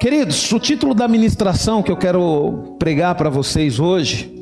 Queridos, 0.00 0.50
o 0.50 0.58
título 0.58 0.94
da 0.94 1.06
ministração 1.06 1.82
que 1.82 1.92
eu 1.92 1.96
quero 1.96 2.74
pregar 2.78 3.14
para 3.16 3.28
vocês 3.28 3.78
hoje, 3.78 4.34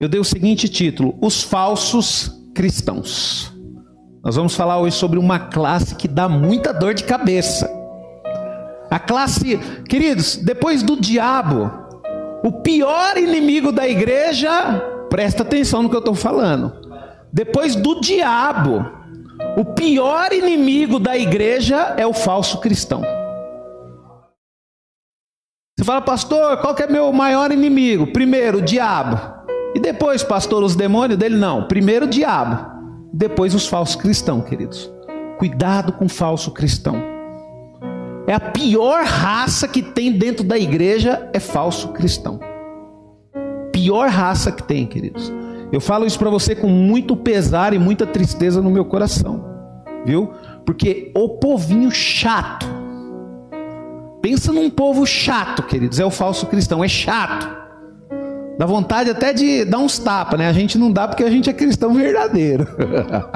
eu 0.00 0.08
dei 0.08 0.18
o 0.18 0.24
seguinte 0.24 0.70
título: 0.70 1.18
Os 1.20 1.42
falsos 1.42 2.30
cristãos. 2.54 3.52
Nós 4.24 4.36
vamos 4.36 4.54
falar 4.54 4.78
hoje 4.78 4.96
sobre 4.96 5.18
uma 5.18 5.38
classe 5.38 5.94
que 5.94 6.08
dá 6.08 6.30
muita 6.30 6.72
dor 6.72 6.94
de 6.94 7.04
cabeça. 7.04 7.70
A 8.90 8.98
classe, 8.98 9.58
queridos, 9.86 10.36
depois 10.36 10.82
do 10.82 10.98
diabo, 10.98 11.70
o 12.42 12.50
pior 12.50 13.18
inimigo 13.18 13.72
da 13.72 13.86
igreja, 13.86 14.82
presta 15.10 15.42
atenção 15.42 15.82
no 15.82 15.90
que 15.90 15.96
eu 15.96 16.00
estou 16.00 16.14
falando. 16.14 16.72
Depois 17.30 17.76
do 17.76 18.00
diabo, 18.00 18.86
o 19.58 19.64
pior 19.74 20.32
inimigo 20.32 20.98
da 20.98 21.18
igreja 21.18 21.94
é 21.98 22.06
o 22.06 22.14
falso 22.14 22.56
cristão. 22.60 23.19
Você 25.80 25.84
fala, 25.84 26.02
pastor, 26.02 26.58
qual 26.58 26.74
que 26.74 26.82
é 26.82 26.86
meu 26.86 27.10
maior 27.10 27.50
inimigo? 27.50 28.08
Primeiro, 28.08 28.58
o 28.58 28.60
diabo. 28.60 29.18
E 29.74 29.80
depois, 29.80 30.22
pastor, 30.22 30.62
os 30.62 30.76
demônios 30.76 31.18
dele? 31.18 31.38
Não. 31.38 31.66
Primeiro, 31.68 32.04
o 32.04 32.08
diabo. 32.08 32.70
Depois, 33.10 33.54
os 33.54 33.66
falsos 33.66 33.96
cristãos, 33.96 34.44
queridos. 34.44 34.92
Cuidado 35.38 35.94
com 35.94 36.04
o 36.04 36.08
falso 36.10 36.50
cristão. 36.50 36.96
É 38.26 38.34
a 38.34 38.38
pior 38.38 39.04
raça 39.06 39.66
que 39.66 39.80
tem 39.80 40.12
dentro 40.12 40.44
da 40.44 40.58
igreja 40.58 41.30
é 41.32 41.40
falso 41.40 41.88
cristão. 41.94 42.38
Pior 43.72 44.10
raça 44.10 44.52
que 44.52 44.62
tem, 44.62 44.84
queridos. 44.84 45.32
Eu 45.72 45.80
falo 45.80 46.04
isso 46.04 46.18
para 46.18 46.28
você 46.28 46.54
com 46.54 46.68
muito 46.68 47.16
pesar 47.16 47.72
e 47.72 47.78
muita 47.78 48.06
tristeza 48.06 48.60
no 48.60 48.70
meu 48.70 48.84
coração, 48.84 49.42
viu? 50.04 50.30
Porque 50.66 51.10
o 51.16 51.38
povinho 51.38 51.90
chato 51.90 52.79
Pensa 54.22 54.52
num 54.52 54.68
povo 54.68 55.06
chato, 55.06 55.62
queridos. 55.62 55.98
É 55.98 56.04
o 56.04 56.10
falso 56.10 56.46
cristão, 56.46 56.84
é 56.84 56.88
chato. 56.88 57.48
Dá 58.58 58.66
vontade 58.66 59.08
até 59.08 59.32
de 59.32 59.64
dar 59.64 59.78
uns 59.78 59.98
tapas, 59.98 60.38
né? 60.38 60.46
A 60.46 60.52
gente 60.52 60.76
não 60.76 60.92
dá 60.92 61.08
porque 61.08 61.24
a 61.24 61.30
gente 61.30 61.48
é 61.48 61.52
cristão 61.52 61.94
verdadeiro. 61.94 62.66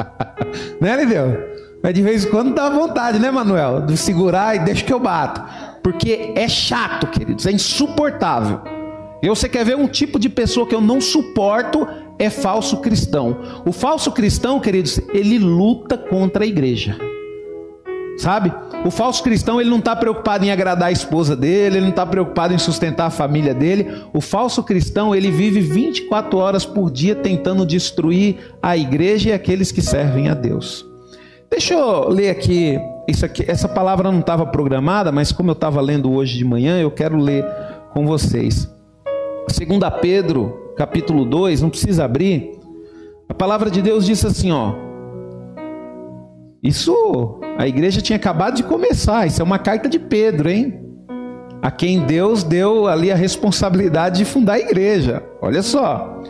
né, 0.79 0.97
Lideu? 0.97 1.39
Mas 1.83 1.95
de 1.95 2.03
vez 2.03 2.25
em 2.25 2.31
quando 2.31 2.55
dá 2.55 2.69
vontade, 2.69 3.19
né, 3.19 3.31
Manuel? 3.31 3.83
De 3.83 3.97
segurar 3.97 4.55
e 4.57 4.59
deixa 4.59 4.85
que 4.85 4.93
eu 4.93 5.01
bato. 5.01 5.43
Porque 5.83 6.33
é 6.35 6.47
chato, 6.47 7.07
queridos, 7.07 7.47
é 7.47 7.53
insuportável. 7.53 8.61
E 9.23 9.29
você 9.29 9.49
quer 9.49 9.65
ver 9.65 9.77
um 9.77 9.87
tipo 9.87 10.19
de 10.19 10.29
pessoa 10.29 10.67
que 10.67 10.75
eu 10.75 10.81
não 10.83 11.01
suporto? 11.01 11.87
É 12.19 12.29
falso 12.29 12.83
cristão. 12.83 13.39
O 13.65 13.73
falso 13.73 14.13
cristão, 14.13 14.61
queridos, 14.61 15.01
ele 15.15 15.39
luta 15.39 15.97
contra 15.97 16.45
a 16.45 16.47
igreja. 16.47 16.99
Sabe? 18.17 18.53
O 18.85 18.91
falso 18.91 19.23
cristão 19.23 19.61
ele 19.61 19.71
não 19.71 19.79
está 19.79 19.97
preocupado 19.97 20.45
em 20.45 20.53
agradar 20.53 20.89
a 20.89 20.93
esposa 20.93 21.35
dele, 21.35 21.77
ele 21.77 21.85
não 21.85 21.91
está 21.91 22.07
preocupado 22.07 22.55
em 22.55 22.59
sustentar 22.59 23.07
a 23.07 23.11
família 23.11 23.53
dele. 23.53 23.89
O 24.13 24.21
falso 24.21 24.63
cristão 24.63 25.15
ele 25.15 25.31
vive 25.31 25.61
24 25.61 26.39
horas 26.39 26.65
por 26.65 26.91
dia 26.91 27.15
tentando 27.15 27.67
destruir 27.67 28.37
a 28.63 28.77
igreja 28.77 29.31
e 29.31 29.33
aqueles 29.33 29.73
que 29.73 29.83
servem 29.83 30.29
a 30.29 30.35
Deus. 30.35 30.87
Deixa 31.51 31.75
eu 31.75 32.09
ler 32.09 32.31
aqui, 32.31 32.79
aqui 33.23 33.45
essa 33.47 33.69
palavra 33.69 34.11
não 34.11 34.21
estava 34.21 34.47
programada, 34.47 35.13
mas 35.13 35.31
como 35.31 35.51
eu 35.51 35.55
estava 35.55 35.81
lendo 35.81 36.13
hoje 36.13 36.37
de 36.37 36.45
manhã, 36.45 36.81
eu 36.81 36.91
quero 36.91 37.17
ler 37.17 37.45
com 37.93 38.07
vocês. 38.07 38.69
2 39.49 39.79
Pedro, 40.01 40.73
capítulo 40.77 41.25
2, 41.25 41.63
não 41.63 41.71
precisa 41.71 42.05
abrir. 42.05 42.51
A 43.29 43.35
palavra 43.35 43.71
de 43.71 43.81
Deus 43.81 44.05
diz 44.05 44.25
assim, 44.25 44.51
ó: 44.51 44.75
isso, 46.65 47.41
a 47.59 47.69
igreja 47.69 48.01
tinha 48.01 48.17
acabado 48.17 48.57
de 48.57 48.63
começar. 48.63 49.27
Isso 49.27 49.43
é 49.43 49.45
uma 49.45 49.59
carta 49.59 49.87
de 49.87 49.99
Pedro, 49.99 50.49
hein? 50.49 50.81
A 51.61 51.71
quem 51.71 52.01
Deus 52.01 52.43
deu 52.43 52.89
ali 52.89 53.13
a 53.13 53.15
responsabilidade 53.15 54.17
de 54.17 54.25
fundar 54.25 54.55
a 54.55 54.61
igreja. 54.61 55.23
Olha 55.43 55.63
só. 55.63 56.23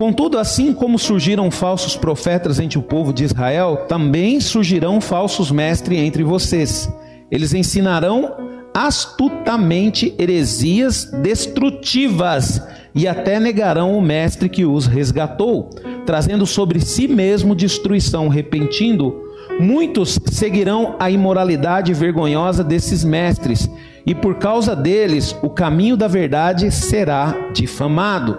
Contudo, 0.00 0.38
assim 0.38 0.72
como 0.72 0.96
surgiram 1.00 1.50
falsos 1.50 1.96
profetas 1.96 2.60
entre 2.60 2.78
o 2.78 2.82
povo 2.82 3.12
de 3.12 3.24
Israel, 3.24 3.86
também 3.88 4.38
surgirão 4.40 5.00
falsos 5.00 5.50
mestres 5.50 5.98
entre 5.98 6.22
vocês. 6.22 6.88
Eles 7.28 7.52
ensinarão 7.52 8.36
astutamente 8.72 10.14
heresias 10.16 11.10
destrutivas 11.20 12.62
e 12.94 13.08
até 13.08 13.40
negarão 13.40 13.98
o 13.98 14.00
mestre 14.00 14.48
que 14.48 14.64
os 14.64 14.86
resgatou 14.86 15.70
trazendo 16.08 16.46
sobre 16.46 16.80
si 16.80 17.06
mesmo 17.06 17.54
destruição 17.54 18.28
repentindo, 18.28 19.14
muitos 19.60 20.18
seguirão 20.32 20.96
a 20.98 21.10
imoralidade 21.10 21.92
vergonhosa 21.92 22.64
desses 22.64 23.04
mestres, 23.04 23.68
e 24.06 24.14
por 24.14 24.36
causa 24.36 24.74
deles 24.74 25.36
o 25.42 25.50
caminho 25.50 25.98
da 25.98 26.08
verdade 26.08 26.70
será 26.70 27.50
difamado. 27.52 28.38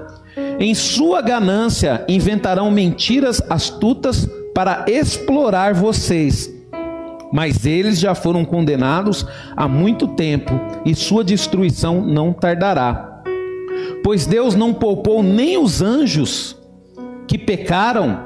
Em 0.59 0.73
sua 0.73 1.21
ganância 1.21 2.03
inventarão 2.07 2.71
mentiras 2.71 3.39
astutas 3.47 4.27
para 4.55 4.85
explorar 4.87 5.75
vocês. 5.75 6.51
Mas 7.31 7.67
eles 7.67 7.99
já 7.99 8.15
foram 8.15 8.43
condenados 8.43 9.27
há 9.55 9.67
muito 9.67 10.07
tempo, 10.07 10.59
e 10.83 10.95
sua 10.95 11.23
destruição 11.23 12.01
não 12.01 12.33
tardará. 12.33 13.21
Pois 14.03 14.25
Deus 14.25 14.55
não 14.55 14.73
poupou 14.73 15.21
nem 15.21 15.55
os 15.55 15.83
anjos 15.83 16.57
que 17.29 17.37
pecaram, 17.37 18.25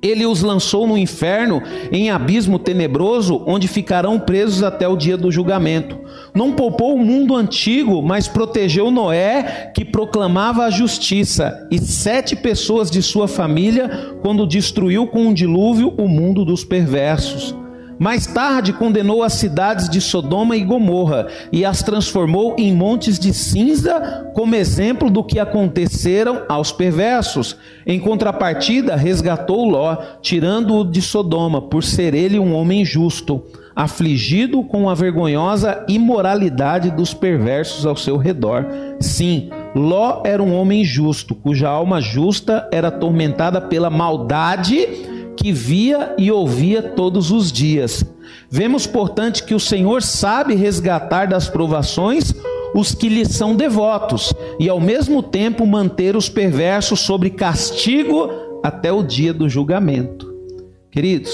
ele 0.00 0.24
os 0.24 0.42
lançou 0.42 0.86
no 0.86 0.96
inferno, 0.96 1.60
em 1.90 2.08
abismo 2.08 2.56
tenebroso, 2.56 3.42
onde 3.44 3.66
ficarão 3.66 4.20
presos 4.20 4.62
até 4.62 4.86
o 4.86 4.96
dia 4.96 5.16
do 5.16 5.32
julgamento. 5.32 5.98
Não 6.32 6.52
poupou 6.52 6.94
o 6.94 7.04
mundo 7.04 7.34
antigo, 7.34 8.00
mas 8.00 8.28
protegeu 8.28 8.92
Noé, 8.92 9.72
que 9.74 9.84
proclamava 9.84 10.62
a 10.64 10.70
justiça, 10.70 11.66
e 11.68 11.78
sete 11.80 12.36
pessoas 12.36 12.92
de 12.92 13.02
sua 13.02 13.26
família, 13.26 14.14
quando 14.22 14.46
destruiu 14.46 15.08
com 15.08 15.26
um 15.26 15.34
dilúvio 15.34 15.92
o 15.98 16.06
mundo 16.06 16.44
dos 16.44 16.62
perversos. 16.62 17.52
Mais 17.98 18.26
tarde 18.26 18.72
condenou 18.72 19.22
as 19.22 19.32
cidades 19.32 19.88
de 19.88 20.00
Sodoma 20.00 20.56
e 20.56 20.62
Gomorra 20.62 21.26
e 21.50 21.64
as 21.64 21.82
transformou 21.82 22.54
em 22.56 22.72
montes 22.72 23.18
de 23.18 23.34
cinza, 23.34 24.30
como 24.34 24.54
exemplo 24.54 25.10
do 25.10 25.24
que 25.24 25.40
aconteceram 25.40 26.42
aos 26.48 26.70
perversos. 26.70 27.56
Em 27.84 27.98
contrapartida, 27.98 28.94
resgatou 28.94 29.64
Ló, 29.64 29.96
tirando-o 30.22 30.84
de 30.84 31.02
Sodoma, 31.02 31.60
por 31.60 31.82
ser 31.82 32.14
ele 32.14 32.38
um 32.38 32.54
homem 32.54 32.84
justo, 32.84 33.42
afligido 33.74 34.62
com 34.62 34.88
a 34.88 34.94
vergonhosa 34.94 35.84
imoralidade 35.88 36.90
dos 36.90 37.12
perversos 37.12 37.84
ao 37.84 37.96
seu 37.96 38.16
redor. 38.16 38.64
Sim, 39.00 39.50
Ló 39.74 40.22
era 40.24 40.42
um 40.42 40.54
homem 40.54 40.84
justo, 40.84 41.34
cuja 41.34 41.68
alma 41.68 42.00
justa 42.00 42.68
era 42.72 42.88
atormentada 42.88 43.60
pela 43.60 43.90
maldade 43.90 45.17
que 45.38 45.52
via 45.52 46.14
e 46.18 46.32
ouvia 46.32 46.82
todos 46.82 47.30
os 47.30 47.52
dias. 47.52 48.04
Vemos, 48.50 48.86
portanto, 48.86 49.44
que 49.44 49.54
o 49.54 49.60
Senhor 49.60 50.02
sabe 50.02 50.54
resgatar 50.54 51.28
das 51.28 51.48
provações 51.48 52.34
os 52.74 52.92
que 52.94 53.08
lhe 53.08 53.24
são 53.24 53.54
devotos 53.54 54.34
e, 54.58 54.68
ao 54.68 54.80
mesmo 54.80 55.22
tempo, 55.22 55.64
manter 55.64 56.16
os 56.16 56.28
perversos 56.28 57.00
sobre 57.00 57.30
castigo 57.30 58.28
até 58.62 58.92
o 58.92 59.02
dia 59.02 59.32
do 59.32 59.48
julgamento. 59.48 60.34
Queridos, 60.90 61.32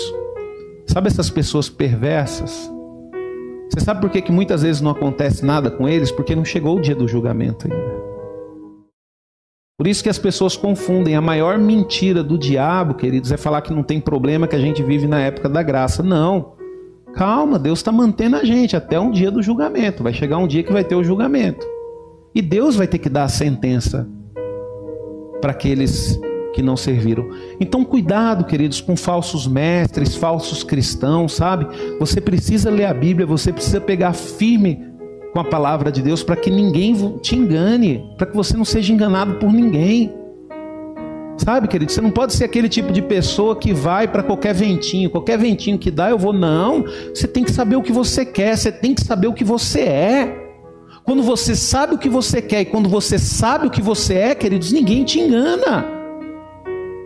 sabe 0.87 1.09
essas 1.09 1.31
pessoas 1.31 1.69
perversas? 1.69 2.71
Você 3.71 3.81
sabe 3.81 4.03
por 4.03 4.11
que, 4.11 4.21
que 4.21 4.31
muitas 4.31 4.63
vezes 4.63 4.83
não 4.83 4.91
acontece 4.91 5.45
nada 5.45 5.71
com 5.71 5.89
eles? 5.89 6.13
Porque 6.13 6.37
não 6.37 6.45
chegou 6.45 6.77
o 6.77 6.81
dia 6.81 6.95
do 6.95 7.09
julgamento 7.09 7.67
ainda. 7.67 8.14
Por 9.77 9.89
isso 9.89 10.05
que 10.05 10.09
as 10.09 10.19
pessoas 10.19 10.57
confundem. 10.57 11.17
A 11.17 11.21
maior 11.21 11.59
mentira 11.59 12.23
do 12.23 12.39
diabo, 12.39 12.95
queridos, 12.95 13.33
é 13.33 13.37
falar 13.37 13.61
que 13.61 13.73
não 13.73 13.83
tem 13.83 14.01
problema, 14.01 14.47
que 14.47 14.55
a 14.55 14.61
gente 14.61 14.83
vive 14.83 15.09
na 15.09 15.21
época 15.21 15.49
da 15.49 15.63
graça. 15.63 16.03
Não. 16.03 16.55
Calma, 17.15 17.59
Deus 17.59 17.81
está 17.81 17.91
mantendo 17.91 18.37
a 18.37 18.45
gente 18.45 18.77
até 18.77 18.99
um 19.01 19.11
dia 19.11 19.33
do 19.33 19.43
julgamento. 19.43 20.03
Vai 20.03 20.13
chegar 20.13 20.39
um 20.39 20.47
dia 20.47 20.63
que 20.63 20.73
vai 20.73 20.85
ter 20.85 20.95
o 20.95 21.03
julgamento. 21.03 21.67
E 22.33 22.41
Deus 22.41 22.77
vai 22.77 22.87
ter 22.87 22.99
que 22.99 23.09
dar 23.09 23.25
a 23.25 23.29
sentença 23.29 24.09
para 25.41 25.51
aqueles 25.51 26.21
que 26.53 26.63
não 26.63 26.77
serviram. 26.77 27.29
Então, 27.59 27.85
cuidado, 27.85 28.45
queridos, 28.45 28.81
com 28.81 28.97
falsos 28.97 29.47
mestres, 29.47 30.15
falsos 30.15 30.63
cristãos, 30.63 31.35
sabe? 31.35 31.67
Você 31.99 32.21
precisa 32.21 32.71
ler 32.71 32.87
a 32.87 32.95
Bíblia, 32.95 33.27
você 33.27 33.53
precisa 33.53 33.81
pegar 33.81 34.13
firme 34.13 34.94
com 35.35 35.41
a 35.41 35.45
palavra 35.45 35.91
de 35.91 36.01
Deus 36.01 36.23
para 36.23 36.37
que 36.37 36.49
ninguém 36.49 36.95
te 37.21 37.35
engane, 37.35 38.09
para 38.17 38.29
que 38.29 38.37
você 38.37 38.57
não 38.57 38.65
seja 38.65 38.93
enganado 38.93 39.35
por 39.35 39.53
ninguém. 39.53 40.15
Sabe, 41.37 41.67
querido, 41.67 41.91
você 41.91 42.01
não 42.01 42.13
pode 42.13 42.33
ser 42.33 42.45
aquele 42.45 42.69
tipo 42.69 42.93
de 42.93 43.03
pessoa 43.03 43.57
que 43.57 43.75
vai 43.75 44.07
para 44.07 44.23
qualquer 44.23 44.55
ventinho, 44.55 45.11
qualquer 45.11 45.37
ventinho 45.37 45.77
que 45.77 45.91
dá, 45.91 46.09
eu 46.09 46.17
vou. 46.17 46.33
Não, 46.33 46.85
você 47.13 47.27
tem 47.27 47.43
que 47.43 47.51
saber 47.51 47.75
o 47.75 47.83
que 47.83 47.91
você 47.91 48.25
quer, 48.25 48.57
você 48.57 48.71
tem 48.71 48.95
que 48.95 49.03
saber 49.03 49.27
o 49.27 49.35
que 49.35 49.43
você 49.43 49.81
é. 49.81 50.41
Quando 51.03 51.25
você 51.25 51.57
sabe 51.57 51.97
o 51.97 51.99
que 51.99 52.09
você 52.09 52.41
quer 52.41 52.61
e 52.61 52.65
quando 52.67 52.89
você 52.89 53.19
sabe 53.19 53.67
o 53.67 53.71
que 53.71 53.83
você 53.83 54.15
é, 54.15 54.35
queridos, 54.37 54.71
ninguém 54.71 55.03
te 55.03 55.19
engana. 55.19 55.85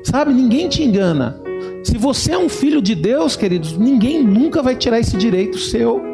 Sabe, 0.05 0.35
ninguém 0.35 0.69
te 0.69 0.83
engana. 0.83 1.41
Se 1.83 1.97
você 1.97 2.33
é 2.33 2.39
um 2.39 2.51
filho 2.51 2.83
de 2.83 2.95
Deus, 2.95 3.37
queridos, 3.37 3.79
ninguém 3.79 4.23
nunca 4.23 4.63
vai 4.63 4.77
tirar 4.77 5.01
esse 5.01 5.17
direito 5.17 5.57
seu. 5.57 6.08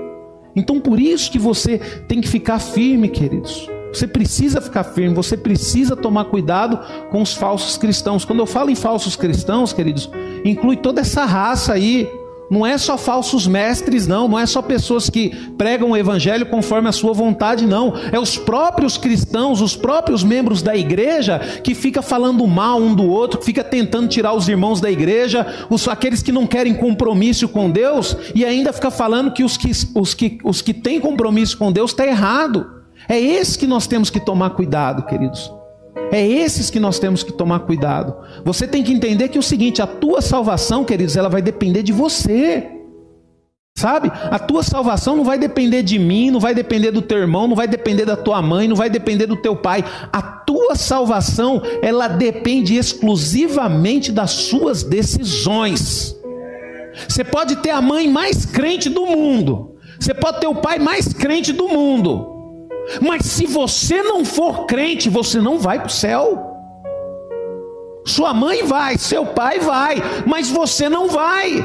Então 0.55 0.81
por 0.81 1.01
isso 1.01 1.31
que 1.31 1.39
você 1.39 1.79
tem 2.07 2.21
que 2.21 2.29
ficar 2.29 2.59
firme, 2.59 3.09
queridos. 3.09 3.69
Você 3.93 4.09
precisa 4.09 4.61
ficar 4.61 4.83
firme, 4.83 5.15
você 5.15 5.37
precisa 5.37 5.95
tomar 5.95 6.25
cuidado 6.25 6.81
com 7.11 7.23
os 7.23 7.33
falsos 7.35 7.77
cristãos. 7.77 8.25
Quando 8.25 8.41
eu 8.41 8.47
falo 8.47 8.71
em 8.71 8.75
falsos 8.75 9.15
cristãos, 9.15 9.73
queridos, 9.73 10.11
inclui 10.45 10.77
toda 10.77 11.01
essa 11.01 11.25
raça 11.25 11.73
aí. 11.73 12.11
Não 12.55 12.65
é 12.65 12.79
só 12.79 12.97
falsos 12.97 13.49
mestres, 13.49 14.07
não. 14.07 14.29
Não 14.29 14.39
é 14.39 14.47
só 14.47 14.63
pessoas 14.63 15.11
que 15.11 15.31
pregam 15.59 15.91
o 15.91 15.97
evangelho 15.97 16.47
conforme 16.47 16.89
a 16.89 16.93
sua 16.93 17.13
vontade, 17.13 17.67
não. 17.67 17.95
É 18.13 18.19
os 18.19 18.39
próprios 18.39 18.97
cristãos, 18.97 19.61
os 19.61 19.75
próprios 19.75 20.23
membros 20.23 20.63
da 20.63 20.77
igreja 20.77 21.41
que 21.65 21.75
fica 21.75 22.01
falando 22.01 22.47
mal 22.47 22.81
um 22.81 22.95
do 22.95 23.09
outro, 23.09 23.41
que 23.41 23.47
fica 23.47 23.65
tentando 23.65 24.07
tirar 24.07 24.35
os 24.35 24.49
irmãos 24.49 24.81
da 24.81 24.89
igreja, 24.89 25.67
os, 25.69 25.89
aqueles 25.89 26.23
que 26.23 26.31
não 26.31 26.47
querem 26.47 26.75
compromisso 26.75 27.49
com 27.49 27.69
Deus 27.69 28.17
e 28.37 28.45
ainda 28.45 28.73
fica 28.73 28.91
falando 28.91 29.33
que 29.33 29.43
os 29.43 29.57
que, 29.57 29.73
os 29.93 30.15
que, 30.15 30.39
os 30.45 30.63
que 30.63 30.73
têm 30.73 31.01
compromisso 31.01 31.59
com 31.59 31.73
Deus 31.73 31.91
está 31.91 32.07
errado. 32.07 32.71
É 33.09 33.19
esse 33.19 33.59
que 33.59 33.67
nós 33.67 33.89
temos 33.89 34.11
que 34.11 34.21
tomar 34.21 34.51
cuidado, 34.51 35.05
queridos. 35.07 35.51
É 36.11 36.27
esses 36.27 36.71
que 36.71 36.81
nós 36.81 36.99
temos 36.99 37.23
que 37.23 37.33
tomar 37.33 37.61
cuidado. 37.61 38.15
Você 38.45 38.67
tem 38.67 38.83
que 38.83 38.93
entender 38.93 39.29
que 39.29 39.39
é 39.39 39.41
o 39.41 39.43
seguinte: 39.43 39.83
a 39.83 39.87
tua 39.87 40.21
salvação, 40.21 40.85
queridos, 40.85 41.17
ela 41.17 41.29
vai 41.29 41.43
depender 41.43 41.83
de 41.83 41.93
você. 41.93 42.71
Sabe? 43.77 44.11
A 44.31 44.39
tua 44.39 44.63
salvação 44.63 45.17
não 45.17 45.25
vai 45.25 45.37
depender 45.37 45.83
de 45.83 45.99
mim, 45.99 46.31
não 46.31 46.39
vai 46.39 46.55
depender 46.55 46.93
do 46.93 47.03
teu 47.03 47.19
irmão, 47.19 47.49
não 47.49 47.57
vai 47.57 47.67
depender 47.67 48.05
da 48.05 48.17
tua 48.17 48.41
mãe, 48.41 48.69
não 48.69 48.77
vai 48.77 48.89
depender 48.89 49.27
do 49.27 49.37
teu 49.37 49.57
pai. 49.57 49.85
A 50.13 50.23
tua 50.23 50.77
salvação, 50.77 51.61
ela 51.83 52.07
depende 52.07 52.77
exclusivamente 52.77 54.13
das 54.13 54.31
suas 54.31 54.85
decisões. 54.85 56.17
Você 57.09 57.25
pode 57.25 57.57
ter 57.57 57.71
a 57.71 57.83
mãe 57.83 58.09
mais 58.09 58.47
crente 58.47 58.89
do 58.89 59.05
mundo, 59.05 59.75
você 59.99 60.15
pode 60.15 60.41
ter 60.41 60.47
o 60.47 60.55
pai 60.55 60.79
mais 60.79 61.13
crente 61.13 61.53
do 61.53 61.69
mundo, 61.69 62.34
mas 63.01 63.27
se 63.27 63.47
você 63.47 64.03
não 64.03 64.25
for 64.25 64.67
crente, 64.67 65.09
você 65.09 65.41
não 65.41 65.59
vai 65.59 65.79
para 65.79 65.89
o 65.89 65.91
céu. 65.91 66.55
Sua 68.07 68.35
mãe 68.35 68.63
vai, 68.65 68.99
seu 68.99 69.25
pai 69.25 69.59
vai, 69.59 69.97
mas 70.27 70.51
você 70.51 70.89
não 70.89 71.09
vai. 71.09 71.65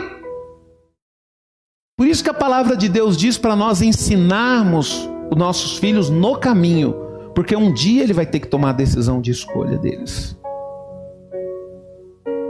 Por 1.97 2.07
isso 2.07 2.23
que 2.23 2.29
a 2.29 2.33
palavra 2.33 2.77
de 2.77 2.87
Deus 2.87 3.17
diz 3.17 3.37
para 3.37 3.57
nós 3.57 3.81
ensinarmos 3.81 5.09
os 5.29 5.37
nossos 5.37 5.77
filhos 5.77 6.09
no 6.09 6.37
caminho, 6.37 6.95
porque 7.35 7.55
um 7.55 7.73
dia 7.73 8.03
ele 8.03 8.13
vai 8.13 8.25
ter 8.25 8.39
que 8.39 8.47
tomar 8.47 8.69
a 8.69 8.73
decisão 8.73 9.19
de 9.19 9.31
escolha 9.31 9.77
deles. 9.77 10.37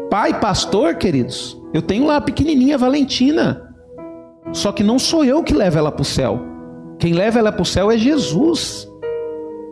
Pai, 0.09 0.39
pastor, 0.39 0.95
queridos, 0.95 1.59
eu 1.73 1.81
tenho 1.81 2.05
lá 2.05 2.17
a 2.17 2.21
pequenininha 2.21 2.77
Valentina, 2.77 3.75
só 4.53 4.71
que 4.71 4.83
não 4.83 4.99
sou 4.99 5.25
eu 5.25 5.43
que 5.43 5.53
levo 5.53 5.77
ela 5.79 5.91
para 5.91 6.01
o 6.01 6.05
céu. 6.05 6.48
Quem 6.99 7.13
leva 7.13 7.39
ela 7.39 7.51
para 7.51 7.61
o 7.61 7.65
céu 7.65 7.89
é 7.89 7.97
Jesus. 7.97 8.87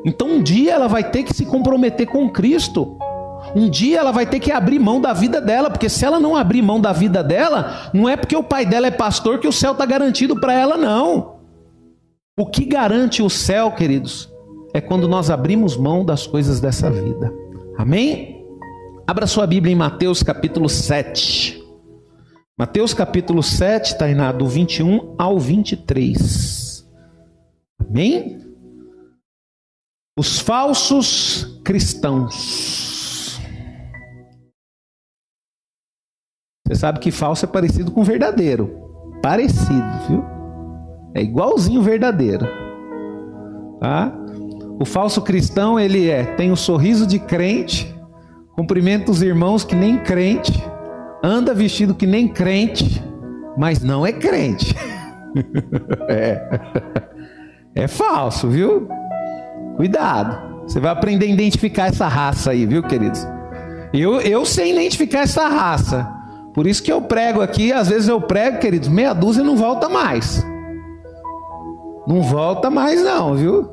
Então 0.06 0.30
um 0.30 0.42
dia 0.42 0.74
ela 0.74 0.88
vai 0.88 1.12
ter 1.12 1.24
que 1.24 1.34
se 1.34 1.46
comprometer 1.46 2.08
com 2.08 2.30
Cristo. 2.30 2.98
Um 3.56 3.70
dia 3.70 4.00
ela 4.00 4.12
vai 4.12 4.26
ter 4.26 4.40
que 4.40 4.52
abrir 4.52 4.80
mão 4.80 5.00
da 5.00 5.14
vida 5.14 5.42
dela, 5.42 5.70
porque 5.70 5.90
se 5.90 6.06
ela 6.06 6.20
não 6.20 6.36
abrir 6.36 6.62
mão 6.62 6.80
da 6.80 6.92
vida 6.92 7.24
dela, 7.24 7.90
não 7.94 8.08
é 8.08 8.16
porque 8.16 8.36
o 8.36 8.44
pai 8.44 8.66
dela 8.66 8.88
é 8.88 8.92
pastor 8.92 9.40
que 9.40 9.48
o 9.48 9.52
céu 9.52 9.74
está 9.74 9.86
garantido 9.86 10.40
para 10.40 10.54
ela, 10.54 10.78
não. 10.78 11.38
O 12.38 12.46
que 12.46 12.66
garante 12.66 13.22
o 13.22 13.30
céu, 13.30 13.72
queridos, 13.72 14.32
é 14.74 14.80
quando 14.80 15.08
nós 15.08 15.30
abrimos 15.30 15.76
mão 15.76 16.06
das 16.06 16.28
coisas 16.28 16.60
dessa 16.60 16.90
vida. 16.90 17.34
Amém? 17.78 18.46
Abra 19.06 19.26
sua 19.28 19.48
Bíblia 19.48 19.74
em 19.74 19.78
Mateus 19.78 20.22
capítulo 20.22 20.70
7. 20.70 21.64
Mateus 22.58 22.94
capítulo 22.94 23.42
7, 23.42 23.98
Tainá, 23.98 24.32
do 24.32 24.46
21 24.48 25.16
ao 25.18 25.40
23. 25.40 26.67
Amém? 27.90 28.40
Os 30.18 30.40
falsos 30.40 31.62
cristãos. 31.64 33.40
Você 36.68 36.76
sabe 36.76 37.00
que 37.00 37.12
falso 37.12 37.46
é 37.46 37.48
parecido 37.48 37.92
com 37.92 38.04
verdadeiro. 38.04 38.88
Parecido, 39.22 39.86
viu? 40.08 40.26
É 41.16 41.22
igualzinho 41.22 41.82
verdadeiro. 41.82 42.46
Tá? 43.80 44.14
O 44.80 44.86
falso 44.86 45.22
cristão, 45.22 45.80
ele 45.80 46.10
é, 46.10 46.24
tem 46.36 46.50
o 46.50 46.54
um 46.54 46.56
sorriso 46.56 47.08
de 47.08 47.20
crente, 47.20 47.96
cumprimenta 48.56 49.12
os 49.12 49.22
irmãos 49.22 49.64
que 49.64 49.76
nem 49.76 49.98
crente, 49.98 50.54
anda 51.24 51.54
vestido 51.54 51.96
que 51.96 52.06
nem 52.06 52.28
crente, 52.28 53.02
mas 53.58 53.82
não 53.82 54.06
é 54.06 54.12
crente. 54.12 54.76
é. 56.10 57.07
É 57.78 57.88
falso, 57.88 58.48
viu? 58.48 58.88
Cuidado. 59.76 60.36
Você 60.64 60.80
vai 60.80 60.92
aprender 60.92 61.28
a 61.28 61.30
identificar 61.30 61.88
essa 61.88 62.08
raça 62.08 62.50
aí, 62.50 62.66
viu, 62.66 62.82
queridos? 62.82 63.26
Eu, 63.94 64.20
eu 64.20 64.44
sei 64.46 64.72
identificar 64.72 65.20
essa 65.20 65.48
raça. 65.48 66.12
Por 66.56 66.66
isso 66.66 66.82
que 66.82 66.92
eu 66.92 67.04
prego 67.04 67.40
aqui, 67.40 67.72
às 67.72 67.88
vezes 67.88 68.10
eu 68.10 68.20
prego, 68.20 68.58
queridos, 68.58 68.90
meia 68.90 69.14
dúzia 69.14 69.44
não 69.44 69.56
volta 69.56 69.88
mais. 69.88 70.44
Não 72.08 72.24
volta 72.24 72.72
mais, 72.72 73.04
não, 73.04 73.36
viu? 73.36 73.70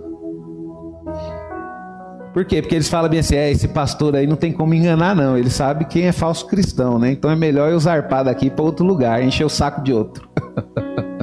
Por 2.35 2.45
quê? 2.45 2.61
Porque 2.61 2.75
eles 2.75 2.91
falam 2.91 3.09
bem 3.09 3.21
assim: 3.21 3.37
é, 3.37 3.51
esse 3.51 3.69
pastor 3.69 4.17
aí 4.17 4.27
não 4.27 4.37
tem 4.37 4.53
como 4.53 4.75
enganar, 4.75 5.17
não. 5.17 5.39
Ele 5.39 5.49
sabe 5.49 5.87
quem 5.87 6.05
é 6.05 6.13
falso 6.13 6.47
cristão, 6.47 6.99
né? 6.99 7.11
Então 7.11 7.31
é 7.31 7.37
melhor 7.37 7.71
eu 7.71 7.79
zarpar 7.79 8.25
daqui 8.25 8.51
para 8.51 8.65
outro 8.65 8.85
lugar, 8.85 9.23
encher 9.23 9.45
o 9.45 9.49
saco 9.49 9.83
de 9.83 9.95
outro. 9.95 10.29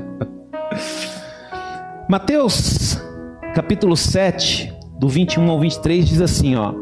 Mateus 2.11 3.01
capítulo 3.55 3.95
7, 3.95 4.69
do 4.99 5.07
21 5.07 5.49
ao 5.49 5.61
23 5.61 6.05
diz 6.05 6.19
assim, 6.19 6.57
ó: 6.57 6.73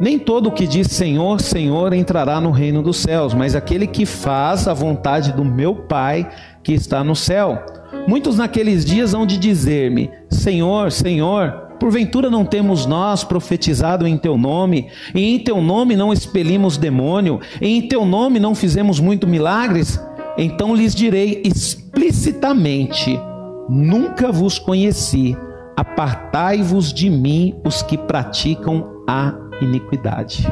Nem 0.00 0.18
todo 0.18 0.46
o 0.46 0.52
que 0.52 0.66
diz 0.66 0.86
Senhor, 0.86 1.38
Senhor 1.38 1.92
entrará 1.92 2.40
no 2.40 2.50
reino 2.50 2.82
dos 2.82 2.96
céus, 2.96 3.34
mas 3.34 3.54
aquele 3.54 3.86
que 3.86 4.06
faz 4.06 4.66
a 4.66 4.72
vontade 4.72 5.34
do 5.34 5.44
meu 5.44 5.74
Pai 5.74 6.26
que 6.62 6.72
está 6.72 7.04
no 7.04 7.14
céu. 7.14 7.62
Muitos 8.06 8.38
naqueles 8.38 8.86
dias 8.86 9.12
hão 9.12 9.26
de 9.26 9.36
dizer-me: 9.36 10.10
Senhor, 10.30 10.90
Senhor, 10.92 11.50
Porventura 11.78 12.30
não 12.30 12.46
temos 12.46 12.86
nós 12.86 13.22
profetizado 13.22 14.06
em 14.06 14.16
teu 14.16 14.38
nome, 14.38 14.88
e 15.14 15.34
em 15.34 15.38
teu 15.40 15.60
nome 15.60 15.94
não 15.94 16.10
expelimos 16.10 16.78
demônio, 16.78 17.38
e 17.60 17.68
em 17.68 17.86
teu 17.86 18.06
nome 18.06 18.40
não 18.40 18.54
fizemos 18.54 18.98
muito 18.98 19.26
milagres? 19.26 20.02
Então 20.38 20.74
lhes 20.74 20.94
direi 20.94 21.42
explicitamente: 21.44 23.20
Nunca 23.68 24.32
vos 24.32 24.58
conheci. 24.58 25.36
Apartai-vos 25.76 26.92
de 26.92 27.10
mim, 27.10 27.60
os 27.64 27.82
que 27.82 27.96
praticam 27.96 29.04
a 29.08 29.34
iniquidade. 29.60 30.46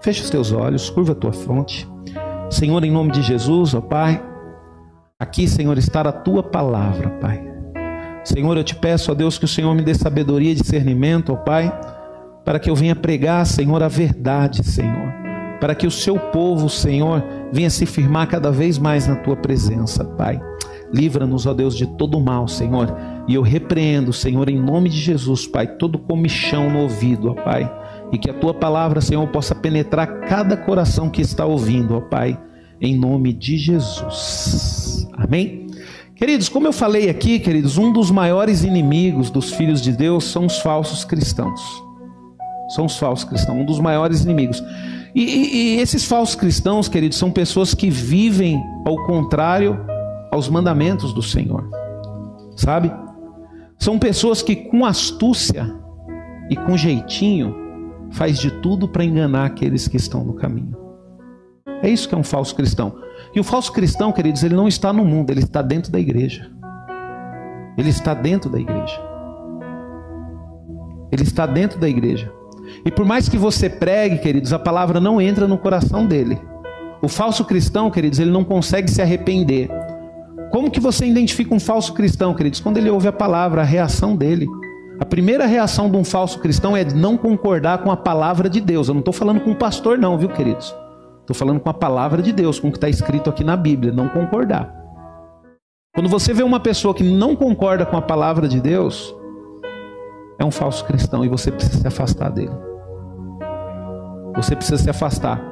Fecha 0.00 0.22
os 0.22 0.30
teus 0.30 0.52
olhos, 0.52 0.88
curva 0.88 1.12
a 1.12 1.16
tua 1.16 1.32
fronte. 1.32 1.88
Senhor, 2.50 2.84
em 2.84 2.90
nome 2.90 3.10
de 3.10 3.22
Jesus, 3.22 3.74
ó 3.74 3.80
Pai, 3.80 4.22
aqui, 5.18 5.48
Senhor, 5.48 5.76
está 5.78 6.02
a 6.02 6.12
tua 6.12 6.42
palavra, 6.42 7.10
Pai. 7.20 7.42
Senhor, 8.22 8.56
eu 8.56 8.64
te 8.64 8.74
peço, 8.74 9.10
ó 9.10 9.14
Deus, 9.14 9.38
que 9.38 9.44
o 9.44 9.48
Senhor 9.48 9.74
me 9.74 9.82
dê 9.82 9.94
sabedoria 9.94 10.52
e 10.52 10.54
discernimento, 10.54 11.32
ó 11.32 11.36
Pai, 11.36 11.72
para 12.44 12.58
que 12.58 12.70
eu 12.70 12.76
venha 12.76 12.94
pregar, 12.94 13.44
Senhor, 13.46 13.82
a 13.82 13.88
verdade, 13.88 14.62
Senhor. 14.62 15.12
Para 15.60 15.74
que 15.74 15.86
o 15.86 15.90
seu 15.90 16.18
povo, 16.18 16.68
Senhor, 16.68 17.22
venha 17.52 17.70
se 17.70 17.86
firmar 17.86 18.28
cada 18.28 18.50
vez 18.50 18.78
mais 18.78 19.06
na 19.06 19.16
tua 19.16 19.36
presença, 19.36 20.04
Pai. 20.04 20.40
Livra-nos, 20.94 21.44
ó 21.44 21.52
Deus, 21.52 21.76
de 21.76 21.86
todo 21.86 22.20
mal, 22.20 22.46
Senhor. 22.46 22.94
E 23.26 23.34
eu 23.34 23.42
repreendo, 23.42 24.12
Senhor, 24.12 24.48
em 24.48 24.58
nome 24.58 24.88
de 24.88 25.00
Jesus, 25.00 25.44
Pai, 25.44 25.66
todo 25.66 25.98
comichão 25.98 26.70
no 26.70 26.82
ouvido, 26.82 27.30
ó 27.30 27.34
Pai. 27.34 27.70
E 28.12 28.18
que 28.18 28.30
a 28.30 28.34
tua 28.34 28.54
palavra, 28.54 29.00
Senhor, 29.00 29.26
possa 29.28 29.56
penetrar 29.56 30.20
cada 30.20 30.56
coração 30.56 31.10
que 31.10 31.20
está 31.20 31.44
ouvindo, 31.44 31.96
ó 31.96 32.00
Pai, 32.00 32.40
em 32.80 32.96
nome 32.96 33.32
de 33.32 33.56
Jesus. 33.56 35.08
Amém? 35.14 35.66
Queridos, 36.14 36.48
como 36.48 36.68
eu 36.68 36.72
falei 36.72 37.10
aqui, 37.10 37.40
queridos, 37.40 37.76
um 37.76 37.92
dos 37.92 38.08
maiores 38.08 38.62
inimigos 38.62 39.30
dos 39.30 39.52
filhos 39.52 39.82
de 39.82 39.90
Deus 39.90 40.24
são 40.24 40.46
os 40.46 40.58
falsos 40.60 41.04
cristãos. 41.04 41.60
São 42.68 42.84
os 42.84 42.96
falsos 42.96 43.28
cristãos, 43.28 43.58
um 43.58 43.64
dos 43.64 43.80
maiores 43.80 44.22
inimigos. 44.22 44.62
E, 45.12 45.22
e, 45.22 45.56
e 45.56 45.80
esses 45.80 46.04
falsos 46.04 46.36
cristãos, 46.36 46.88
queridos, 46.88 47.18
são 47.18 47.32
pessoas 47.32 47.74
que 47.74 47.90
vivem 47.90 48.62
ao 48.86 49.04
contrário 49.06 49.93
aos 50.34 50.48
mandamentos 50.48 51.12
do 51.12 51.22
Senhor. 51.22 51.70
Sabe? 52.56 52.92
São 53.78 54.00
pessoas 54.00 54.42
que 54.42 54.56
com 54.56 54.84
astúcia 54.84 55.72
e 56.50 56.56
com 56.56 56.76
jeitinho 56.76 57.54
faz 58.10 58.38
de 58.38 58.50
tudo 58.50 58.88
para 58.88 59.04
enganar 59.04 59.46
aqueles 59.46 59.86
que 59.86 59.96
estão 59.96 60.24
no 60.24 60.34
caminho. 60.34 60.76
É 61.82 61.88
isso 61.88 62.08
que 62.08 62.16
é 62.16 62.18
um 62.18 62.24
falso 62.24 62.54
cristão. 62.56 62.96
E 63.32 63.38
o 63.38 63.44
falso 63.44 63.72
cristão, 63.72 64.10
queridos, 64.10 64.42
ele 64.42 64.56
não 64.56 64.66
está 64.66 64.92
no 64.92 65.04
mundo, 65.04 65.30
ele 65.30 65.40
está 65.40 65.62
dentro 65.62 65.92
da 65.92 66.00
igreja. 66.00 66.50
Ele 67.78 67.88
está 67.88 68.12
dentro 68.12 68.50
da 68.50 68.58
igreja. 68.58 69.00
Ele 71.12 71.22
está 71.22 71.46
dentro 71.46 71.78
da 71.78 71.88
igreja. 71.88 72.32
E 72.84 72.90
por 72.90 73.04
mais 73.04 73.28
que 73.28 73.38
você 73.38 73.70
pregue, 73.70 74.18
queridos, 74.18 74.52
a 74.52 74.58
palavra 74.58 74.98
não 74.98 75.20
entra 75.20 75.46
no 75.46 75.58
coração 75.58 76.06
dele. 76.06 76.40
O 77.00 77.06
falso 77.08 77.44
cristão, 77.44 77.88
queridos, 77.88 78.18
ele 78.18 78.30
não 78.30 78.42
consegue 78.42 78.90
se 78.90 79.00
arrepender 79.00 79.70
Como 80.54 80.70
que 80.70 80.78
você 80.78 81.04
identifica 81.04 81.52
um 81.52 81.58
falso 81.58 81.92
cristão, 81.92 82.32
queridos? 82.32 82.60
Quando 82.60 82.76
ele 82.76 82.88
ouve 82.88 83.08
a 83.08 83.12
palavra, 83.12 83.62
a 83.62 83.64
reação 83.64 84.14
dele. 84.14 84.46
A 85.00 85.04
primeira 85.04 85.46
reação 85.46 85.90
de 85.90 85.96
um 85.96 86.04
falso 86.04 86.38
cristão 86.38 86.76
é 86.76 86.84
não 86.84 87.16
concordar 87.16 87.78
com 87.78 87.90
a 87.90 87.96
palavra 87.96 88.48
de 88.48 88.60
Deus. 88.60 88.86
Eu 88.86 88.94
não 88.94 89.00
estou 89.00 89.12
falando 89.12 89.40
com 89.40 89.50
o 89.50 89.56
pastor, 89.56 89.98
não, 89.98 90.16
viu, 90.16 90.28
queridos? 90.28 90.72
Estou 91.22 91.34
falando 91.34 91.58
com 91.58 91.68
a 91.68 91.74
palavra 91.74 92.22
de 92.22 92.32
Deus, 92.32 92.60
com 92.60 92.68
o 92.68 92.70
que 92.70 92.76
está 92.76 92.88
escrito 92.88 93.28
aqui 93.28 93.42
na 93.42 93.56
Bíblia, 93.56 93.92
não 93.92 94.08
concordar. 94.08 94.72
Quando 95.92 96.08
você 96.08 96.32
vê 96.32 96.44
uma 96.44 96.60
pessoa 96.60 96.94
que 96.94 97.02
não 97.02 97.34
concorda 97.34 97.84
com 97.84 97.96
a 97.96 98.02
palavra 98.02 98.46
de 98.46 98.60
Deus, 98.60 99.12
é 100.38 100.44
um 100.44 100.52
falso 100.52 100.84
cristão 100.84 101.24
e 101.24 101.28
você 101.28 101.50
precisa 101.50 101.80
se 101.80 101.86
afastar 101.88 102.30
dele. 102.30 102.54
Você 104.36 104.54
precisa 104.54 104.80
se 104.80 104.88
afastar. 104.88 105.42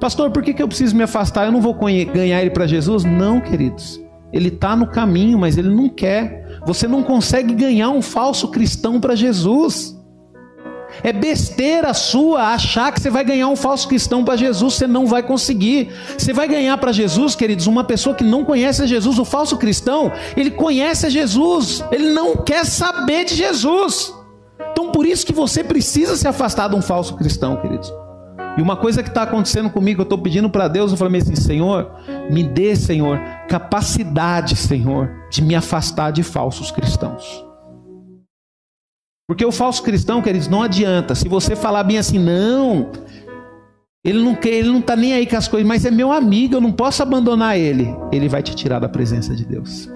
Pastor, 0.00 0.32
por 0.32 0.42
que, 0.42 0.52
que 0.52 0.60
eu 0.60 0.66
preciso 0.66 0.96
me 0.96 1.04
afastar? 1.04 1.44
Eu 1.44 1.52
não 1.52 1.60
vou 1.60 1.74
ganhar 1.74 2.40
ele 2.40 2.50
para 2.50 2.66
Jesus? 2.66 3.04
Não, 3.04 3.40
queridos. 3.40 4.07
Ele 4.32 4.48
está 4.48 4.76
no 4.76 4.86
caminho, 4.86 5.38
mas 5.38 5.56
ele 5.56 5.70
não 5.70 5.88
quer. 5.88 6.60
Você 6.66 6.86
não 6.86 7.02
consegue 7.02 7.54
ganhar 7.54 7.90
um 7.90 8.02
falso 8.02 8.48
cristão 8.48 9.00
para 9.00 9.14
Jesus. 9.14 9.96
É 11.02 11.12
besteira 11.12 11.94
sua 11.94 12.54
achar 12.54 12.92
que 12.92 13.00
você 13.00 13.10
vai 13.10 13.24
ganhar 13.24 13.48
um 13.48 13.56
falso 13.56 13.86
cristão 13.86 14.24
para 14.24 14.36
Jesus, 14.36 14.74
você 14.74 14.86
não 14.86 15.06
vai 15.06 15.22
conseguir. 15.22 15.90
Você 16.16 16.32
vai 16.32 16.48
ganhar 16.48 16.76
para 16.78 16.92
Jesus, 16.92 17.34
queridos, 17.34 17.66
uma 17.66 17.84
pessoa 17.84 18.16
que 18.16 18.24
não 18.24 18.44
conhece 18.44 18.86
Jesus. 18.86 19.18
O 19.18 19.24
falso 19.24 19.56
cristão, 19.56 20.10
ele 20.36 20.50
conhece 20.50 21.08
Jesus, 21.10 21.84
ele 21.92 22.10
não 22.12 22.36
quer 22.36 22.64
saber 22.64 23.24
de 23.24 23.34
Jesus. 23.34 24.14
Então 24.72 24.90
por 24.90 25.06
isso 25.06 25.26
que 25.26 25.32
você 25.32 25.62
precisa 25.62 26.16
se 26.16 26.26
afastar 26.26 26.68
de 26.68 26.74
um 26.74 26.82
falso 26.82 27.14
cristão, 27.16 27.56
queridos. 27.56 27.92
E 28.56 28.62
uma 28.62 28.76
coisa 28.76 29.04
que 29.04 29.08
está 29.08 29.22
acontecendo 29.22 29.70
comigo, 29.70 30.00
eu 30.00 30.04
estou 30.04 30.18
pedindo 30.18 30.50
para 30.50 30.66
Deus, 30.66 30.90
eu 30.90 30.96
falei 30.96 31.20
assim, 31.20 31.36
Senhor, 31.36 31.92
me 32.28 32.42
dê, 32.42 32.74
Senhor, 32.74 33.20
capacidade, 33.48 34.54
Senhor, 34.54 35.10
de 35.30 35.42
me 35.42 35.54
afastar 35.54 36.10
de 36.10 36.22
falsos 36.22 36.70
cristãos. 36.70 37.44
Porque 39.26 39.44
o 39.44 39.52
falso 39.52 39.82
cristão, 39.82 40.22
queridos, 40.22 40.48
não 40.48 40.62
adianta. 40.62 41.14
Se 41.14 41.28
você 41.28 41.56
falar 41.56 41.84
bem 41.84 41.98
assim, 41.98 42.18
não, 42.18 42.90
ele 44.04 44.22
não 44.22 44.34
quer, 44.34 44.50
ele 44.50 44.68
não 44.68 44.78
está 44.78 44.94
nem 44.94 45.12
aí 45.12 45.26
com 45.26 45.36
as 45.36 45.48
coisas, 45.48 45.66
mas 45.66 45.84
é 45.84 45.90
meu 45.90 46.12
amigo, 46.12 46.54
eu 46.54 46.60
não 46.60 46.72
posso 46.72 47.02
abandonar 47.02 47.58
ele. 47.58 47.88
Ele 48.12 48.28
vai 48.28 48.42
te 48.42 48.54
tirar 48.54 48.78
da 48.78 48.88
presença 48.88 49.34
de 49.34 49.44
Deus. 49.44 49.88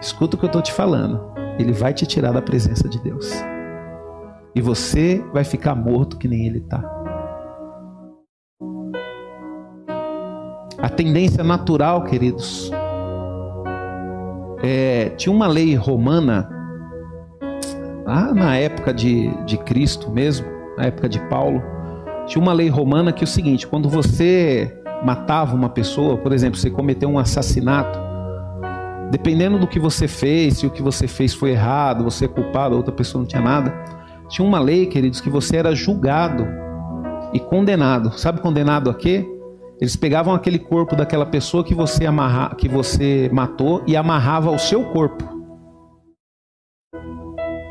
Escuta 0.00 0.36
o 0.36 0.38
que 0.38 0.44
eu 0.44 0.48
estou 0.48 0.62
te 0.62 0.72
falando. 0.72 1.20
Ele 1.58 1.72
vai 1.72 1.94
te 1.94 2.06
tirar 2.06 2.32
da 2.32 2.42
presença 2.42 2.88
de 2.88 2.98
Deus 3.00 3.32
e 4.58 4.60
você 4.60 5.24
vai 5.32 5.44
ficar 5.44 5.74
morto 5.76 6.18
que 6.18 6.26
nem 6.26 6.46
ele 6.46 6.58
está. 6.58 6.82
A 10.80 10.88
tendência 10.88 11.42
natural, 11.42 12.04
queridos, 12.04 12.70
é, 14.62 15.10
tinha 15.16 15.34
uma 15.34 15.48
lei 15.48 15.74
romana, 15.74 16.48
lá 18.06 18.32
na 18.32 18.56
época 18.56 18.94
de, 18.94 19.28
de 19.44 19.58
Cristo 19.58 20.08
mesmo, 20.08 20.46
na 20.76 20.84
época 20.84 21.08
de 21.08 21.18
Paulo, 21.28 21.60
tinha 22.26 22.40
uma 22.40 22.52
lei 22.52 22.68
romana 22.68 23.12
que 23.12 23.24
é 23.24 23.26
o 23.26 23.28
seguinte: 23.28 23.66
quando 23.66 23.88
você 23.88 24.72
matava 25.04 25.56
uma 25.56 25.68
pessoa, 25.68 26.16
por 26.16 26.32
exemplo, 26.32 26.56
você 26.56 26.70
cometeu 26.70 27.08
um 27.08 27.18
assassinato, 27.18 27.98
dependendo 29.10 29.58
do 29.58 29.66
que 29.66 29.80
você 29.80 30.06
fez, 30.06 30.58
se 30.58 30.66
o 30.66 30.70
que 30.70 30.82
você 30.82 31.08
fez 31.08 31.34
foi 31.34 31.50
errado, 31.50 32.04
você 32.04 32.26
é 32.26 32.28
culpado, 32.28 32.76
outra 32.76 32.92
pessoa 32.92 33.20
não 33.20 33.26
tinha 33.26 33.42
nada, 33.42 33.74
tinha 34.28 34.46
uma 34.46 34.60
lei, 34.60 34.86
queridos, 34.86 35.20
que 35.20 35.28
você 35.28 35.56
era 35.56 35.74
julgado 35.74 36.46
e 37.32 37.40
condenado. 37.40 38.16
Sabe 38.16 38.40
condenado 38.40 38.90
a 38.90 38.94
quê? 38.94 39.26
Eles 39.80 39.94
pegavam 39.94 40.34
aquele 40.34 40.58
corpo 40.58 40.96
daquela 40.96 41.24
pessoa 41.24 41.62
que 41.62 41.74
você 41.74 42.04
amarra, 42.04 42.54
que 42.56 42.68
você 42.68 43.30
matou 43.32 43.82
e 43.86 43.96
amarrava 43.96 44.48
ao 44.48 44.58
seu 44.58 44.84
corpo. 44.86 45.24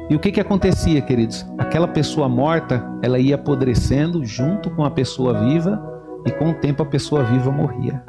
E 0.09 0.15
o 0.15 0.19
que 0.19 0.31
que 0.31 0.39
acontecia, 0.39 1.01
queridos? 1.01 1.45
Aquela 1.57 1.87
pessoa 1.87 2.29
morta, 2.29 2.81
ela 3.03 3.19
ia 3.19 3.35
apodrecendo 3.35 4.23
junto 4.23 4.69
com 4.71 4.85
a 4.85 4.91
pessoa 4.91 5.33
viva 5.33 5.81
e 6.25 6.31
com 6.31 6.49
o 6.49 6.53
tempo 6.53 6.81
a 6.81 6.85
pessoa 6.85 7.23
viva 7.23 7.51
morria. 7.51 8.01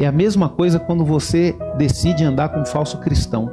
É 0.00 0.06
a 0.06 0.12
mesma 0.12 0.48
coisa 0.48 0.78
quando 0.78 1.04
você 1.04 1.56
decide 1.76 2.24
andar 2.24 2.50
com 2.50 2.60
um 2.60 2.64
falso 2.64 2.98
cristão. 3.00 3.50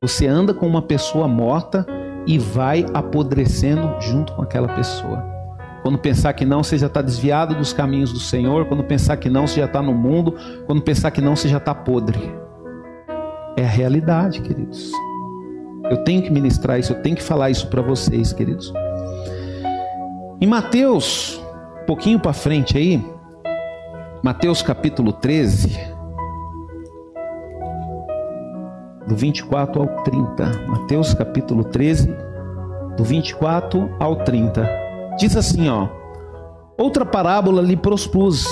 Você 0.00 0.28
anda 0.28 0.54
com 0.54 0.66
uma 0.66 0.82
pessoa 0.82 1.26
morta 1.26 1.84
e 2.26 2.38
vai 2.38 2.86
apodrecendo 2.94 4.00
junto 4.00 4.32
com 4.34 4.42
aquela 4.42 4.68
pessoa. 4.68 5.39
Quando 5.82 5.98
pensar 5.98 6.32
que 6.34 6.44
não, 6.44 6.62
você 6.62 6.76
já 6.76 6.86
está 6.86 7.00
desviado 7.00 7.54
dos 7.54 7.72
caminhos 7.72 8.12
do 8.12 8.18
Senhor. 8.18 8.66
Quando 8.66 8.84
pensar 8.84 9.16
que 9.16 9.30
não, 9.30 9.46
você 9.46 9.60
já 9.60 9.66
está 9.66 9.80
no 9.80 9.94
mundo. 9.94 10.36
Quando 10.66 10.82
pensar 10.82 11.10
que 11.10 11.20
não, 11.20 11.34
você 11.34 11.48
já 11.48 11.56
está 11.56 11.74
podre. 11.74 12.18
É 13.56 13.64
a 13.64 13.68
realidade, 13.68 14.40
queridos. 14.42 14.92
Eu 15.90 16.04
tenho 16.04 16.22
que 16.22 16.30
ministrar 16.30 16.78
isso, 16.78 16.92
eu 16.92 17.02
tenho 17.02 17.16
que 17.16 17.22
falar 17.22 17.50
isso 17.50 17.66
para 17.68 17.82
vocês, 17.82 18.32
queridos. 18.32 18.72
Em 20.40 20.46
Mateus, 20.46 21.42
um 21.82 21.86
pouquinho 21.86 22.20
para 22.20 22.32
frente 22.32 22.78
aí, 22.78 23.04
Mateus 24.22 24.62
capítulo 24.62 25.12
13, 25.12 25.76
do 29.08 29.16
24 29.16 29.82
ao 29.82 30.04
30. 30.04 30.66
Mateus 30.68 31.12
capítulo 31.12 31.64
13, 31.64 32.14
do 32.96 33.02
24 33.02 33.90
ao 33.98 34.16
30. 34.16 34.89
Diz 35.20 35.36
assim, 35.36 35.68
ó: 35.68 35.86
Outra 36.78 37.04
parábola 37.04 37.60
lhe 37.60 37.76
propus, 37.76 38.46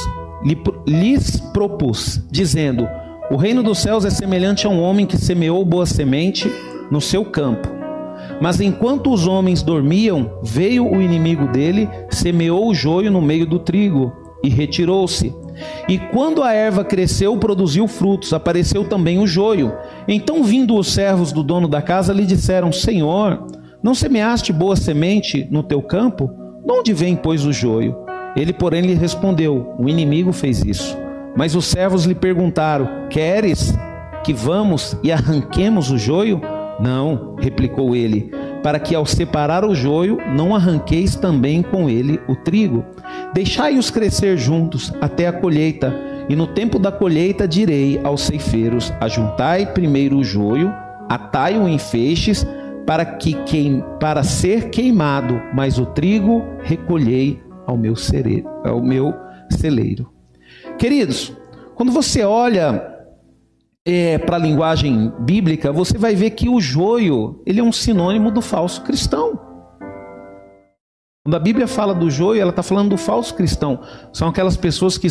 lhe, 0.45 0.55
lhes 0.87 1.41
propus, 1.41 2.23
dizendo: 2.31 2.87
O 3.31 3.37
reino 3.37 3.63
dos 3.63 3.79
céus 3.79 4.05
é 4.05 4.11
semelhante 4.11 4.67
a 4.67 4.71
um 4.71 4.83
homem 4.83 5.07
que 5.07 5.17
semeou 5.17 5.65
boa 5.65 5.87
semente 5.87 6.53
no 6.91 7.01
seu 7.01 7.25
campo. 7.25 7.67
Mas 8.39 8.61
enquanto 8.61 9.11
os 9.11 9.27
homens 9.27 9.63
dormiam, 9.63 10.31
veio 10.43 10.87
o 10.87 11.01
inimigo 11.01 11.49
dele, 11.49 11.89
semeou 12.11 12.69
o 12.69 12.75
joio 12.75 13.11
no 13.11 13.23
meio 13.23 13.47
do 13.47 13.59
trigo 13.59 14.13
e 14.45 14.51
retirou-se. 14.51 15.35
E 15.89 15.97
quando 15.99 16.43
a 16.43 16.53
erva 16.53 16.85
cresceu, 16.85 17.35
produziu 17.39 17.89
frutos, 17.89 18.35
apareceu 18.35 18.85
também 18.85 19.19
o 19.19 19.27
joio. 19.27 19.73
Então, 20.07 20.45
vindo 20.45 20.77
os 20.77 20.93
servos 20.93 21.33
do 21.33 21.43
dono 21.43 21.67
da 21.67 21.81
casa, 21.81 22.13
lhe 22.13 22.27
disseram: 22.27 22.71
Senhor, 22.71 23.47
não 23.83 23.95
semeaste 23.95 24.53
boa 24.53 24.77
semente 24.77 25.49
no 25.51 25.63
teu 25.63 25.81
campo? 25.81 26.38
De 26.65 26.73
onde 26.73 26.93
vem, 26.93 27.17
pois, 27.17 27.45
o 27.45 27.53
joio? 27.53 27.97
Ele, 28.37 28.53
porém, 28.53 28.83
lhe 28.83 28.95
respondeu: 28.95 29.75
O 29.79 29.89
inimigo 29.89 30.33
fez 30.33 30.65
isso. 30.65 30.97
Mas 31.37 31.55
os 31.55 31.67
servos 31.67 32.05
lhe 32.05 32.15
perguntaram: 32.15 32.89
Queres 33.09 33.75
que 34.25 34.33
vamos 34.33 34.97
e 35.03 35.13
arranquemos 35.13 35.91
o 35.91 35.99
joio? 35.99 36.41
Não, 36.81 37.35
replicou 37.41 37.97
ele, 37.97 38.31
para 38.63 38.79
que 38.79 38.95
ao 38.95 39.05
separar 39.05 39.65
o 39.65 39.75
joio, 39.75 40.19
não 40.35 40.55
arranqueis 40.55 41.17
também 41.17 41.63
com 41.63 41.91
ele 41.91 42.21
o 42.29 42.37
trigo. 42.37 42.85
Deixai-os 43.35 43.91
crescer 43.91 44.37
juntos 44.37 44.93
até 45.01 45.27
a 45.27 45.33
colheita, 45.33 45.95
e 46.29 46.37
no 46.37 46.47
tempo 46.47 46.79
da 46.79 46.93
colheita 46.93 47.49
direi 47.49 48.01
aos 48.05 48.23
ceifeiros: 48.23 48.93
Ajuntai 49.01 49.67
primeiro 49.73 50.19
o 50.19 50.25
joio, 50.25 50.73
atai-o 51.09 51.67
em 51.69 51.79
feixes, 51.79 52.47
para 52.89 53.05
que 53.05 53.35
queim, 53.45 53.85
para 54.01 54.23
ser 54.23 54.71
queimado, 54.71 55.39
mas 55.53 55.79
o 55.79 55.85
trigo 55.85 56.43
recolhei 56.63 57.39
ao 57.67 57.77
meu, 57.77 57.95
cereiro, 57.95 58.49
ao 58.65 58.83
meu 58.83 59.13
celeiro. 59.51 60.11
Queridos, 60.79 61.37
quando 61.75 61.93
você 61.93 62.25
olha 62.25 62.83
é, 63.85 64.17
para 64.17 64.37
a 64.37 64.39
linguagem 64.39 65.13
bíblica, 65.21 65.71
você 65.71 65.99
vai 65.99 66.15
ver 66.15 66.31
que 66.31 66.49
o 66.49 66.59
joio 66.63 67.43
ele 67.45 67.61
é 67.61 67.63
um 67.63 67.73
sinônimo 67.73 68.31
do 68.31 68.41
falso 68.41 68.81
cristão. 68.81 69.39
Quando 71.23 71.37
a 71.37 71.41
Bíblia 71.41 71.67
fala 71.67 71.95
do 71.95 72.11
joio, 72.11 72.41
ela 72.41 72.49
está 72.49 72.63
falando 72.63 72.89
do 72.89 72.97
falso 72.97 73.35
cristão. 73.35 73.83
São 74.15 74.29
aquelas 74.29 74.57
pessoas 74.57 74.97
que. 74.97 75.09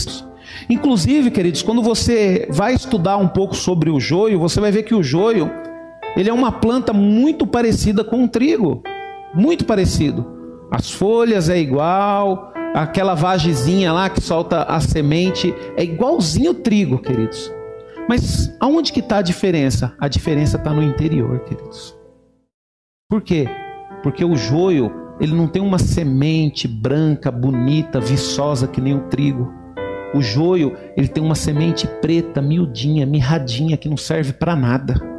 Inclusive, 0.67 1.29
queridos, 1.29 1.61
quando 1.61 1.83
você 1.83 2.47
vai 2.49 2.73
estudar 2.73 3.17
um 3.17 3.27
pouco 3.27 3.55
sobre 3.55 3.91
o 3.91 3.99
joio, 3.99 4.39
você 4.39 4.59
vai 4.59 4.71
ver 4.71 4.81
que 4.81 4.95
o 4.95 5.03
joio 5.03 5.66
ele 6.17 6.31
é 6.31 6.33
uma 6.33 6.51
planta 6.51 6.91
muito 6.91 7.45
parecida 7.45 8.03
com 8.03 8.23
o 8.23 8.27
trigo. 8.27 8.81
Muito 9.35 9.65
parecido. 9.65 10.25
As 10.71 10.91
folhas 10.91 11.47
é 11.47 11.59
igual, 11.59 12.51
aquela 12.73 13.13
vagezinha 13.13 13.93
lá 13.93 14.09
que 14.09 14.19
solta 14.19 14.63
a 14.63 14.79
semente 14.79 15.53
é 15.77 15.83
igualzinho 15.83 16.51
o 16.51 16.55
trigo, 16.55 16.97
queridos. 16.97 17.53
Mas 18.09 18.51
aonde 18.59 18.91
que 18.91 18.99
está 18.99 19.19
a 19.19 19.21
diferença? 19.21 19.93
A 19.99 20.07
diferença 20.07 20.57
está 20.57 20.73
no 20.73 20.81
interior, 20.81 21.39
queridos. 21.41 21.95
Por 23.07 23.21
quê? 23.21 23.47
Porque 24.01 24.25
o 24.25 24.35
joio, 24.35 24.91
ele 25.19 25.35
não 25.35 25.47
tem 25.47 25.61
uma 25.61 25.77
semente 25.77 26.67
branca, 26.67 27.29
bonita, 27.29 27.99
viçosa 27.99 28.67
que 28.67 28.81
nem 28.81 28.95
o 28.95 29.07
trigo. 29.07 29.53
O 30.15 30.21
joio, 30.21 30.75
ele 30.95 31.07
tem 31.07 31.23
uma 31.23 31.35
semente 31.35 31.85
preta, 32.01 32.41
miudinha, 32.41 33.05
mirradinha, 33.05 33.77
que 33.77 33.87
não 33.87 33.97
serve 33.97 34.33
para 34.33 34.55
nada. 34.55 35.16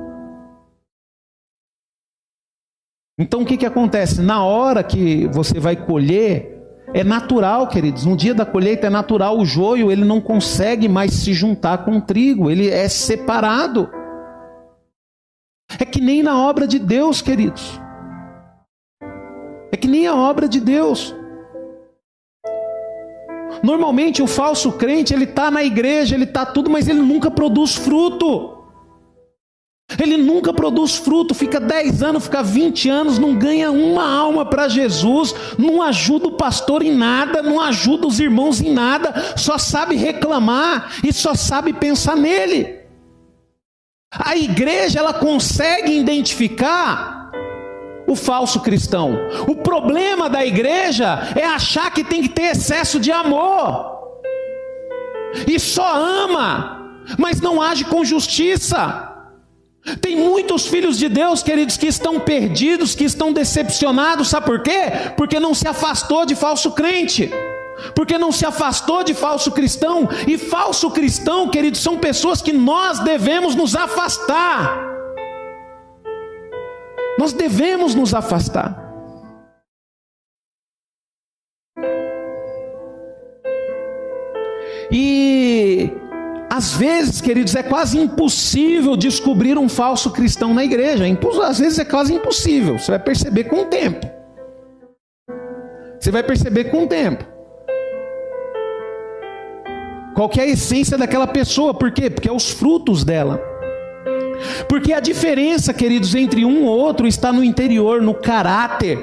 Então 3.19 3.43
o 3.43 3.45
que, 3.45 3.57
que 3.57 3.67
acontece? 3.67 4.23
Na 4.23 4.45
hora 4.45 4.83
que 4.83 5.27
você 5.29 5.59
vai 5.59 5.75
colher, 5.75 6.57
É 6.95 7.05
natural, 7.05 7.69
queridos. 7.69 8.07
No 8.07 8.17
dia 8.17 8.35
da 8.35 8.47
colheita 8.47 8.87
é 8.87 8.91
natural. 8.91 9.39
O 9.39 9.45
joio 9.45 9.93
ele 9.93 10.05
não 10.05 10.21
consegue 10.21 10.89
mais 10.89 11.13
se 11.13 11.35
juntar 11.35 11.85
com 11.85 11.99
o 11.99 12.01
trigo. 12.01 12.51
Ele 12.51 12.69
é 12.69 12.89
separado. 12.89 13.91
É 15.79 15.85
que 15.85 16.01
nem 16.01 16.23
na 16.23 16.39
obra 16.39 16.67
de 16.67 16.79
Deus, 16.79 17.21
queridos. 17.21 17.79
É 19.71 19.77
que 19.77 19.87
nem 19.87 20.07
a 20.07 20.15
obra 20.17 20.49
de 20.49 20.61
Deus. 20.61 21.15
Normalmente 23.63 24.23
o 24.23 24.27
falso 24.27 24.73
crente 24.73 25.13
ele 25.13 25.25
está 25.25 25.51
na 25.51 25.63
igreja, 25.63 26.15
ele 26.15 26.25
está 26.25 26.47
tudo, 26.47 26.71
mas 26.71 26.89
ele 26.89 27.03
nunca 27.03 27.31
produz 27.31 27.75
fruto. 27.75 28.58
Ele 29.97 30.18
nunca 30.18 30.52
produz 30.52 30.97
fruto, 30.97 31.35
fica 31.35 31.59
10 31.59 32.02
anos, 32.02 32.25
fica 32.25 32.42
20 32.42 32.90
anos, 32.90 33.18
não 33.18 33.35
ganha 33.35 33.71
uma 33.71 34.07
alma 34.07 34.45
para 34.45 34.68
Jesus, 34.68 35.35
não 35.57 35.80
ajuda 35.80 36.28
o 36.28 36.33
pastor 36.33 36.83
em 36.83 36.95
nada, 36.95 37.42
não 37.42 37.59
ajuda 37.59 38.07
os 38.07 38.21
irmãos 38.21 38.61
em 38.61 38.73
nada, 38.73 39.14
só 39.35 39.57
sabe 39.57 39.97
reclamar 39.97 40.92
e 41.02 41.11
só 41.11 41.35
sabe 41.35 41.73
pensar 41.73 42.16
nele. 42.16 42.76
A 44.12 44.37
igreja 44.37 44.99
ela 44.99 45.14
consegue 45.14 45.99
identificar 45.99 47.30
o 48.07 48.14
falso 48.14 48.61
cristão. 48.61 49.18
O 49.47 49.57
problema 49.57 50.28
da 50.28 50.45
igreja 50.45 51.33
é 51.35 51.45
achar 51.45 51.90
que 51.90 52.04
tem 52.04 52.23
que 52.23 52.28
ter 52.28 52.50
excesso 52.50 53.00
de 53.00 53.11
amor. 53.11 53.97
E 55.47 55.59
só 55.59 55.95
ama, 55.95 56.90
mas 57.18 57.40
não 57.40 57.61
age 57.61 57.85
com 57.85 58.04
justiça. 58.04 59.18
Tem 60.00 60.16
muitos 60.16 60.66
filhos 60.66 60.99
de 60.99 61.09
Deus, 61.09 61.42
queridos, 61.42 61.76
que 61.76 61.87
estão 61.87 62.21
perdidos, 62.21 62.95
que 62.95 63.04
estão 63.04 63.33
decepcionados, 63.33 64.28
sabe 64.28 64.47
por 64.47 64.62
quê? 64.62 65.12
Porque 65.16 65.40
não 65.40 65.54
se 65.54 65.66
afastou 65.66 66.26
de 66.26 66.35
falso 66.35 66.73
crente, 66.73 67.30
porque 67.95 68.18
não 68.18 68.33
se 68.33 68.45
afastou 68.45 69.02
de 69.02 69.14
falso 69.14 69.50
cristão, 69.52 70.09
e 70.26 70.37
falso 70.37 70.90
cristão, 70.90 71.49
queridos, 71.49 71.80
são 71.80 71.99
pessoas 71.99 72.42
que 72.42 72.52
nós 72.52 72.99
devemos 73.00 73.54
nos 73.54 73.75
afastar. 73.75 74.87
Nós 77.18 77.33
devemos 77.33 77.95
nos 77.95 78.14
afastar. 78.14 78.88
E 84.90 85.48
às 86.59 86.75
vezes, 86.75 87.21
queridos, 87.21 87.55
é 87.55 87.62
quase 87.62 87.97
impossível 87.97 88.97
descobrir 88.97 89.57
um 89.57 89.69
falso 89.69 90.11
cristão 90.11 90.53
na 90.53 90.65
igreja. 90.65 91.05
Às 91.47 91.61
vezes 91.61 91.79
é 91.79 91.85
quase 91.85 92.12
impossível. 92.12 92.77
Você 92.77 92.91
vai 92.91 92.99
perceber 92.99 93.45
com 93.45 93.62
o 93.62 93.67
tempo. 93.67 94.05
Você 96.00 96.11
vai 96.11 96.25
perceber 96.25 96.65
com 96.65 96.83
o 96.83 96.87
tempo. 96.88 97.25
Qual 100.17 100.29
é 100.37 100.41
a 100.41 100.47
essência 100.47 100.99
daquela 100.99 101.29
pessoa? 101.29 101.73
Por 101.73 101.93
quê? 101.93 102.11
Porque 102.11 102.29
é 102.29 102.33
os 102.33 102.50
frutos 102.50 103.05
dela. 103.05 103.41
Porque 104.69 104.93
a 104.93 104.99
diferença, 104.99 105.73
queridos, 105.73 106.12
entre 106.17 106.45
um 106.45 106.65
e 106.65 106.67
outro 106.67 107.07
está 107.07 107.33
no 107.33 107.45
interior, 107.45 108.03
no 108.03 108.15
caráter. 108.15 108.99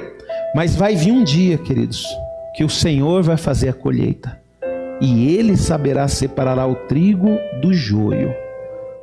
Mas 0.54 0.76
vai 0.76 0.94
vir 0.94 1.12
um 1.12 1.24
dia, 1.24 1.56
queridos, 1.56 2.04
que 2.54 2.62
o 2.62 2.68
Senhor 2.68 3.22
vai 3.22 3.38
fazer 3.38 3.70
a 3.70 3.72
colheita 3.72 4.45
e 5.00 5.36
ele 5.36 5.56
saberá 5.56 6.08
separar 6.08 6.66
o 6.66 6.74
trigo 6.74 7.38
do 7.60 7.72
joio. 7.72 8.34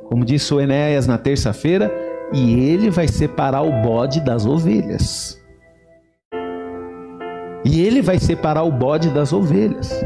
Como 0.08 0.24
disse 0.24 0.52
o 0.52 0.60
Enéas 0.60 1.06
na 1.06 1.18
terça-feira, 1.18 1.92
e 2.32 2.68
ele 2.68 2.90
vai 2.90 3.08
separar 3.08 3.62
o 3.62 3.82
bode 3.82 4.20
das 4.20 4.44
ovelhas. 4.44 5.40
E 7.64 7.80
ele 7.80 8.02
vai 8.02 8.18
separar 8.18 8.64
o 8.64 8.72
bode 8.72 9.08
das 9.10 9.32
ovelhas. 9.32 10.04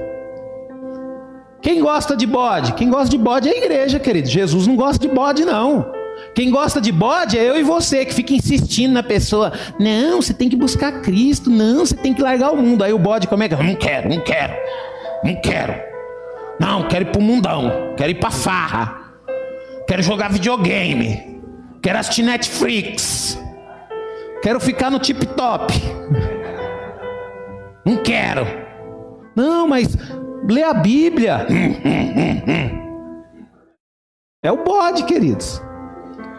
Quem 1.61 1.81
gosta 1.81 2.17
de 2.17 2.27
bode? 2.27 2.73
Quem 2.75 2.89
gosta 2.89 3.09
de 3.09 3.19
bode 3.19 3.49
é 3.49 3.53
a 3.53 3.57
igreja, 3.57 3.99
querido. 3.99 4.29
Jesus 4.29 4.67
não 4.67 4.77
gosta 4.77 5.07
de 5.07 5.13
bode, 5.13 5.45
não. 5.45 5.91
Quem 6.35 6.51
gosta 6.51 6.81
de 6.81 6.93
bode 6.93 7.37
é 7.37 7.49
eu 7.49 7.59
e 7.59 7.63
você, 7.63 8.05
que 8.05 8.15
fica 8.15 8.33
insistindo 8.33 8.93
na 8.93 9.03
pessoa. 9.03 9.53
Não, 9.79 10.23
você 10.23 10.33
tem 10.33 10.49
que 10.49 10.57
buscar 10.57 11.01
Cristo. 11.03 11.51
Não, 11.51 11.85
você 11.85 11.97
tem 11.97 12.15
que 12.15 12.23
largar 12.23 12.53
o 12.53 12.57
mundo. 12.57 12.85
Aí 12.85 12.93
o 12.93 12.99
bode, 12.99 13.27
como 13.27 13.43
é 13.43 13.49
que. 13.49 13.57
Não 13.57 13.75
quero, 13.75 14.09
não 14.09 14.21
quero. 14.21 14.55
Não 15.25 15.41
quero. 15.41 15.75
Não, 16.61 16.89
quero 16.89 17.05
ir 17.05 17.13
pro 17.13 17.21
mundão. 17.21 17.95
Quero 17.97 18.11
ir 18.11 18.19
pra 18.19 18.31
farra. 18.31 19.13
Quero 19.87 20.03
jogar 20.03 20.31
videogame. 20.31 21.41
Quero 21.83 21.99
assistir 21.99 22.23
Netflix. 22.23 23.39
Quero 24.43 24.61
ficar 24.61 24.91
no 24.91 24.99
tip 24.99 25.25
top. 25.37 25.73
Não 27.85 27.97
quero. 28.03 28.47
Não, 29.35 29.67
mas 29.67 29.97
lê 30.49 30.63
a 30.63 30.75
Bíblia. 30.75 31.47
É 34.43 34.53
o 34.53 34.63
bode, 34.63 35.05
queridos. 35.05 35.61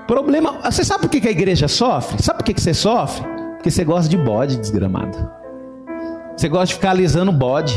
Problema. 0.07 0.59
Você 0.63 0.83
sabe 0.83 1.07
por 1.07 1.09
que 1.09 1.27
a 1.27 1.31
igreja 1.31 1.67
sofre? 1.67 2.21
Sabe 2.21 2.39
por 2.39 2.45
que 2.45 2.59
você 2.59 2.73
sofre? 2.73 3.27
Porque 3.55 3.69
você 3.69 3.83
gosta 3.83 4.09
de 4.09 4.17
bode 4.17 4.57
desgramado. 4.57 5.17
Você 6.35 6.47
gosta 6.47 6.67
de 6.67 6.75
ficar 6.75 6.91
alisando 6.91 7.31
bode. 7.31 7.75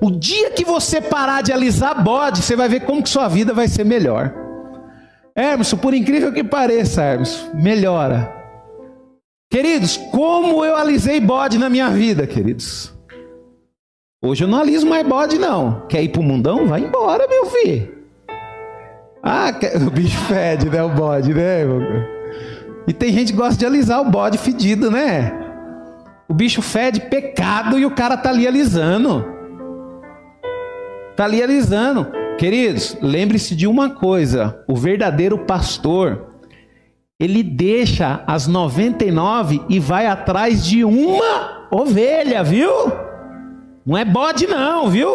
O 0.00 0.10
dia 0.10 0.50
que 0.50 0.64
você 0.64 1.00
parar 1.00 1.42
de 1.42 1.52
alisar 1.52 2.02
bode, 2.02 2.42
você 2.42 2.54
vai 2.54 2.68
ver 2.68 2.80
como 2.80 3.02
que 3.02 3.08
sua 3.08 3.26
vida 3.26 3.52
vai 3.52 3.66
ser 3.66 3.84
melhor. 3.84 4.32
Hermes, 5.34 5.74
por 5.74 5.92
incrível 5.92 6.32
que 6.32 6.44
pareça, 6.44 7.02
Hermes, 7.02 7.48
melhora. 7.54 8.32
Queridos, 9.50 9.96
como 10.10 10.64
eu 10.64 10.76
alisei 10.76 11.20
bode 11.20 11.58
na 11.58 11.68
minha 11.68 11.90
vida, 11.90 12.26
queridos. 12.26 12.94
Hoje 14.22 14.44
eu 14.44 14.48
não 14.48 14.60
aliso 14.60 14.86
mais 14.86 15.06
bode, 15.06 15.38
não. 15.38 15.86
Quer 15.88 16.02
ir 16.02 16.10
pro 16.10 16.22
mundão? 16.22 16.66
Vai 16.66 16.80
embora, 16.80 17.26
meu 17.28 17.46
filho. 17.46 17.98
Ah, 19.22 19.50
o 19.86 19.90
bicho 19.90 20.18
fede, 20.24 20.68
né? 20.68 20.82
O 20.82 20.90
bode, 20.90 21.32
né? 21.32 21.62
E 22.86 22.92
tem 22.92 23.12
gente 23.12 23.32
que 23.32 23.38
gosta 23.38 23.58
de 23.58 23.66
alisar 23.66 24.00
o 24.00 24.10
bode 24.10 24.38
fedido, 24.38 24.90
né? 24.90 25.32
O 26.28 26.34
bicho 26.34 26.60
fede 26.60 27.00
pecado 27.00 27.78
e 27.78 27.86
o 27.86 27.90
cara 27.90 28.16
tá 28.16 28.28
ali 28.28 28.46
alisando. 28.46 29.37
Está 31.18 31.24
ali 31.24 31.42
alisando. 31.42 32.06
Queridos, 32.38 32.96
lembre-se 33.02 33.56
de 33.56 33.66
uma 33.66 33.90
coisa: 33.90 34.62
o 34.68 34.76
verdadeiro 34.76 35.36
pastor, 35.36 36.28
ele 37.18 37.42
deixa 37.42 38.22
as 38.24 38.46
99 38.46 39.60
e 39.68 39.80
vai 39.80 40.06
atrás 40.06 40.64
de 40.64 40.84
uma 40.84 41.66
ovelha, 41.72 42.44
viu? 42.44 42.70
Não 43.84 43.98
é 43.98 44.04
bode, 44.04 44.46
não, 44.46 44.88
viu? 44.88 45.10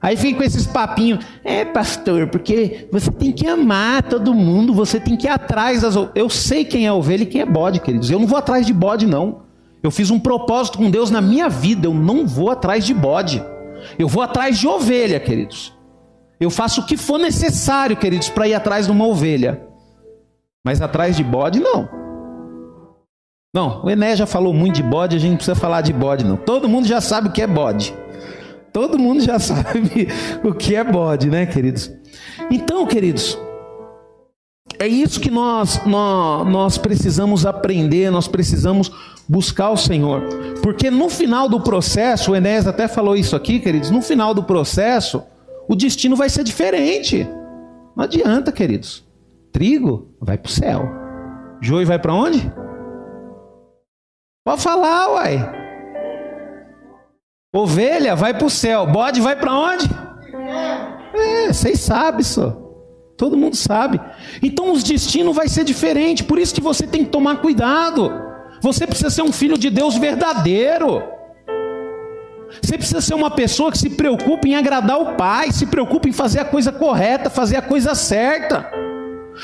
Aí 0.00 0.16
fica 0.16 0.38
com 0.38 0.44
esses 0.44 0.68
papinhos, 0.68 1.26
é 1.42 1.64
pastor, 1.64 2.28
porque 2.28 2.86
você 2.92 3.10
tem 3.10 3.32
que 3.32 3.48
amar 3.48 4.04
todo 4.04 4.32
mundo, 4.32 4.72
você 4.72 5.00
tem 5.00 5.16
que 5.16 5.26
ir 5.26 5.30
atrás 5.30 5.82
das. 5.82 5.96
Eu 6.14 6.30
sei 6.30 6.64
quem 6.64 6.86
é 6.86 6.92
ovelha 6.92 7.24
e 7.24 7.26
quem 7.26 7.40
é 7.40 7.46
bode, 7.46 7.80
queridos. 7.80 8.08
Eu 8.08 8.20
não 8.20 8.26
vou 8.28 8.38
atrás 8.38 8.64
de 8.64 8.72
bode, 8.72 9.04
não. 9.04 9.42
Eu 9.82 9.90
fiz 9.90 10.12
um 10.12 10.20
propósito 10.20 10.78
com 10.78 10.88
Deus 10.88 11.10
na 11.10 11.20
minha 11.20 11.48
vida, 11.48 11.88
eu 11.88 11.92
não 11.92 12.24
vou 12.24 12.52
atrás 12.52 12.86
de 12.86 12.94
bode. 12.94 13.42
Eu 13.98 14.08
vou 14.08 14.22
atrás 14.22 14.58
de 14.58 14.66
ovelha, 14.66 15.18
queridos. 15.20 15.72
Eu 16.40 16.50
faço 16.50 16.80
o 16.80 16.86
que 16.86 16.96
for 16.96 17.18
necessário, 17.18 17.96
queridos, 17.96 18.28
para 18.28 18.48
ir 18.48 18.54
atrás 18.54 18.86
de 18.86 18.92
uma 18.92 19.06
ovelha. 19.06 19.62
Mas 20.64 20.80
atrás 20.80 21.16
de 21.16 21.22
bode, 21.22 21.60
não. 21.60 21.88
Não, 23.54 23.84
o 23.84 23.90
Ené 23.90 24.16
já 24.16 24.26
falou 24.26 24.52
muito 24.52 24.76
de 24.76 24.82
bode, 24.82 25.14
a 25.14 25.18
gente 25.18 25.30
não 25.30 25.36
precisa 25.36 25.54
falar 25.54 25.80
de 25.80 25.92
bode, 25.92 26.24
não. 26.24 26.36
Todo 26.36 26.68
mundo 26.68 26.88
já 26.88 27.00
sabe 27.00 27.28
o 27.28 27.32
que 27.32 27.40
é 27.40 27.46
bode. 27.46 27.94
Todo 28.72 28.98
mundo 28.98 29.22
já 29.22 29.38
sabe 29.40 30.08
o 30.42 30.52
que 30.52 30.74
é 30.74 30.82
bode, 30.82 31.30
né, 31.30 31.46
queridos? 31.46 31.92
Então, 32.50 32.84
queridos, 32.84 33.38
é 34.78 34.86
isso 34.86 35.20
que 35.20 35.30
nós, 35.30 35.84
nós, 35.84 36.46
nós 36.46 36.78
precisamos 36.78 37.46
aprender, 37.46 38.10
nós 38.10 38.28
precisamos 38.28 38.90
buscar 39.28 39.70
o 39.70 39.76
Senhor. 39.76 40.22
Porque 40.62 40.90
no 40.90 41.08
final 41.08 41.48
do 41.48 41.60
processo, 41.60 42.32
o 42.32 42.36
Enéas 42.36 42.66
até 42.66 42.88
falou 42.88 43.16
isso 43.16 43.36
aqui, 43.36 43.60
queridos, 43.60 43.90
no 43.90 44.02
final 44.02 44.34
do 44.34 44.42
processo, 44.42 45.22
o 45.68 45.74
destino 45.74 46.16
vai 46.16 46.28
ser 46.28 46.44
diferente. 46.44 47.26
Não 47.96 48.04
adianta, 48.04 48.52
queridos. 48.52 49.04
Trigo 49.52 50.08
vai 50.20 50.36
para 50.36 50.48
o 50.48 50.52
céu. 50.52 50.88
Joio 51.60 51.86
vai 51.86 51.98
para 51.98 52.12
onde? 52.12 52.52
Pode 54.44 54.62
falar, 54.62 55.12
uai. 55.12 55.64
Ovelha 57.54 58.16
vai 58.16 58.34
para 58.34 58.46
o 58.46 58.50
céu. 58.50 58.86
Bode 58.86 59.20
vai 59.20 59.36
para 59.36 59.52
onde? 59.52 59.88
É, 61.14 61.52
vocês 61.52 61.80
sabem 61.80 62.24
só. 62.24 62.63
Todo 63.16 63.36
mundo 63.36 63.56
sabe. 63.56 64.00
Então 64.42 64.72
os 64.72 64.82
destinos 64.82 65.34
vai 65.34 65.48
ser 65.48 65.64
diferente. 65.64 66.24
Por 66.24 66.38
isso 66.38 66.54
que 66.54 66.60
você 66.60 66.86
tem 66.86 67.04
que 67.04 67.10
tomar 67.10 67.36
cuidado. 67.36 68.12
Você 68.60 68.86
precisa 68.86 69.10
ser 69.10 69.22
um 69.22 69.32
filho 69.32 69.56
de 69.56 69.70
Deus 69.70 69.96
verdadeiro. 69.96 71.02
Você 72.62 72.76
precisa 72.76 73.00
ser 73.00 73.14
uma 73.14 73.30
pessoa 73.30 73.70
que 73.70 73.78
se 73.78 73.90
preocupa 73.90 74.46
em 74.46 74.54
agradar 74.54 75.00
o 75.00 75.14
Pai, 75.16 75.50
se 75.52 75.66
preocupa 75.66 76.08
em 76.08 76.12
fazer 76.12 76.40
a 76.40 76.44
coisa 76.44 76.72
correta, 76.72 77.28
fazer 77.28 77.56
a 77.56 77.62
coisa 77.62 77.94
certa. 77.94 78.70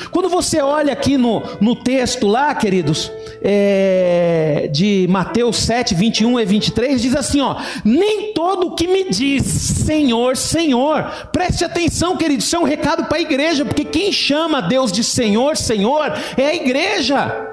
Quando 0.09 0.29
você 0.29 0.61
olha 0.61 0.93
aqui 0.93 1.17
no, 1.17 1.43
no 1.59 1.75
texto 1.75 2.27
lá, 2.27 2.55
queridos, 2.55 3.11
é, 3.41 4.69
de 4.71 5.05
Mateus 5.09 5.57
7, 5.57 5.93
21 5.95 6.39
e 6.39 6.45
23, 6.45 7.01
diz 7.01 7.15
assim: 7.15 7.41
ó, 7.41 7.57
nem 7.83 8.33
todo 8.33 8.75
que 8.75 8.87
me 8.87 9.09
diz 9.09 9.43
Senhor, 9.45 10.37
Senhor, 10.37 11.03
preste 11.31 11.65
atenção, 11.65 12.15
queridos, 12.15 12.45
isso 12.45 12.55
é 12.55 12.59
um 12.59 12.63
recado 12.63 13.05
para 13.05 13.17
a 13.17 13.21
igreja, 13.21 13.65
porque 13.65 13.83
quem 13.83 14.11
chama 14.11 14.61
Deus 14.61 14.91
de 14.91 15.03
Senhor, 15.03 15.57
Senhor, 15.57 16.13
é 16.37 16.47
a 16.47 16.55
igreja. 16.55 17.47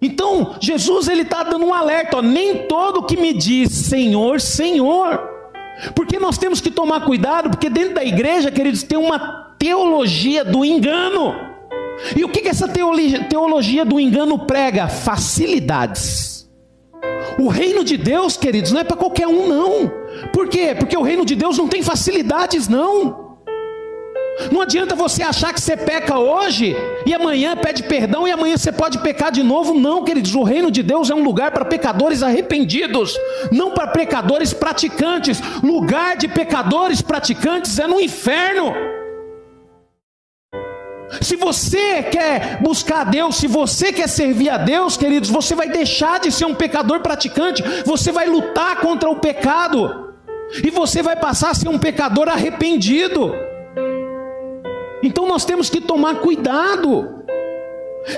Então, 0.00 0.56
Jesus 0.60 1.06
ele 1.06 1.22
está 1.22 1.44
dando 1.44 1.64
um 1.64 1.72
alerta, 1.72 2.18
ó, 2.18 2.22
nem 2.22 2.66
todo 2.66 3.04
que 3.04 3.16
me 3.16 3.32
diz 3.32 3.70
Senhor, 3.70 4.40
Senhor, 4.40 5.30
porque 5.94 6.18
nós 6.18 6.36
temos 6.36 6.60
que 6.60 6.70
tomar 6.70 7.02
cuidado, 7.02 7.50
porque 7.50 7.70
dentro 7.70 7.94
da 7.94 8.04
igreja, 8.04 8.50
queridos, 8.50 8.82
tem 8.82 8.98
uma 8.98 9.54
teologia 9.58 10.44
do 10.44 10.64
engano. 10.64 11.51
E 12.16 12.24
o 12.24 12.28
que, 12.28 12.40
que 12.40 12.48
essa 12.48 12.68
teologia, 12.68 13.24
teologia 13.24 13.84
do 13.84 13.98
engano 13.98 14.46
prega? 14.46 14.88
Facilidades. 14.88 16.48
O 17.38 17.48
reino 17.48 17.84
de 17.84 17.96
Deus, 17.96 18.36
queridos, 18.36 18.72
não 18.72 18.80
é 18.80 18.84
para 18.84 18.96
qualquer 18.96 19.26
um, 19.26 19.48
não. 19.48 19.92
Por 20.32 20.48
quê? 20.48 20.74
Porque 20.78 20.96
o 20.96 21.02
reino 21.02 21.24
de 21.24 21.34
Deus 21.34 21.56
não 21.56 21.68
tem 21.68 21.82
facilidades, 21.82 22.68
não. 22.68 23.32
Não 24.50 24.60
adianta 24.60 24.94
você 24.94 25.22
achar 25.22 25.52
que 25.52 25.60
você 25.60 25.76
peca 25.76 26.18
hoje 26.18 26.74
e 27.06 27.14
amanhã 27.14 27.56
pede 27.56 27.82
perdão 27.82 28.26
e 28.26 28.32
amanhã 28.32 28.56
você 28.56 28.72
pode 28.72 28.98
pecar 28.98 29.30
de 29.30 29.42
novo. 29.42 29.74
Não, 29.74 30.04
queridos, 30.04 30.34
o 30.34 30.42
reino 30.42 30.70
de 30.70 30.82
Deus 30.82 31.10
é 31.10 31.14
um 31.14 31.22
lugar 31.22 31.52
para 31.52 31.64
pecadores 31.64 32.22
arrependidos, 32.22 33.16
não 33.50 33.72
para 33.72 33.88
pecadores 33.88 34.52
praticantes. 34.52 35.40
Lugar 35.62 36.16
de 36.16 36.28
pecadores 36.28 37.02
praticantes 37.02 37.78
é 37.78 37.86
no 37.86 38.00
inferno. 38.00 38.72
Se 41.20 41.36
você 41.36 42.02
quer 42.04 42.58
buscar 42.62 43.02
a 43.02 43.04
Deus, 43.04 43.36
se 43.36 43.46
você 43.46 43.92
quer 43.92 44.08
servir 44.08 44.48
a 44.48 44.56
Deus, 44.56 44.96
queridos, 44.96 45.28
você 45.28 45.54
vai 45.54 45.68
deixar 45.68 46.18
de 46.20 46.32
ser 46.32 46.46
um 46.46 46.54
pecador 46.54 47.00
praticante, 47.00 47.62
você 47.84 48.10
vai 48.10 48.26
lutar 48.26 48.80
contra 48.80 49.10
o 49.10 49.16
pecado, 49.16 50.14
e 50.64 50.70
você 50.70 51.02
vai 51.02 51.16
passar 51.16 51.50
a 51.50 51.54
ser 51.54 51.68
um 51.68 51.78
pecador 51.78 52.28
arrependido. 52.28 53.32
Então 55.02 55.26
nós 55.26 55.44
temos 55.44 55.68
que 55.68 55.80
tomar 55.80 56.16
cuidado. 56.16 57.22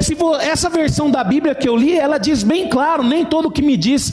Se 0.01 0.17
essa 0.41 0.71
versão 0.71 1.11
da 1.11 1.23
Bíblia 1.23 1.55
que 1.55 1.69
eu 1.69 1.77
li, 1.77 1.97
ela 1.97 2.19
diz 2.19 2.43
bem 2.43 2.69
claro: 2.69 3.03
nem 3.03 3.25
todo 3.25 3.51
que 3.51 3.63
me 3.63 3.77
diz, 3.77 4.13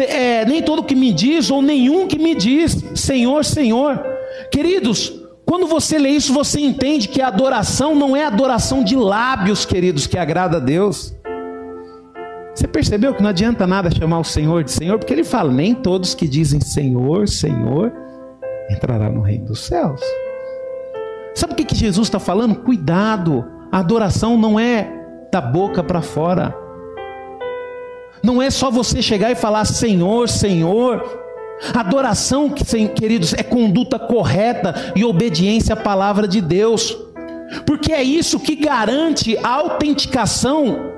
é, 0.00 0.44
nem 0.44 0.62
todo 0.62 0.82
que 0.82 0.94
me 0.94 1.12
diz, 1.12 1.50
ou 1.50 1.62
nenhum 1.62 2.06
que 2.06 2.18
me 2.18 2.34
diz, 2.34 2.76
Senhor, 2.94 3.44
Senhor. 3.44 4.04
Queridos, 4.50 5.21
quando 5.52 5.66
você 5.66 5.98
lê 5.98 6.08
isso, 6.08 6.32
você 6.32 6.58
entende 6.62 7.06
que 7.06 7.20
a 7.20 7.28
adoração 7.28 7.94
não 7.94 8.16
é 8.16 8.24
adoração 8.24 8.82
de 8.82 8.96
lábios, 8.96 9.66
queridos, 9.66 10.06
que 10.06 10.16
agrada 10.16 10.56
a 10.56 10.60
Deus. 10.60 11.14
Você 12.54 12.66
percebeu 12.66 13.12
que 13.12 13.22
não 13.22 13.28
adianta 13.28 13.66
nada 13.66 13.90
chamar 13.90 14.20
o 14.20 14.24
Senhor 14.24 14.64
de 14.64 14.70
Senhor, 14.70 14.98
porque 14.98 15.12
ele 15.12 15.22
fala: 15.22 15.52
nem 15.52 15.74
todos 15.74 16.14
que 16.14 16.26
dizem 16.26 16.58
Senhor, 16.58 17.28
Senhor, 17.28 17.92
entrará 18.70 19.10
no 19.10 19.20
reino 19.20 19.44
dos 19.44 19.60
céus. 19.60 20.00
Sabe 21.34 21.52
o 21.52 21.56
que, 21.56 21.66
que 21.66 21.76
Jesus 21.76 22.08
está 22.08 22.18
falando? 22.18 22.54
Cuidado, 22.54 23.44
a 23.70 23.80
adoração 23.80 24.38
não 24.38 24.58
é 24.58 24.90
da 25.30 25.42
boca 25.42 25.84
para 25.84 26.00
fora. 26.00 26.56
Não 28.22 28.40
é 28.40 28.48
só 28.48 28.70
você 28.70 29.02
chegar 29.02 29.30
e 29.30 29.34
falar 29.34 29.66
Senhor, 29.66 30.30
Senhor, 30.30 31.21
Adoração, 31.74 32.50
queridos, 32.50 33.32
é 33.34 33.42
conduta 33.42 33.98
correta 33.98 34.92
e 34.96 35.04
obediência 35.04 35.74
à 35.74 35.76
palavra 35.76 36.26
de 36.26 36.40
Deus, 36.40 36.96
porque 37.64 37.92
é 37.92 38.02
isso 38.02 38.40
que 38.40 38.56
garante 38.56 39.36
a 39.38 39.48
autenticação 39.48 40.90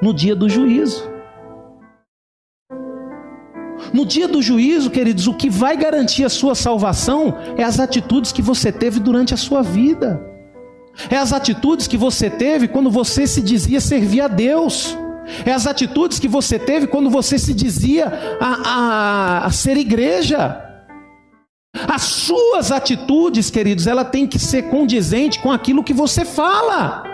no 0.00 0.14
dia 0.14 0.34
do 0.34 0.48
juízo. 0.48 1.10
No 3.92 4.06
dia 4.06 4.26
do 4.26 4.40
juízo, 4.40 4.90
queridos, 4.90 5.26
o 5.26 5.34
que 5.34 5.50
vai 5.50 5.76
garantir 5.76 6.24
a 6.24 6.28
sua 6.28 6.54
salvação 6.54 7.36
é 7.56 7.62
as 7.62 7.78
atitudes 7.78 8.32
que 8.32 8.40
você 8.40 8.72
teve 8.72 9.00
durante 9.00 9.34
a 9.34 9.36
sua 9.36 9.62
vida, 9.62 10.24
é 11.10 11.16
as 11.16 11.32
atitudes 11.32 11.86
que 11.86 11.96
você 11.96 12.30
teve 12.30 12.68
quando 12.68 12.90
você 12.90 13.26
se 13.26 13.42
dizia 13.42 13.80
servir 13.80 14.22
a 14.22 14.28
Deus 14.28 14.96
é 15.44 15.52
as 15.52 15.66
atitudes 15.66 16.18
que 16.18 16.28
você 16.28 16.58
teve 16.58 16.86
quando 16.86 17.10
você 17.10 17.38
se 17.38 17.54
dizia 17.54 18.38
a, 18.40 18.68
a, 18.68 19.46
a 19.46 19.50
ser 19.50 19.76
igreja. 19.76 20.66
As 21.88 22.02
suas 22.02 22.72
atitudes, 22.72 23.50
queridos, 23.50 23.86
ela 23.86 24.04
tem 24.04 24.26
que 24.26 24.38
ser 24.38 24.64
condizente 24.64 25.38
com 25.40 25.52
aquilo 25.52 25.84
que 25.84 25.94
você 25.94 26.24
fala. 26.24 27.04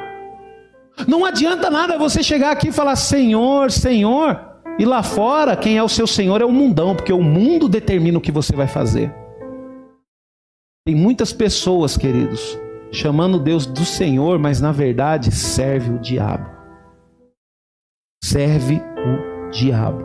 Não 1.06 1.24
adianta 1.24 1.70
nada 1.70 1.98
você 1.98 2.22
chegar 2.22 2.52
aqui 2.52 2.68
e 2.68 2.72
falar 2.72 2.96
Senhor, 2.96 3.70
Senhor, 3.70 4.40
e 4.78 4.84
lá 4.84 5.02
fora 5.02 5.56
quem 5.56 5.76
é 5.76 5.82
o 5.82 5.88
seu 5.88 6.06
Senhor 6.06 6.40
é 6.40 6.44
o 6.44 6.52
mundão, 6.52 6.96
porque 6.96 7.12
o 7.12 7.22
mundo 7.22 7.68
determina 7.68 8.16
o 8.16 8.20
que 8.20 8.32
você 8.32 8.56
vai 8.56 8.66
fazer. 8.66 9.14
Tem 10.86 10.94
muitas 10.94 11.32
pessoas, 11.32 11.96
queridos, 11.96 12.58
chamando 12.90 13.38
Deus 13.38 13.66
do 13.66 13.84
Senhor, 13.84 14.38
mas 14.38 14.60
na 14.60 14.72
verdade 14.72 15.30
serve 15.32 15.90
o 15.90 15.98
diabo 15.98 16.55
serve 18.26 18.80
o 18.80 19.50
diabo. 19.50 20.04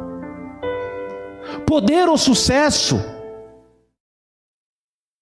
Poder 1.66 2.08
ou 2.08 2.18
sucesso 2.18 3.02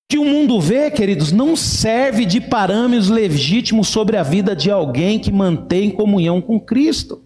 que 0.09 0.17
o 0.17 0.25
mundo 0.25 0.59
vê, 0.59 0.91
queridos, 0.91 1.31
não 1.31 1.55
serve 1.55 2.25
de 2.25 2.41
parâmetros 2.41 3.09
legítimos 3.09 3.87
sobre 3.87 4.17
a 4.17 4.23
vida 4.23 4.55
de 4.55 4.69
alguém 4.69 5.19
que 5.19 5.31
mantém 5.31 5.91
comunhão 5.91 6.41
com 6.41 6.59
Cristo. 6.59 7.23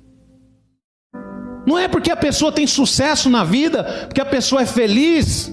Não 1.65 1.79
é 1.79 1.88
porque 1.88 2.12
a 2.12 2.17
pessoa 2.17 2.51
tem 2.51 2.67
sucesso 2.67 3.29
na 3.29 3.43
vida, 3.43 3.83
porque 4.05 4.21
a 4.21 4.25
pessoa 4.25 4.62
é 4.62 4.65
feliz, 4.65 5.51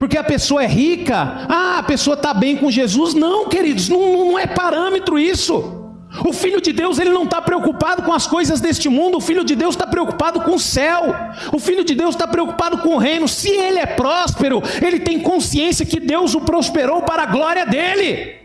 porque 0.00 0.16
a 0.16 0.24
pessoa 0.24 0.64
é 0.64 0.66
rica, 0.66 1.46
ah, 1.48 1.78
a 1.78 1.82
pessoa 1.82 2.14
está 2.14 2.32
bem 2.32 2.56
com 2.56 2.70
Jesus. 2.70 3.12
Não, 3.14 3.48
queridos, 3.48 3.88
não, 3.88 4.30
não 4.30 4.38
é 4.38 4.46
parâmetro 4.46 5.18
isso. 5.18 5.77
O 6.24 6.32
filho 6.32 6.60
de 6.60 6.72
Deus 6.72 6.98
ele 6.98 7.10
não 7.10 7.24
está 7.24 7.40
preocupado 7.40 8.02
com 8.02 8.12
as 8.12 8.26
coisas 8.26 8.60
deste 8.60 8.88
mundo, 8.88 9.18
o 9.18 9.20
filho 9.20 9.44
de 9.44 9.54
Deus 9.54 9.74
está 9.74 9.86
preocupado 9.86 10.40
com 10.40 10.54
o 10.54 10.58
céu, 10.58 11.14
o 11.52 11.58
filho 11.58 11.84
de 11.84 11.94
Deus 11.94 12.14
está 12.14 12.26
preocupado 12.26 12.78
com 12.78 12.94
o 12.94 12.98
reino. 12.98 13.28
Se 13.28 13.50
ele 13.50 13.78
é 13.78 13.86
próspero, 13.86 14.62
ele 14.82 15.00
tem 15.00 15.20
consciência 15.20 15.84
que 15.84 16.00
Deus 16.00 16.34
o 16.34 16.40
prosperou 16.40 17.02
para 17.02 17.24
a 17.24 17.26
glória 17.26 17.66
dele. 17.66 18.36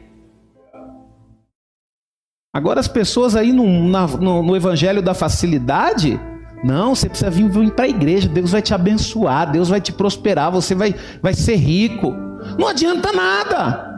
Agora 2.54 2.80
as 2.80 2.88
pessoas 2.88 3.36
aí 3.36 3.52
no, 3.52 3.90
na, 3.90 4.06
no, 4.06 4.44
no 4.44 4.56
evangelho 4.56 5.02
da 5.02 5.14
facilidade, 5.14 6.20
não, 6.64 6.94
você 6.94 7.10
precisa 7.10 7.32
vir, 7.32 7.50
vir 7.50 7.72
para 7.72 7.86
a 7.86 7.90
igreja, 7.90 8.30
Deus 8.30 8.52
vai 8.52 8.62
te 8.62 8.74
abençoar, 8.74 9.52
Deus 9.52 9.70
vai 9.70 9.82
te 9.82 9.92
prosperar, 9.92 10.52
você 10.52 10.76
vai, 10.76 10.94
vai 11.22 11.34
ser 11.34 11.56
rico. 11.56 12.12
Não 12.60 12.68
adianta 12.68 13.12
nada. 13.12 13.93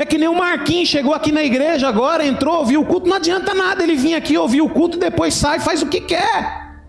É 0.00 0.06
que 0.06 0.16
nem 0.16 0.28
o 0.28 0.34
Marquinhos 0.34 0.88
chegou 0.88 1.12
aqui 1.12 1.30
na 1.30 1.42
igreja 1.42 1.86
agora, 1.86 2.24
entrou, 2.24 2.56
ouviu 2.56 2.80
o 2.80 2.86
culto, 2.86 3.06
não 3.06 3.16
adianta 3.16 3.52
nada 3.52 3.82
ele 3.82 3.96
vir 3.96 4.14
aqui 4.14 4.38
ouvir 4.38 4.62
o 4.62 4.70
culto, 4.70 4.96
depois 4.98 5.34
sai, 5.34 5.60
faz 5.60 5.82
o 5.82 5.88
que 5.90 6.00
quer. 6.00 6.80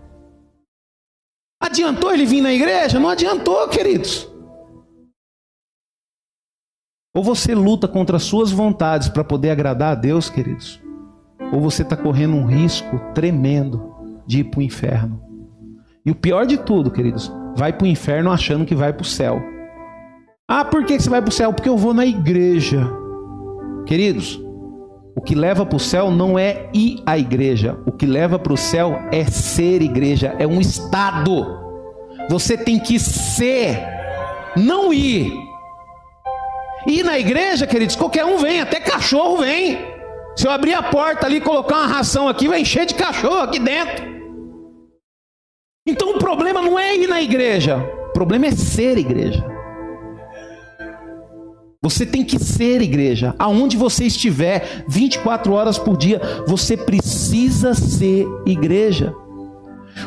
Adiantou 1.62 2.10
ele 2.10 2.24
vir 2.24 2.40
na 2.40 2.54
igreja? 2.54 2.98
Não 2.98 3.10
adiantou, 3.10 3.68
queridos. 3.68 4.26
Ou 7.14 7.22
você 7.22 7.54
luta 7.54 7.86
contra 7.86 8.16
as 8.16 8.22
suas 8.22 8.50
vontades 8.50 9.10
para 9.10 9.22
poder 9.22 9.50
agradar 9.50 9.92
a 9.92 9.94
Deus, 9.94 10.30
queridos, 10.30 10.80
ou 11.52 11.60
você 11.60 11.82
está 11.82 11.94
correndo 11.94 12.34
um 12.34 12.46
risco 12.46 12.98
tremendo 13.14 13.94
de 14.26 14.40
ir 14.40 14.44
para 14.44 14.60
o 14.60 14.62
inferno. 14.62 15.22
E 16.06 16.10
o 16.10 16.14
pior 16.14 16.46
de 16.46 16.56
tudo, 16.56 16.90
queridos, 16.90 17.30
vai 17.54 17.74
para 17.74 17.84
o 17.84 17.88
inferno 17.88 18.32
achando 18.32 18.64
que 18.64 18.74
vai 18.74 18.90
para 18.90 19.02
o 19.02 19.04
céu. 19.04 19.38
Ah, 20.48 20.64
por 20.64 20.86
que 20.86 20.98
você 20.98 21.10
vai 21.10 21.20
para 21.20 21.28
o 21.28 21.32
céu? 21.32 21.52
Porque 21.52 21.68
eu 21.68 21.76
vou 21.76 21.92
na 21.92 22.06
igreja. 22.06 23.01
Queridos, 23.86 24.40
o 25.14 25.20
que 25.20 25.34
leva 25.34 25.66
para 25.66 25.76
o 25.76 25.80
céu 25.80 26.10
não 26.10 26.38
é 26.38 26.70
ir 26.72 27.02
à 27.04 27.18
igreja, 27.18 27.78
o 27.86 27.92
que 27.92 28.06
leva 28.06 28.38
para 28.38 28.52
o 28.52 28.56
céu 28.56 28.98
é 29.12 29.24
ser 29.24 29.82
igreja, 29.82 30.34
é 30.38 30.46
um 30.46 30.60
estado. 30.60 31.60
Você 32.30 32.56
tem 32.56 32.78
que 32.78 32.98
ser, 32.98 33.78
não 34.56 34.92
ir. 34.92 35.32
Ir 36.86 37.04
na 37.04 37.18
igreja, 37.18 37.66
queridos, 37.66 37.94
qualquer 37.94 38.24
um 38.24 38.38
vem, 38.38 38.60
até 38.60 38.80
cachorro 38.80 39.38
vem. 39.38 39.78
Se 40.34 40.46
eu 40.46 40.50
abrir 40.50 40.74
a 40.74 40.82
porta 40.82 41.26
ali 41.26 41.36
e 41.36 41.40
colocar 41.40 41.76
uma 41.76 41.86
ração 41.86 42.26
aqui, 42.26 42.48
vai 42.48 42.60
encher 42.60 42.86
de 42.86 42.94
cachorro 42.94 43.40
aqui 43.40 43.58
dentro. 43.58 44.10
Então 45.86 46.14
o 46.14 46.18
problema 46.18 46.62
não 46.62 46.78
é 46.78 46.96
ir 46.96 47.08
na 47.08 47.20
igreja, 47.20 47.76
o 48.08 48.12
problema 48.12 48.46
é 48.46 48.52
ser 48.52 48.96
igreja. 48.96 49.51
Você 51.84 52.06
tem 52.06 52.22
que 52.24 52.38
ser 52.38 52.80
igreja. 52.80 53.34
Aonde 53.40 53.76
você 53.76 54.04
estiver, 54.04 54.84
24 54.86 55.52
horas 55.52 55.78
por 55.78 55.96
dia, 55.96 56.20
você 56.46 56.76
precisa 56.76 57.74
ser 57.74 58.24
igreja. 58.46 59.12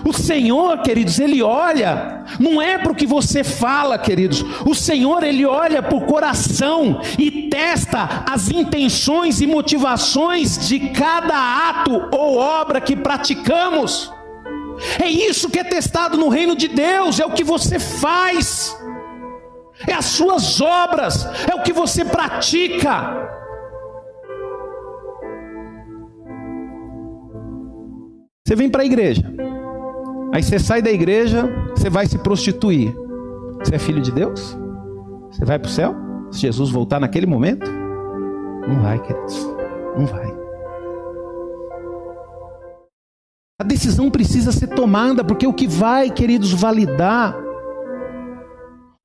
O 0.05 0.13
Senhor, 0.13 0.81
queridos, 0.81 1.19
Ele 1.19 1.43
olha, 1.43 2.23
não 2.39 2.61
é 2.61 2.77
para 2.77 2.93
o 2.93 2.95
que 2.95 3.05
você 3.05 3.43
fala, 3.43 3.97
queridos. 3.97 4.41
O 4.65 4.73
Senhor, 4.73 5.21
Ele 5.21 5.45
olha 5.45 5.83
para 5.83 5.97
o 5.97 6.05
coração 6.05 7.01
e 7.19 7.49
testa 7.49 8.23
as 8.25 8.49
intenções 8.49 9.41
e 9.41 9.45
motivações 9.45 10.69
de 10.69 10.79
cada 10.79 11.69
ato 11.69 12.07
ou 12.09 12.37
obra 12.37 12.79
que 12.79 12.95
praticamos. 12.95 14.09
É 14.97 15.09
isso 15.09 15.49
que 15.49 15.59
é 15.59 15.63
testado 15.63 16.17
no 16.17 16.29
reino 16.29 16.55
de 16.55 16.69
Deus, 16.69 17.19
é 17.19 17.25
o 17.25 17.31
que 17.31 17.43
você 17.43 17.79
faz, 17.79 18.75
é 19.87 19.93
as 19.93 20.05
suas 20.05 20.61
obras, 20.61 21.25
é 21.49 21.55
o 21.55 21.61
que 21.61 21.73
você 21.73 22.05
pratica. 22.05 23.31
Você 28.47 28.55
vem 28.55 28.69
para 28.69 28.83
a 28.83 28.85
igreja, 28.85 29.23
aí 30.33 30.43
você 30.43 30.59
sai 30.59 30.81
da 30.81 30.91
igreja, 30.91 31.49
você 31.75 31.89
vai 31.89 32.05
se 32.05 32.17
prostituir. 32.19 32.95
Você 33.59 33.75
é 33.75 33.79
filho 33.79 34.01
de 34.01 34.11
Deus? 34.11 34.55
Você 35.31 35.43
vai 35.43 35.57
para 35.57 35.67
o 35.67 35.71
céu? 35.71 35.95
Se 36.31 36.41
Jesus 36.41 36.69
voltar 36.69 36.99
naquele 36.99 37.25
momento? 37.25 37.69
Não 38.67 38.81
vai, 38.81 38.99
queridos, 38.99 39.47
não 39.97 40.05
vai. 40.05 40.35
A 43.59 43.63
decisão 43.63 44.11
precisa 44.11 44.51
ser 44.51 44.67
tomada, 44.67 45.23
porque 45.23 45.47
o 45.47 45.53
que 45.53 45.65
vai, 45.65 46.09
queridos, 46.09 46.51
validar, 46.51 47.35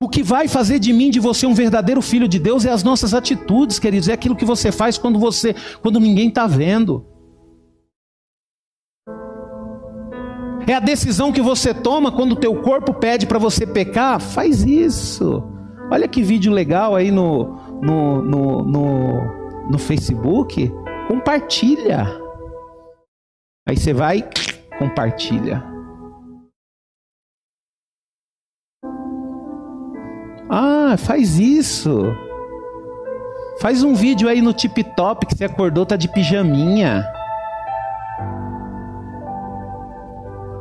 o 0.02 0.08
que 0.08 0.22
vai 0.22 0.48
fazer 0.48 0.78
de 0.78 0.94
mim, 0.94 1.10
de 1.10 1.20
você, 1.20 1.46
um 1.46 1.52
verdadeiro 1.52 2.00
filho 2.00 2.26
de 2.26 2.38
Deus 2.38 2.64
é 2.64 2.70
as 2.70 2.82
nossas 2.82 3.12
atitudes, 3.12 3.78
queridos, 3.78 4.08
é 4.08 4.14
aquilo 4.14 4.34
que 4.34 4.46
você 4.46 4.72
faz 4.72 4.96
quando 4.96 5.18
você, 5.18 5.54
quando 5.82 6.00
ninguém 6.00 6.28
está 6.28 6.46
vendo. 6.46 7.04
É 10.66 10.72
a 10.72 10.80
decisão 10.80 11.30
que 11.30 11.42
você 11.42 11.74
toma 11.74 12.10
quando 12.10 12.32
o 12.32 12.36
teu 12.36 12.62
corpo 12.62 12.94
pede 12.94 13.26
para 13.26 13.38
você 13.38 13.66
pecar, 13.66 14.18
faz 14.20 14.62
isso. 14.62 15.42
Olha 15.90 16.08
que 16.08 16.22
vídeo 16.22 16.50
legal 16.50 16.96
aí 16.96 17.10
no, 17.10 17.56
no, 17.82 18.22
no, 18.22 18.64
no, 18.64 19.68
no 19.70 19.78
Facebook, 19.78 20.72
compartilha. 21.08 22.06
Aí 23.68 23.76
você 23.76 23.92
vai, 23.92 24.26
compartilha. 24.78 25.62
Ah, 30.50 30.96
faz 30.98 31.38
isso. 31.38 32.12
Faz 33.60 33.84
um 33.84 33.94
vídeo 33.94 34.28
aí 34.28 34.42
no 34.42 34.52
tip 34.52 34.82
top 34.96 35.26
que 35.26 35.36
você 35.36 35.44
acordou, 35.44 35.86
tá 35.86 35.94
de 35.94 36.08
pijaminha. 36.08 37.06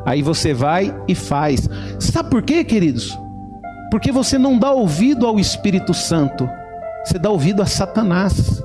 Aí 0.05 0.21
você 0.21 0.53
vai 0.53 0.95
e 1.07 1.15
faz. 1.15 1.67
Sabe 1.99 2.29
por 2.29 2.43
quê, 2.43 2.63
queridos? 2.63 3.17
Porque 3.89 4.11
você 4.11 4.37
não 4.37 4.59
dá 4.59 4.71
ouvido 4.71 5.25
ao 5.25 5.39
Espírito 5.39 5.93
Santo, 5.93 6.47
você 7.03 7.17
dá 7.17 7.29
ouvido 7.29 7.61
a 7.61 7.65
Satanás. 7.65 8.63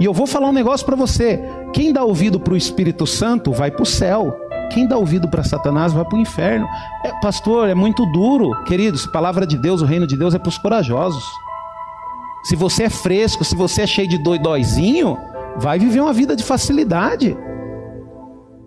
E 0.00 0.04
eu 0.04 0.14
vou 0.14 0.26
falar 0.26 0.48
um 0.48 0.52
negócio 0.52 0.86
para 0.86 0.96
você: 0.96 1.40
quem 1.72 1.92
dá 1.92 2.04
ouvido 2.04 2.40
para 2.40 2.54
o 2.54 2.56
Espírito 2.56 3.06
Santo 3.06 3.52
vai 3.52 3.70
para 3.70 3.82
o 3.82 3.86
céu. 3.86 4.45
Quem 4.70 4.86
dá 4.86 4.96
ouvido 4.96 5.28
para 5.28 5.42
Satanás 5.42 5.92
vai 5.92 6.04
para 6.04 6.16
o 6.16 6.20
inferno. 6.20 6.66
É, 7.04 7.12
pastor, 7.20 7.68
é 7.68 7.74
muito 7.74 8.04
duro. 8.06 8.50
Queridos, 8.64 9.06
palavra 9.06 9.46
de 9.46 9.56
Deus, 9.56 9.82
o 9.82 9.84
reino 9.84 10.06
de 10.06 10.16
Deus 10.16 10.34
é 10.34 10.38
para 10.38 10.48
os 10.48 10.58
corajosos. 10.58 11.24
Se 12.44 12.54
você 12.54 12.84
é 12.84 12.90
fresco, 12.90 13.44
se 13.44 13.56
você 13.56 13.82
é 13.82 13.86
cheio 13.86 14.08
de 14.08 14.18
doidóizinho, 14.18 15.16
vai 15.56 15.78
viver 15.78 16.00
uma 16.00 16.12
vida 16.12 16.36
de 16.36 16.44
facilidade. 16.44 17.36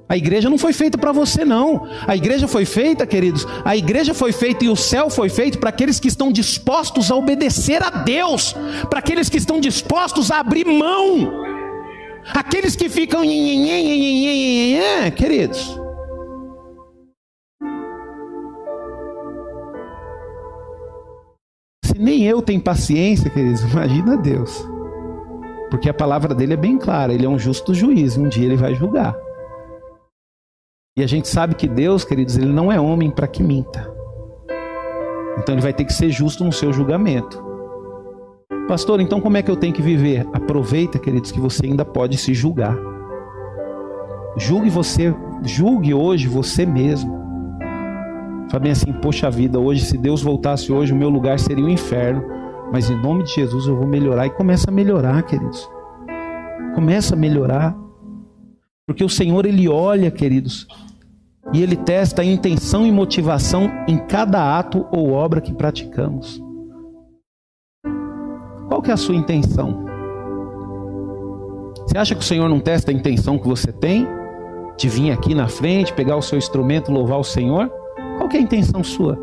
A 0.09 0.17
igreja 0.17 0.49
não 0.49 0.57
foi 0.57 0.73
feita 0.73 0.97
para 0.97 1.11
você, 1.11 1.45
não. 1.45 1.87
A 2.07 2.15
igreja 2.15 2.47
foi 2.47 2.65
feita, 2.65 3.05
queridos, 3.05 3.45
a 3.63 3.77
igreja 3.77 4.11
foi 4.11 4.31
feita 4.31 4.65
e 4.65 4.69
o 4.69 4.75
céu 4.75 5.07
foi 5.07 5.29
feito 5.29 5.59
para 5.59 5.69
aqueles 5.69 5.99
que 5.99 6.07
estão 6.07 6.31
dispostos 6.31 7.11
a 7.11 7.15
obedecer 7.15 7.83
a 7.83 7.91
Deus, 7.91 8.55
para 8.89 8.97
aqueles 8.97 9.29
que 9.29 9.37
estão 9.37 9.59
dispostos 9.59 10.31
a 10.31 10.39
abrir 10.39 10.65
mão. 10.65 11.31
Aqueles 12.33 12.75
que 12.75 12.89
ficam, 12.89 13.21
queridos. 15.15 15.79
Nem 21.99 22.23
eu 22.23 22.41
tenho 22.41 22.61
paciência, 22.61 23.29
queridos, 23.29 23.61
imagina 23.61 24.15
Deus. 24.15 24.65
Porque 25.69 25.89
a 25.89 25.93
palavra 25.93 26.33
dele 26.33 26.53
é 26.53 26.57
bem 26.57 26.77
clara, 26.77 27.13
ele 27.13 27.25
é 27.25 27.29
um 27.29 27.37
justo 27.37 27.73
juiz, 27.73 28.17
um 28.17 28.29
dia 28.29 28.45
ele 28.45 28.55
vai 28.55 28.73
julgar. 28.73 29.15
E 30.97 31.03
a 31.03 31.07
gente 31.07 31.27
sabe 31.27 31.55
que 31.55 31.67
Deus, 31.67 32.05
queridos, 32.05 32.37
ele 32.37 32.51
não 32.51 32.71
é 32.71 32.79
homem 32.79 33.11
para 33.11 33.27
que 33.27 33.43
minta. 33.43 33.93
Então 35.37 35.53
ele 35.53 35.61
vai 35.61 35.73
ter 35.73 35.83
que 35.83 35.93
ser 35.93 36.09
justo 36.09 36.43
no 36.43 36.53
seu 36.53 36.71
julgamento. 36.71 37.43
Pastor, 38.67 39.01
então 39.01 39.19
como 39.19 39.35
é 39.35 39.41
que 39.41 39.51
eu 39.51 39.57
tenho 39.57 39.73
que 39.73 39.81
viver? 39.81 40.25
Aproveita, 40.33 40.99
queridos, 40.99 41.31
que 41.31 41.39
você 41.39 41.65
ainda 41.65 41.83
pode 41.83 42.17
se 42.17 42.33
julgar. 42.33 42.77
Julgue 44.37 44.69
você, 44.69 45.13
julgue 45.43 45.93
hoje 45.93 46.27
você 46.27 46.65
mesmo. 46.65 47.28
Fala 48.49 48.63
bem 48.63 48.71
assim, 48.71 48.91
poxa 48.91 49.29
vida, 49.29 49.59
hoje 49.59 49.85
se 49.85 49.95
Deus 49.95 50.23
voltasse 50.23 50.71
hoje, 50.71 50.91
o 50.91 50.95
meu 50.95 51.09
lugar 51.09 51.39
seria 51.39 51.63
o 51.63 51.69
inferno. 51.69 52.23
Mas 52.71 52.89
em 52.89 52.99
nome 52.99 53.23
de 53.23 53.33
Jesus 53.35 53.67
eu 53.67 53.75
vou 53.75 53.87
melhorar 53.87 54.25
e 54.25 54.31
começa 54.31 54.71
a 54.71 54.73
melhorar, 54.73 55.21
queridos. 55.23 55.69
Começa 56.73 57.13
a 57.13 57.17
melhorar. 57.17 57.77
Porque 58.87 59.03
o 59.03 59.09
Senhor 59.09 59.45
ele 59.45 59.69
olha, 59.69 60.09
queridos, 60.09 60.67
e 61.53 61.61
ele 61.61 61.75
testa 61.75 62.23
a 62.23 62.25
intenção 62.25 62.87
e 62.87 62.91
motivação 62.91 63.69
em 63.87 63.97
cada 63.97 64.57
ato 64.57 64.85
ou 64.91 65.11
obra 65.11 65.41
que 65.41 65.53
praticamos. 65.53 66.41
Qual 68.67 68.81
que 68.81 68.89
é 68.89 68.93
a 68.93 68.97
sua 68.97 69.15
intenção? 69.15 69.85
Você 71.85 71.97
acha 71.97 72.15
que 72.15 72.21
o 72.21 72.25
Senhor 72.25 72.49
não 72.49 72.59
testa 72.59 72.89
a 72.89 72.93
intenção 72.93 73.37
que 73.37 73.47
você 73.47 73.71
tem 73.71 74.07
de 74.75 74.89
vir 74.89 75.11
aqui 75.11 75.35
na 75.35 75.47
frente, 75.47 75.93
pegar 75.93 76.15
o 76.15 76.21
seu 76.21 76.37
instrumento, 76.37 76.91
louvar 76.91 77.19
o 77.19 77.23
Senhor? 77.23 77.78
Qual 78.19 78.29
é 78.33 78.37
a 78.37 78.41
intenção 78.41 78.83
sua? 78.83 79.17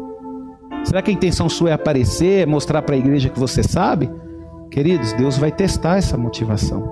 Será 0.82 1.02
que 1.02 1.10
a 1.10 1.14
intenção 1.14 1.50
sua 1.50 1.68
é 1.68 1.72
aparecer, 1.74 2.46
mostrar 2.46 2.80
para 2.80 2.94
a 2.94 2.98
igreja 2.98 3.28
que 3.28 3.38
você 3.38 3.62
sabe? 3.62 4.10
Queridos, 4.70 5.12
Deus 5.12 5.36
vai 5.36 5.52
testar 5.52 5.98
essa 5.98 6.16
motivação. 6.16 6.90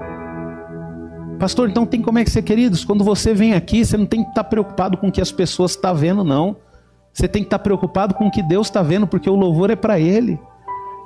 Pastor, 1.39 1.71
então 1.71 1.87
tem 1.87 2.03
como 2.03 2.19
é 2.19 2.25
que 2.25 2.31
ser, 2.31 2.43
queridos? 2.43 2.85
Quando 2.85 3.03
você 3.03 3.33
vem 3.33 3.55
aqui, 3.55 3.83
você 3.83 3.97
não 3.97 4.05
tem 4.05 4.23
que 4.23 4.29
estar 4.29 4.45
preocupado 4.45 4.99
com 4.99 5.09
o 5.09 5.13
que 5.13 5.21
as 5.21 5.33
pessoas 5.33 5.71
estão 5.71 5.95
tá 5.95 5.99
vendo, 5.99 6.23
não. 6.23 6.57
Você 7.11 7.27
tem 7.27 7.41
que 7.43 7.47
estar 7.47 7.59
preocupado 7.59 8.13
com 8.13 8.27
o 8.27 8.31
que 8.31 8.43
Deus 8.43 8.67
está 8.67 8.83
vendo, 8.83 9.07
porque 9.07 9.31
o 9.31 9.35
louvor 9.35 9.71
é 9.71 9.77
para 9.77 9.99
Ele. 9.99 10.39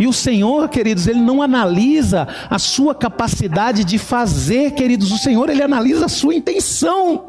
E 0.01 0.07
o 0.09 0.13
Senhor, 0.13 0.69
queridos, 0.69 1.07
Ele 1.07 1.21
não 1.21 1.41
analisa 1.41 2.27
a 2.51 2.59
sua 2.59 2.93
capacidade 2.93 3.85
de 3.85 3.99
fazer, 3.99 4.73
queridos. 4.73 5.13
O 5.13 5.19
Senhor, 5.19 5.49
Ele 5.49 5.63
analisa 5.63 6.07
a 6.07 6.09
sua 6.09 6.35
intenção. 6.35 7.28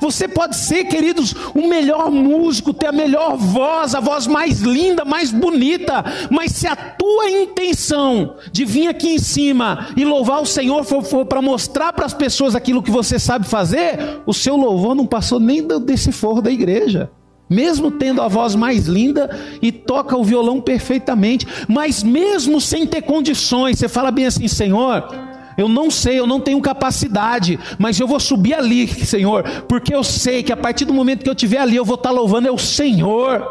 Você 0.00 0.28
pode 0.28 0.56
ser, 0.56 0.84
queridos, 0.84 1.34
o 1.54 1.66
melhor 1.68 2.10
músico, 2.10 2.74
ter 2.74 2.86
a 2.86 2.92
melhor 2.92 3.36
voz, 3.36 3.94
a 3.94 4.00
voz 4.00 4.26
mais 4.26 4.60
linda, 4.60 5.04
mais 5.04 5.30
bonita, 5.30 6.04
mas 6.30 6.52
se 6.52 6.66
a 6.66 6.76
tua 6.76 7.30
intenção 7.30 8.36
de 8.52 8.64
vir 8.64 8.88
aqui 8.88 9.14
em 9.14 9.18
cima 9.18 9.88
e 9.96 10.04
louvar 10.04 10.42
o 10.42 10.46
Senhor 10.46 10.84
for, 10.84 11.02
for 11.02 11.26
para 11.26 11.42
mostrar 11.42 11.92
para 11.92 12.06
as 12.06 12.14
pessoas 12.14 12.54
aquilo 12.54 12.82
que 12.82 12.90
você 12.90 13.18
sabe 13.18 13.46
fazer, 13.46 14.20
o 14.26 14.34
seu 14.34 14.56
louvor 14.56 14.94
não 14.94 15.06
passou 15.06 15.40
nem 15.40 15.66
desse 15.80 16.12
forro 16.12 16.40
da 16.40 16.50
igreja. 16.50 17.10
Mesmo 17.50 17.90
tendo 17.90 18.20
a 18.20 18.28
voz 18.28 18.54
mais 18.54 18.86
linda 18.86 19.30
e 19.62 19.72
toca 19.72 20.16
o 20.16 20.22
violão 20.22 20.60
perfeitamente, 20.60 21.46
mas 21.66 22.02
mesmo 22.02 22.60
sem 22.60 22.86
ter 22.86 23.02
condições, 23.02 23.78
você 23.78 23.88
fala 23.88 24.10
bem 24.10 24.26
assim, 24.26 24.46
Senhor, 24.46 25.08
eu 25.58 25.68
não 25.68 25.90
sei, 25.90 26.20
eu 26.20 26.26
não 26.26 26.38
tenho 26.38 26.60
capacidade, 26.60 27.58
mas 27.80 27.98
eu 27.98 28.06
vou 28.06 28.20
subir 28.20 28.54
ali, 28.54 28.86
Senhor, 29.04 29.42
porque 29.68 29.92
eu 29.92 30.04
sei 30.04 30.40
que 30.40 30.52
a 30.52 30.56
partir 30.56 30.84
do 30.84 30.94
momento 30.94 31.24
que 31.24 31.28
eu 31.28 31.34
estiver 31.34 31.58
ali, 31.58 31.74
eu 31.74 31.84
vou 31.84 31.96
estar 31.96 32.12
louvando 32.12 32.46
é 32.46 32.52
o 32.52 32.56
Senhor. 32.56 33.44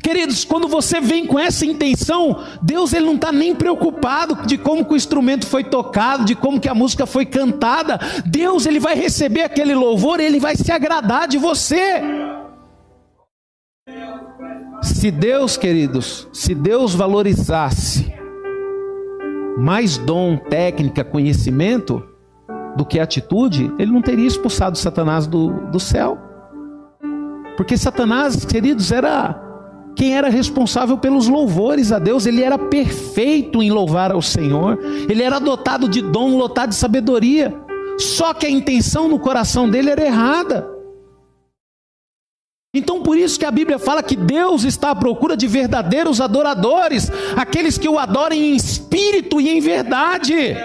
Queridos, 0.00 0.44
quando 0.44 0.68
você 0.68 1.00
vem 1.00 1.26
com 1.26 1.36
essa 1.36 1.66
intenção, 1.66 2.44
Deus 2.62 2.92
ele 2.92 3.06
não 3.06 3.16
está 3.16 3.32
nem 3.32 3.52
preocupado 3.52 4.46
de 4.46 4.56
como 4.56 4.84
que 4.84 4.92
o 4.92 4.96
instrumento 4.96 5.44
foi 5.44 5.64
tocado, 5.64 6.24
de 6.24 6.36
como 6.36 6.60
que 6.60 6.68
a 6.68 6.74
música 6.74 7.04
foi 7.04 7.26
cantada. 7.26 7.98
Deus 8.24 8.64
ele 8.64 8.78
vai 8.78 8.94
receber 8.94 9.42
aquele 9.42 9.74
louvor, 9.74 10.20
ele 10.20 10.38
vai 10.38 10.54
se 10.54 10.70
agradar 10.70 11.26
de 11.26 11.36
você. 11.38 12.00
Se 14.80 15.10
Deus, 15.10 15.56
queridos, 15.56 16.28
se 16.32 16.54
Deus 16.54 16.94
valorizasse 16.94 18.19
mais 19.60 19.98
dom, 19.98 20.38
técnica, 20.38 21.04
conhecimento 21.04 22.02
do 22.74 22.84
que 22.84 22.98
atitude, 22.98 23.70
ele 23.78 23.92
não 23.92 24.00
teria 24.00 24.26
expulsado 24.26 24.78
Satanás 24.78 25.26
do, 25.26 25.50
do 25.70 25.78
céu. 25.78 26.18
Porque 27.58 27.76
Satanás, 27.76 28.42
queridos, 28.46 28.90
era 28.90 29.38
quem 29.94 30.16
era 30.16 30.30
responsável 30.30 30.96
pelos 30.96 31.28
louvores 31.28 31.92
a 31.92 31.98
Deus, 31.98 32.24
ele 32.24 32.42
era 32.42 32.56
perfeito 32.56 33.62
em 33.62 33.70
louvar 33.70 34.10
ao 34.12 34.22
Senhor, 34.22 34.78
ele 35.06 35.22
era 35.22 35.38
dotado 35.38 35.90
de 35.90 36.00
dom, 36.00 36.38
lotado 36.38 36.70
de 36.70 36.76
sabedoria. 36.76 37.54
Só 37.98 38.32
que 38.32 38.46
a 38.46 38.50
intenção 38.50 39.08
no 39.08 39.18
coração 39.18 39.68
dele 39.68 39.90
era 39.90 40.06
errada. 40.06 40.66
Então, 42.72 43.02
por 43.02 43.18
isso 43.18 43.38
que 43.38 43.44
a 43.44 43.50
Bíblia 43.50 43.80
fala 43.80 44.02
que 44.02 44.14
Deus 44.14 44.62
está 44.62 44.90
à 44.90 44.94
procura 44.94 45.36
de 45.36 45.48
verdadeiros 45.48 46.20
adoradores, 46.20 47.10
aqueles 47.36 47.76
que 47.76 47.88
o 47.88 47.98
adorem 47.98 48.52
em 48.52 48.56
espírito 48.56 49.40
e 49.40 49.48
em 49.48 49.60
verdade. 49.60 50.56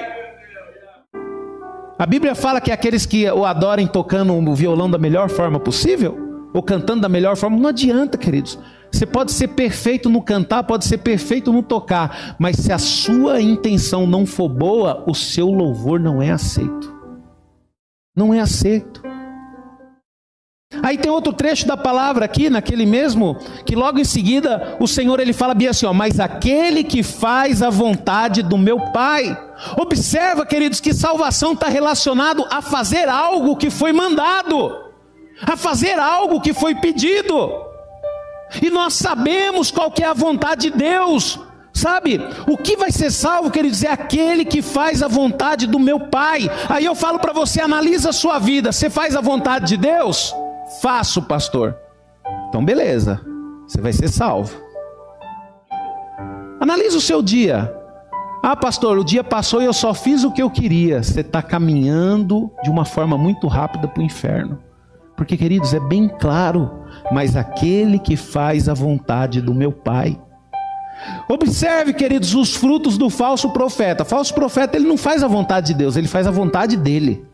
A 1.97 2.05
Bíblia 2.05 2.35
fala 2.35 2.61
que 2.61 2.71
aqueles 2.71 3.05
que 3.07 3.27
o 3.31 3.43
adorem 3.43 3.87
tocando 3.87 4.33
o 4.33 4.53
violão 4.53 4.89
da 4.89 4.99
melhor 4.99 5.29
forma 5.29 5.59
possível, 5.59 6.49
ou 6.53 6.61
cantando 6.61 7.01
da 7.01 7.09
melhor 7.09 7.35
forma, 7.35 7.57
não 7.57 7.69
adianta, 7.69 8.19
queridos. 8.19 8.59
Você 8.91 9.05
pode 9.05 9.31
ser 9.31 9.49
perfeito 9.49 10.07
no 10.07 10.21
cantar, 10.21 10.63
pode 10.63 10.85
ser 10.85 10.99
perfeito 10.99 11.51
no 11.51 11.63
tocar, 11.63 12.35
mas 12.37 12.57
se 12.57 12.71
a 12.71 12.77
sua 12.77 13.41
intenção 13.41 14.05
não 14.05 14.27
for 14.27 14.47
boa, 14.47 15.03
o 15.07 15.15
seu 15.15 15.47
louvor 15.47 15.99
não 15.99 16.21
é 16.21 16.29
aceito. 16.29 16.93
Não 18.15 18.31
é 18.31 18.39
aceito. 18.39 19.14
Aí 20.85 20.99
tem 20.99 21.11
outro 21.11 21.33
trecho 21.33 21.65
da 21.65 21.75
palavra 21.75 22.25
aqui, 22.25 22.47
naquele 22.47 22.85
mesmo, 22.85 23.35
que 23.65 23.75
logo 23.75 23.97
em 23.97 24.03
seguida 24.03 24.77
o 24.79 24.87
Senhor 24.87 25.19
ele 25.19 25.33
fala 25.33 25.55
bem 25.55 25.67
assim, 25.67 25.87
ó, 25.87 25.91
mas 25.91 26.19
aquele 26.19 26.83
que 26.83 27.01
faz 27.01 27.63
a 27.63 27.71
vontade 27.71 28.43
do 28.43 28.55
meu 28.55 28.79
Pai. 28.91 29.35
Observa, 29.79 30.45
queridos, 30.45 30.79
que 30.79 30.93
salvação 30.93 31.53
está 31.53 31.69
relacionado 31.69 32.45
a 32.51 32.61
fazer 32.61 33.09
algo 33.09 33.57
que 33.57 33.71
foi 33.71 33.91
mandado, 33.93 34.77
a 35.41 35.57
fazer 35.57 35.97
algo 35.97 36.39
que 36.39 36.53
foi 36.53 36.75
pedido. 36.75 37.51
E 38.61 38.69
nós 38.69 38.93
sabemos 38.93 39.71
qual 39.71 39.89
que 39.89 40.03
é 40.03 40.07
a 40.07 40.13
vontade 40.13 40.69
de 40.69 40.77
Deus. 40.77 41.39
Sabe, 41.73 42.21
o 42.47 42.55
que 42.55 42.77
vai 42.77 42.91
ser 42.91 43.09
salvo, 43.09 43.49
queridos, 43.49 43.83
é 43.83 43.89
aquele 43.89 44.45
que 44.45 44.61
faz 44.61 45.01
a 45.01 45.07
vontade 45.07 45.65
do 45.65 45.79
meu 45.79 45.99
Pai. 45.99 46.47
Aí 46.69 46.85
eu 46.85 46.93
falo 46.93 47.17
para 47.17 47.33
você, 47.33 47.59
analisa 47.59 48.11
a 48.11 48.13
sua 48.13 48.37
vida. 48.37 48.71
Você 48.71 48.87
faz 48.87 49.15
a 49.15 49.19
vontade 49.19 49.69
de 49.69 49.77
Deus? 49.77 50.31
Faço, 50.81 51.21
pastor. 51.21 51.77
Então, 52.49 52.63
beleza, 52.63 53.21
você 53.67 53.81
vai 53.81 53.93
ser 53.93 54.07
salvo. 54.07 54.55
Analisa 56.59 56.97
o 56.97 57.01
seu 57.01 57.21
dia. 57.21 57.73
Ah, 58.41 58.55
pastor, 58.55 58.97
o 58.97 59.03
dia 59.03 59.23
passou 59.23 59.61
e 59.61 59.65
eu 59.65 59.73
só 59.73 59.93
fiz 59.93 60.23
o 60.23 60.31
que 60.31 60.41
eu 60.41 60.49
queria. 60.49 61.01
Você 61.01 61.21
está 61.21 61.41
caminhando 61.41 62.51
de 62.63 62.69
uma 62.69 62.85
forma 62.85 63.17
muito 63.17 63.47
rápida 63.47 63.87
para 63.87 64.01
o 64.01 64.05
inferno. 64.05 64.59
Porque, 65.17 65.37
queridos, 65.37 65.73
é 65.73 65.79
bem 65.79 66.07
claro, 66.07 66.83
mas 67.11 67.35
aquele 67.35 67.97
que 67.97 68.15
faz 68.15 68.69
a 68.69 68.73
vontade 68.73 69.41
do 69.41 69.53
meu 69.53 69.71
Pai. 69.71 70.19
Observe, 71.29 71.93
queridos, 71.93 72.35
os 72.35 72.55
frutos 72.55 72.97
do 72.97 73.09
falso 73.09 73.49
profeta. 73.49 74.03
O 74.03 74.05
falso 74.05 74.33
profeta, 74.33 74.77
ele 74.77 74.87
não 74.87 74.97
faz 74.97 75.23
a 75.23 75.27
vontade 75.27 75.67
de 75.67 75.73
Deus, 75.73 75.95
ele 75.95 76.07
faz 76.07 76.27
a 76.27 76.31
vontade 76.31 76.77
dele. 76.77 77.25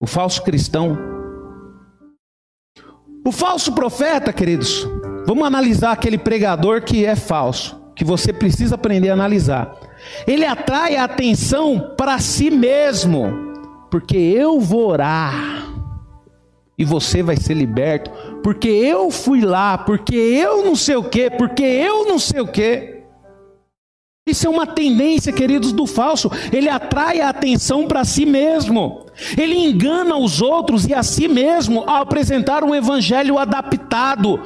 O 0.00 0.06
falso 0.06 0.42
cristão, 0.42 0.96
o 3.28 3.32
falso 3.32 3.72
profeta, 3.72 4.32
queridos, 4.32 4.88
vamos 5.26 5.46
analisar 5.46 5.92
aquele 5.92 6.16
pregador 6.16 6.80
que 6.80 7.04
é 7.04 7.14
falso, 7.14 7.78
que 7.94 8.02
você 8.02 8.32
precisa 8.32 8.74
aprender 8.74 9.10
a 9.10 9.12
analisar. 9.12 9.76
Ele 10.26 10.46
atrai 10.46 10.96
a 10.96 11.04
atenção 11.04 11.92
para 11.94 12.18
si 12.20 12.50
mesmo, 12.50 13.30
porque 13.90 14.16
eu 14.16 14.58
vou 14.58 14.88
orar 14.88 15.68
e 16.78 16.86
você 16.86 17.22
vai 17.22 17.36
ser 17.36 17.52
liberto, 17.52 18.10
porque 18.42 18.68
eu 18.68 19.10
fui 19.10 19.42
lá, 19.42 19.76
porque 19.76 20.16
eu 20.16 20.64
não 20.64 20.74
sei 20.74 20.96
o 20.96 21.04
que, 21.04 21.28
porque 21.28 21.62
eu 21.62 22.06
não 22.06 22.18
sei 22.18 22.40
o 22.40 22.48
que. 22.48 23.02
Isso 24.26 24.46
é 24.46 24.50
uma 24.50 24.66
tendência, 24.66 25.34
queridos, 25.34 25.72
do 25.72 25.86
falso. 25.86 26.30
Ele 26.50 26.70
atrai 26.70 27.20
a 27.20 27.28
atenção 27.28 27.86
para 27.86 28.04
si 28.04 28.24
mesmo. 28.24 29.04
Ele 29.36 29.56
engana 29.56 30.16
os 30.16 30.40
outros 30.40 30.86
e 30.86 30.94
a 30.94 31.02
si 31.02 31.28
mesmo 31.28 31.84
ao 31.86 32.02
apresentar 32.02 32.62
um 32.62 32.74
evangelho 32.74 33.38
adaptado. 33.38 34.40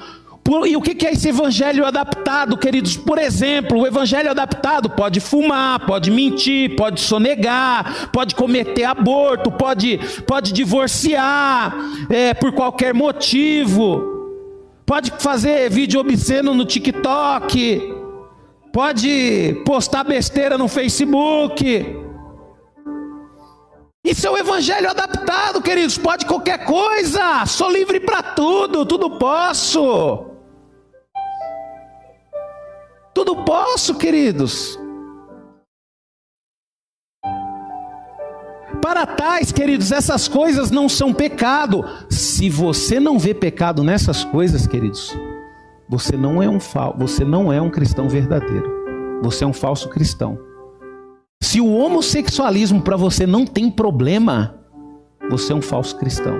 E 0.66 0.76
o 0.76 0.82
que 0.82 1.06
é 1.06 1.12
esse 1.12 1.28
evangelho 1.28 1.86
adaptado, 1.86 2.58
queridos? 2.58 2.96
Por 2.96 3.16
exemplo, 3.16 3.78
o 3.78 3.86
evangelho 3.86 4.30
adaptado 4.30 4.90
pode 4.90 5.20
fumar, 5.20 5.86
pode 5.86 6.10
mentir, 6.10 6.74
pode 6.74 7.00
sonegar, 7.00 8.10
pode 8.12 8.34
cometer 8.34 8.84
aborto, 8.84 9.52
pode, 9.52 10.00
pode 10.26 10.52
divorciar 10.52 11.74
é, 12.10 12.34
por 12.34 12.52
qualquer 12.52 12.92
motivo, 12.92 14.02
pode 14.84 15.12
fazer 15.18 15.70
vídeo 15.70 16.00
obsceno 16.00 16.52
no 16.52 16.64
TikTok, 16.64 17.94
pode 18.72 19.62
postar 19.64 20.02
besteira 20.02 20.58
no 20.58 20.66
Facebook. 20.66 22.01
Isso 24.04 24.26
é 24.26 24.30
o 24.30 24.36
evangelho 24.36 24.90
adaptado, 24.90 25.62
queridos. 25.62 25.96
Pode 25.96 26.26
qualquer 26.26 26.64
coisa. 26.64 27.46
Sou 27.46 27.70
livre 27.70 28.00
para 28.00 28.20
tudo, 28.22 28.84
tudo 28.84 29.10
posso. 29.10 30.26
Tudo 33.14 33.44
posso, 33.44 33.94
queridos. 33.94 34.78
Para 38.80 39.06
tais, 39.06 39.52
queridos, 39.52 39.92
essas 39.92 40.26
coisas 40.26 40.72
não 40.72 40.88
são 40.88 41.14
pecado. 41.14 41.84
Se 42.10 42.50
você 42.50 42.98
não 42.98 43.16
vê 43.20 43.32
pecado 43.32 43.84
nessas 43.84 44.24
coisas, 44.24 44.66
queridos, 44.66 45.16
você 45.88 46.16
não 46.16 46.42
é 46.42 46.48
um 46.48 46.58
você 46.98 47.24
não 47.24 47.52
é 47.52 47.62
um 47.62 47.70
cristão 47.70 48.08
verdadeiro. 48.08 49.20
Você 49.22 49.44
é 49.44 49.46
um 49.46 49.52
falso 49.52 49.88
cristão. 49.88 50.51
Se 51.42 51.60
o 51.60 51.74
homossexualismo 51.74 52.80
para 52.80 52.96
você 52.96 53.26
não 53.26 53.44
tem 53.44 53.68
problema, 53.68 54.54
você 55.28 55.52
é 55.52 55.56
um 55.56 55.60
falso 55.60 55.98
cristão. 55.98 56.36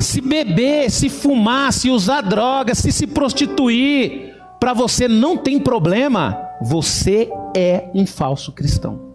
Se 0.00 0.20
beber, 0.20 0.90
se 0.90 1.08
fumar, 1.08 1.72
se 1.72 1.88
usar 1.88 2.22
droga, 2.22 2.74
se 2.74 2.90
se 2.90 3.06
prostituir, 3.06 4.34
para 4.58 4.72
você 4.72 5.06
não 5.06 5.36
tem 5.36 5.60
problema, 5.60 6.36
você 6.60 7.30
é 7.56 7.88
um 7.94 8.04
falso 8.04 8.50
cristão. 8.50 9.14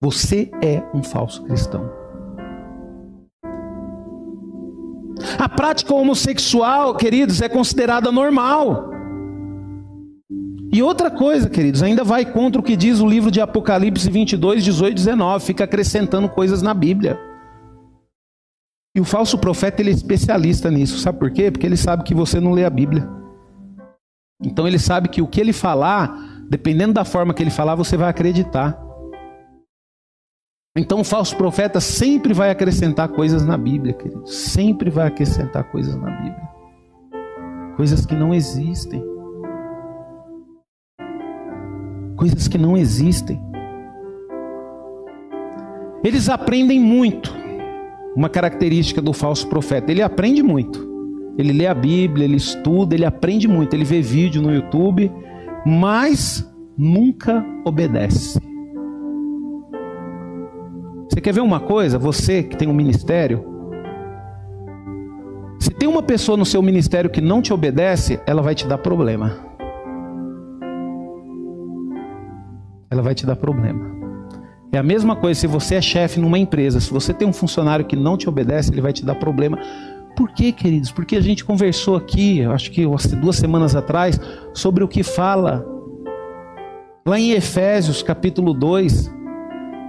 Você 0.00 0.50
é 0.62 0.82
um 0.94 1.02
falso 1.02 1.42
cristão. 1.44 1.90
A 5.38 5.48
prática 5.48 5.94
homossexual, 5.94 6.96
queridos, 6.96 7.42
é 7.42 7.50
considerada 7.50 8.10
normal. 8.10 8.95
E 10.76 10.82
outra 10.82 11.10
coisa, 11.10 11.48
queridos, 11.48 11.82
ainda 11.82 12.04
vai 12.04 12.30
contra 12.30 12.60
o 12.60 12.62
que 12.62 12.76
diz 12.76 13.00
o 13.00 13.06
livro 13.06 13.30
de 13.30 13.40
Apocalipse 13.40 14.10
22, 14.10 14.62
18 14.62 14.92
e 14.92 14.94
19, 14.94 15.42
fica 15.42 15.64
acrescentando 15.64 16.28
coisas 16.28 16.60
na 16.60 16.74
Bíblia. 16.74 17.18
E 18.94 19.00
o 19.00 19.04
falso 19.04 19.38
profeta 19.38 19.80
ele 19.80 19.88
é 19.88 19.94
especialista 19.94 20.70
nisso, 20.70 20.98
sabe 20.98 21.18
por 21.18 21.30
quê? 21.30 21.50
Porque 21.50 21.64
ele 21.64 21.78
sabe 21.78 22.04
que 22.04 22.14
você 22.14 22.40
não 22.40 22.52
lê 22.52 22.62
a 22.66 22.68
Bíblia. 22.68 23.08
Então 24.44 24.68
ele 24.68 24.78
sabe 24.78 25.08
que 25.08 25.22
o 25.22 25.26
que 25.26 25.40
ele 25.40 25.54
falar, 25.54 26.44
dependendo 26.46 26.92
da 26.92 27.06
forma 27.06 27.32
que 27.32 27.42
ele 27.42 27.50
falar, 27.50 27.74
você 27.74 27.96
vai 27.96 28.10
acreditar. 28.10 28.78
Então 30.76 31.00
o 31.00 31.04
falso 31.04 31.38
profeta 31.38 31.80
sempre 31.80 32.34
vai 32.34 32.50
acrescentar 32.50 33.08
coisas 33.08 33.46
na 33.46 33.56
Bíblia, 33.56 33.94
querido. 33.94 34.26
Sempre 34.26 34.90
vai 34.90 35.06
acrescentar 35.06 35.64
coisas 35.72 35.96
na 35.96 36.10
Bíblia. 36.10 36.48
Coisas 37.78 38.04
que 38.04 38.14
não 38.14 38.34
existem. 38.34 39.15
Coisas 42.16 42.48
que 42.48 42.58
não 42.58 42.76
existem. 42.76 43.40
Eles 46.02 46.28
aprendem 46.28 46.80
muito. 46.80 47.34
Uma 48.14 48.28
característica 48.28 49.02
do 49.02 49.12
falso 49.12 49.46
profeta, 49.48 49.90
ele 49.92 50.02
aprende 50.02 50.42
muito. 50.42 50.86
Ele 51.36 51.52
lê 51.52 51.66
a 51.66 51.74
Bíblia, 51.74 52.24
ele 52.24 52.36
estuda, 52.36 52.94
ele 52.94 53.04
aprende 53.04 53.46
muito, 53.46 53.74
ele 53.74 53.84
vê 53.84 54.00
vídeo 54.00 54.40
no 54.40 54.54
YouTube, 54.54 55.12
mas 55.66 56.50
nunca 56.78 57.44
obedece. 57.64 58.40
Você 61.10 61.20
quer 61.20 61.32
ver 61.32 61.40
uma 61.40 61.60
coisa? 61.60 61.98
Você 61.98 62.42
que 62.42 62.56
tem 62.56 62.68
um 62.68 62.74
ministério, 62.74 63.44
se 65.58 65.70
tem 65.70 65.88
uma 65.88 66.02
pessoa 66.02 66.38
no 66.38 66.46
seu 66.46 66.62
ministério 66.62 67.10
que 67.10 67.20
não 67.20 67.42
te 67.42 67.52
obedece, 67.52 68.20
ela 68.26 68.40
vai 68.40 68.54
te 68.54 68.66
dar 68.66 68.78
problema. 68.78 69.45
Ela 72.90 73.02
vai 73.02 73.14
te 73.14 73.26
dar 73.26 73.36
problema. 73.36 73.96
É 74.72 74.78
a 74.78 74.82
mesma 74.82 75.16
coisa 75.16 75.40
se 75.40 75.46
você 75.46 75.76
é 75.76 75.80
chefe 75.80 76.20
numa 76.20 76.38
empresa, 76.38 76.80
se 76.80 76.90
você 76.92 77.14
tem 77.14 77.26
um 77.26 77.32
funcionário 77.32 77.84
que 77.84 77.96
não 77.96 78.16
te 78.16 78.28
obedece, 78.28 78.72
ele 78.72 78.80
vai 78.80 78.92
te 78.92 79.04
dar 79.04 79.14
problema. 79.14 79.58
Por 80.16 80.30
quê, 80.32 80.52
queridos? 80.52 80.90
Porque 80.90 81.16
a 81.16 81.20
gente 81.20 81.44
conversou 81.44 81.96
aqui, 81.96 82.42
acho 82.44 82.70
que 82.70 82.86
duas 83.20 83.36
semanas 83.36 83.74
atrás, 83.74 84.20
sobre 84.52 84.82
o 84.82 84.88
que 84.88 85.02
fala 85.02 85.64
lá 87.06 87.18
em 87.18 87.32
Efésios 87.32 88.02
capítulo 88.02 88.52
2, 88.52 89.10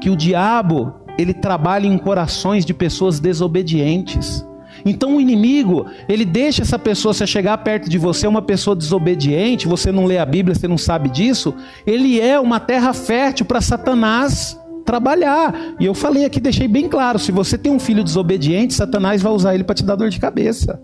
que 0.01 0.09
o 0.09 0.15
diabo 0.15 0.93
ele 1.17 1.33
trabalha 1.33 1.87
em 1.87 1.97
corações 1.97 2.63
de 2.63 2.73
pessoas 2.73 3.19
desobedientes. 3.19 4.45
Então 4.89 5.17
o 5.17 5.21
inimigo, 5.21 5.85
ele 6.07 6.23
deixa 6.23 6.61
essa 6.61 6.79
pessoa, 6.79 7.13
se 7.13 7.27
chegar 7.27 7.57
perto 7.59 7.89
de 7.89 7.97
você, 7.97 8.25
uma 8.25 8.41
pessoa 8.41 8.75
desobediente, 8.75 9.67
você 9.67 9.91
não 9.91 10.05
lê 10.05 10.17
a 10.17 10.25
Bíblia, 10.25 10.55
você 10.55 10.67
não 10.67 10.77
sabe 10.77 11.09
disso, 11.09 11.53
ele 11.85 12.19
é 12.21 12.39
uma 12.39 12.59
terra 12.59 12.93
fértil 12.93 13.45
para 13.45 13.59
Satanás 13.59 14.57
trabalhar. 14.85 15.75
E 15.79 15.85
eu 15.85 15.93
falei 15.93 16.23
aqui, 16.23 16.39
deixei 16.39 16.67
bem 16.67 16.87
claro, 16.87 17.19
se 17.19 17.31
você 17.31 17.57
tem 17.57 17.71
um 17.71 17.79
filho 17.79 18.03
desobediente, 18.03 18.73
Satanás 18.73 19.21
vai 19.21 19.33
usar 19.33 19.53
ele 19.53 19.63
para 19.65 19.75
te 19.75 19.83
dar 19.83 19.95
dor 19.95 20.09
de 20.09 20.19
cabeça. 20.19 20.81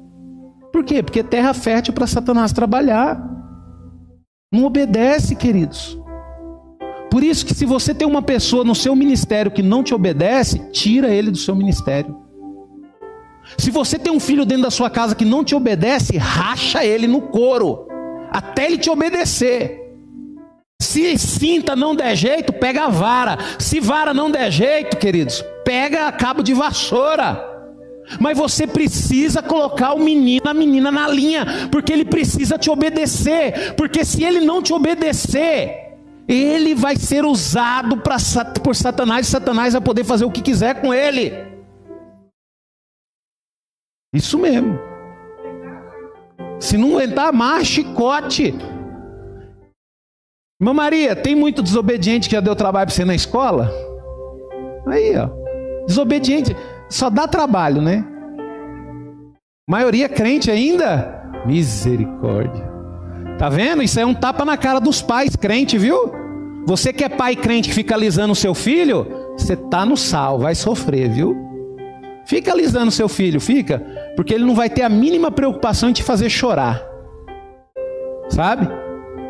Por 0.72 0.84
quê? 0.84 1.02
Porque 1.02 1.20
é 1.20 1.24
terra 1.24 1.54
fértil 1.54 1.94
para 1.94 2.08
Satanás 2.08 2.52
trabalhar. 2.52 3.22
Não 4.52 4.66
obedece, 4.66 5.36
queridos. 5.36 5.98
Por 7.10 7.24
isso 7.24 7.46
que 7.46 7.54
se 7.54 7.64
você 7.64 7.94
tem 7.94 8.08
uma 8.08 8.24
pessoa 8.24 8.64
no 8.64 8.74
seu 8.74 8.96
ministério 8.96 9.52
que 9.52 9.62
não 9.62 9.84
te 9.84 9.94
obedece, 9.94 10.60
tira 10.72 11.14
ele 11.14 11.30
do 11.30 11.38
seu 11.38 11.56
ministério. 11.56 12.23
Se 13.58 13.70
você 13.70 14.00
tem 14.00 14.12
um 14.12 14.20
filho 14.20 14.46
dentro 14.46 14.64
da 14.64 14.72
sua 14.72 14.90
casa 14.90 15.16
que 15.16 15.26
não 15.26 15.44
te 15.44 15.56
obedece, 15.56 16.18
racha 16.18 16.84
ele 16.84 17.08
no 17.08 17.22
couro, 17.22 17.88
até 18.32 18.66
ele 18.66 18.78
te 18.78 18.90
obedecer. 18.90 19.80
Se 20.82 21.18
cinta 21.18 21.76
não 21.76 21.96
der 21.96 22.16
jeito, 22.16 22.52
pega 22.52 22.86
a 22.86 22.90
vara. 22.90 23.38
Se 23.58 23.80
vara 23.80 24.14
não 24.14 24.30
der 24.30 24.52
jeito, 24.52 24.98
queridos, 24.98 25.44
pega 25.64 26.12
cabo 26.12 26.44
de 26.44 26.54
vassoura. 26.54 27.52
Mas 28.20 28.38
você 28.38 28.68
precisa 28.68 29.42
colocar 29.42 29.94
o 29.94 30.00
menino, 30.00 30.42
a 30.46 30.54
menina 30.54 30.92
na 30.92 31.08
linha, 31.08 31.70
porque 31.72 31.94
ele 31.94 32.06
precisa 32.06 32.58
te 32.58 32.70
obedecer. 32.70 33.74
Porque 33.76 34.04
se 34.04 34.24
ele 34.24 34.42
não 34.42 34.62
te 34.62 34.74
obedecer, 34.74 35.94
ele 36.28 36.76
vai 36.76 36.96
ser 36.96 37.26
usado 37.26 37.98
pra, 37.98 38.18
por 38.62 38.76
Satanás, 38.76 39.28
e 39.28 39.32
Satanás 39.32 39.74
vai 39.74 39.82
poder 39.82 40.04
fazer 40.04 40.26
o 40.26 40.32
que 40.32 40.42
quiser 40.42 40.82
com 40.82 40.94
ele. 40.94 41.53
Isso 44.14 44.38
mesmo. 44.38 44.80
Se 46.60 46.78
não 46.78 46.92
aguentar 46.92 47.34
mais, 47.34 47.68
chicote. 47.68 48.56
Irmã 50.62 50.74
Maria, 50.74 51.16
tem 51.16 51.36
muito 51.36 51.62
desobediente 51.62 52.30
que 52.30 52.36
já 52.36 52.42
deu 52.42 52.56
trabalho 52.56 52.88
para 52.88 52.96
você 52.96 53.04
na 53.04 53.16
escola? 53.16 53.72
Aí, 54.88 55.16
ó. 55.18 55.30
Desobediente 55.86 56.56
só 56.90 57.10
dá 57.10 57.28
trabalho, 57.28 57.82
né? 57.82 58.06
Maioria 59.68 60.08
crente 60.08 60.52
ainda? 60.52 61.24
Misericórdia. 61.46 62.72
Tá 63.38 63.50
vendo? 63.50 63.82
Isso 63.82 64.00
é 64.00 64.06
um 64.06 64.14
tapa 64.14 64.46
na 64.46 64.56
cara 64.56 64.80
dos 64.80 65.02
pais 65.02 65.36
crente, 65.36 65.78
viu? 65.78 66.12
Você 66.66 66.94
que 66.94 67.04
é 67.04 67.10
pai 67.10 67.36
crente 67.36 67.70
que 67.70 67.76
fica 67.76 67.96
alisando 67.96 68.36
seu 68.36 68.54
filho, 68.54 69.06
você 69.38 69.56
tá 69.56 69.86
no 69.86 69.98
sal, 69.98 70.40
vai 70.40 70.56
sofrer, 70.56 71.10
viu? 71.10 71.36
Fica 72.26 72.54
alisando 72.54 72.92
seu 72.92 73.10
filho, 73.10 73.42
fica, 73.42 73.84
porque 74.16 74.34
ele 74.34 74.46
não 74.46 74.56
vai 74.56 74.70
ter 74.70 74.84
a 74.84 74.90
mínima 74.90 75.32
preocupação 75.32 75.90
em 75.90 75.94
te 75.94 76.04
fazer 76.04 76.30
chorar. 76.30 76.82
Sabe? 78.30 78.68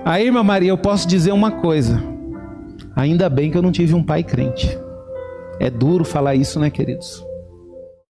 Aí, 0.05 0.25
irmã 0.25 0.43
Maria, 0.43 0.69
eu 0.69 0.77
posso 0.77 1.07
dizer 1.07 1.31
uma 1.31 1.51
coisa. 1.51 2.01
Ainda 2.95 3.29
bem 3.29 3.49
que 3.49 3.57
eu 3.57 3.61
não 3.61 3.71
tive 3.71 3.93
um 3.93 4.03
pai 4.03 4.23
crente. 4.23 4.77
É 5.59 5.69
duro 5.69 6.03
falar 6.03 6.35
isso, 6.35 6.59
né, 6.59 6.69
queridos? 6.69 7.25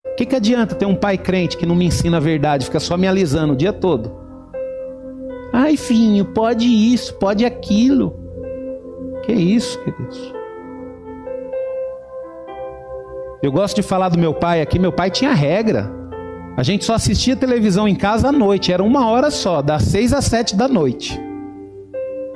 O 0.06 0.16
que, 0.16 0.26
que 0.26 0.36
adianta 0.36 0.76
ter 0.76 0.86
um 0.86 0.96
pai 0.96 1.18
crente 1.18 1.58
que 1.58 1.66
não 1.66 1.76
me 1.76 1.86
ensina 1.86 2.18
a 2.18 2.20
verdade, 2.20 2.66
fica 2.66 2.80
só 2.80 2.98
me 2.98 3.08
alisando 3.08 3.54
o 3.54 3.56
dia 3.56 3.74
todo? 3.74 4.12
Ai, 5.54 5.76
filho, 5.76 6.26
pode 6.26 6.66
isso, 6.66 7.14
pode 7.16 7.46
aquilo. 7.46 8.16
Que 9.24 9.34
isso, 9.34 9.80
queridos? 9.84 10.34
Eu 13.44 13.52
gosto 13.52 13.76
de 13.76 13.84
falar 13.84 14.10
do 14.10 14.20
meu 14.20 14.34
pai 14.34 14.62
aqui. 14.62 14.78
Meu 14.78 14.92
pai 14.92 15.10
tinha 15.10 15.34
regra. 15.34 16.01
A 16.62 16.64
gente 16.64 16.86
só 16.86 16.94
assistia 16.94 17.36
televisão 17.36 17.88
em 17.88 17.96
casa 17.96 18.30
à 18.30 18.32
noite. 18.32 18.72
Era 18.72 18.84
uma 18.84 19.08
hora 19.08 19.32
só, 19.32 19.64
das 19.64 19.82
seis 19.82 20.14
às 20.14 20.26
sete 20.26 20.56
da 20.56 20.68
noite. 20.68 21.20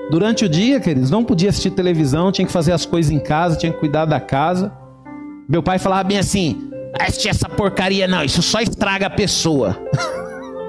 Durante 0.10 0.46
o 0.46 0.50
dia, 0.50 0.80
queridos, 0.80 1.12
não 1.12 1.24
podia 1.24 1.50
assistir 1.52 1.70
televisão, 1.70 2.32
tinha 2.32 2.48
que 2.48 2.52
fazer 2.52 2.72
as 2.72 2.88
coisas 2.88 3.12
em 3.12 3.20
casa, 3.20 3.56
tinha 3.56 3.72
que 3.72 3.80
cuidar 3.80 4.06
da 4.06 4.20
casa. 4.20 4.74
Meu 5.48 5.62
pai 5.62 5.78
falava 5.78 6.06
bem 6.06 6.18
assim: 6.18 6.72
assistir 7.00 7.30
essa 7.30 7.48
porcaria 7.48 8.08
não, 8.08 8.24
isso 8.24 8.42
só 8.42 8.62
estraga 8.62 9.06
a 9.06 9.12
pessoa. 9.12 9.78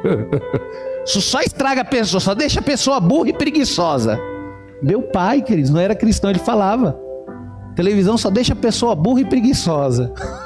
isso 1.07 1.22
só 1.22 1.40
estraga 1.40 1.80
a 1.80 1.84
pessoa, 1.86 2.20
só 2.20 2.34
deixa 2.34 2.61
a 2.61 2.62
pessoa 2.62 3.00
burra 3.00 3.30
e 3.30 3.32
preguiçosa. 3.32 4.20
Meu 4.82 5.00
pai, 5.00 5.40
queridos, 5.40 5.70
não 5.70 5.80
era 5.80 5.94
cristão, 5.94 6.28
ele 6.28 6.40
falava. 6.40 6.94
Televisão 7.74 8.18
só 8.18 8.28
deixa 8.28 8.52
a 8.52 8.57
pessoa 8.57 8.94
burra 8.94 9.22
e 9.22 9.24
preguiçosa. 9.24 10.12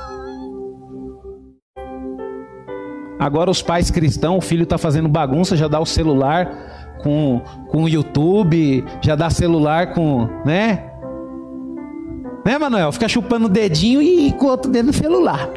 Agora 3.21 3.51
os 3.51 3.61
pais 3.61 3.91
cristãos, 3.91 4.39
o 4.39 4.41
filho 4.41 4.63
está 4.63 4.79
fazendo 4.79 5.07
bagunça, 5.07 5.55
já 5.55 5.69
dá 5.69 5.79
o 5.79 5.85
celular 5.85 6.97
com, 7.03 7.43
com 7.69 7.83
o 7.83 7.89
YouTube, 7.89 8.83
já 9.03 9.15
dá 9.15 9.29
celular 9.29 9.93
com, 9.93 10.27
né? 10.43 10.87
Né, 12.47 12.59
Manuel? 12.59 12.91
Fica 12.93 13.07
chupando 13.07 13.45
o 13.45 13.49
dedinho 13.49 14.01
e 14.01 14.33
com 14.33 14.47
o 14.47 14.49
outro 14.49 14.71
dedo 14.71 14.87
no 14.87 14.93
celular. 14.95 15.51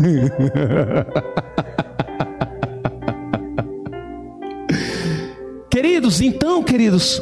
queridos, 5.68 6.20
então, 6.20 6.62
queridos, 6.62 7.20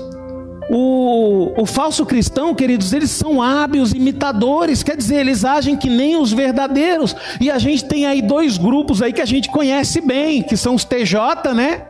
o, 0.71 1.63
o 1.63 1.65
falso 1.65 2.05
cristão, 2.05 2.55
queridos, 2.55 2.93
eles 2.93 3.11
são 3.11 3.41
hábeis 3.41 3.93
imitadores, 3.93 4.83
quer 4.83 4.97
dizer, 4.97 5.17
eles 5.17 5.45
agem 5.45 5.77
que 5.77 5.89
nem 5.89 6.17
os 6.17 6.33
verdadeiros. 6.33 7.17
E 7.41 7.51
a 7.51 7.59
gente 7.59 7.85
tem 7.87 8.07
aí 8.07 8.21
dois 8.21 8.59
grupos 8.59 9.01
aí 9.01 9.13
que 9.13 9.23
a 9.23 9.27
gente 9.27 9.49
conhece 9.49 10.01
bem, 10.01 10.43
que 10.43 10.57
são 10.57 10.75
os 10.75 10.85
TJ, 10.85 11.55
né? 11.55 11.87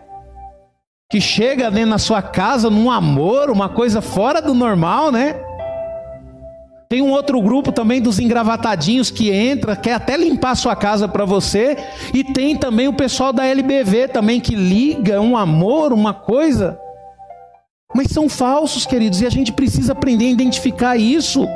Que 1.11 1.21
chega 1.21 1.71
dentro 1.71 1.91
na 1.91 1.99
sua 1.99 2.23
casa 2.23 2.71
num 2.71 2.91
amor, 2.91 3.51
uma 3.51 3.69
coisa 3.69 4.01
fora 4.01 4.41
do 4.41 4.55
normal, 4.55 5.11
né? 5.11 5.35
Tem 6.89 7.03
um 7.03 7.11
outro 7.11 7.41
grupo 7.43 7.71
também 7.71 8.01
dos 8.01 8.19
engravatadinhos 8.19 9.11
que 9.11 9.31
entra, 9.31 9.77
quer 9.77 9.95
até 9.95 10.17
limpar 10.17 10.55
sua 10.55 10.75
casa 10.75 11.07
para 11.07 11.25
você. 11.25 11.77
E 12.15 12.25
tem 12.25 12.57
também 12.57 12.89
o 12.89 12.95
pessoal 12.95 13.31
da 13.31 13.45
LBV 13.45 14.09
também 14.09 14.41
que 14.41 14.55
liga 14.55 15.21
um 15.21 15.37
amor, 15.37 15.93
uma 15.93 16.15
coisa. 16.15 16.81
Mas 17.95 18.09
são 18.09 18.29
falsos, 18.29 18.85
queridos, 18.85 19.21
e 19.23 19.27
a 19.27 19.31
gente 19.31 19.53
precisa 19.53 19.93
aprender 19.93 20.27
a 20.27 20.31
identificar 20.31 20.97
isso. 20.97 21.47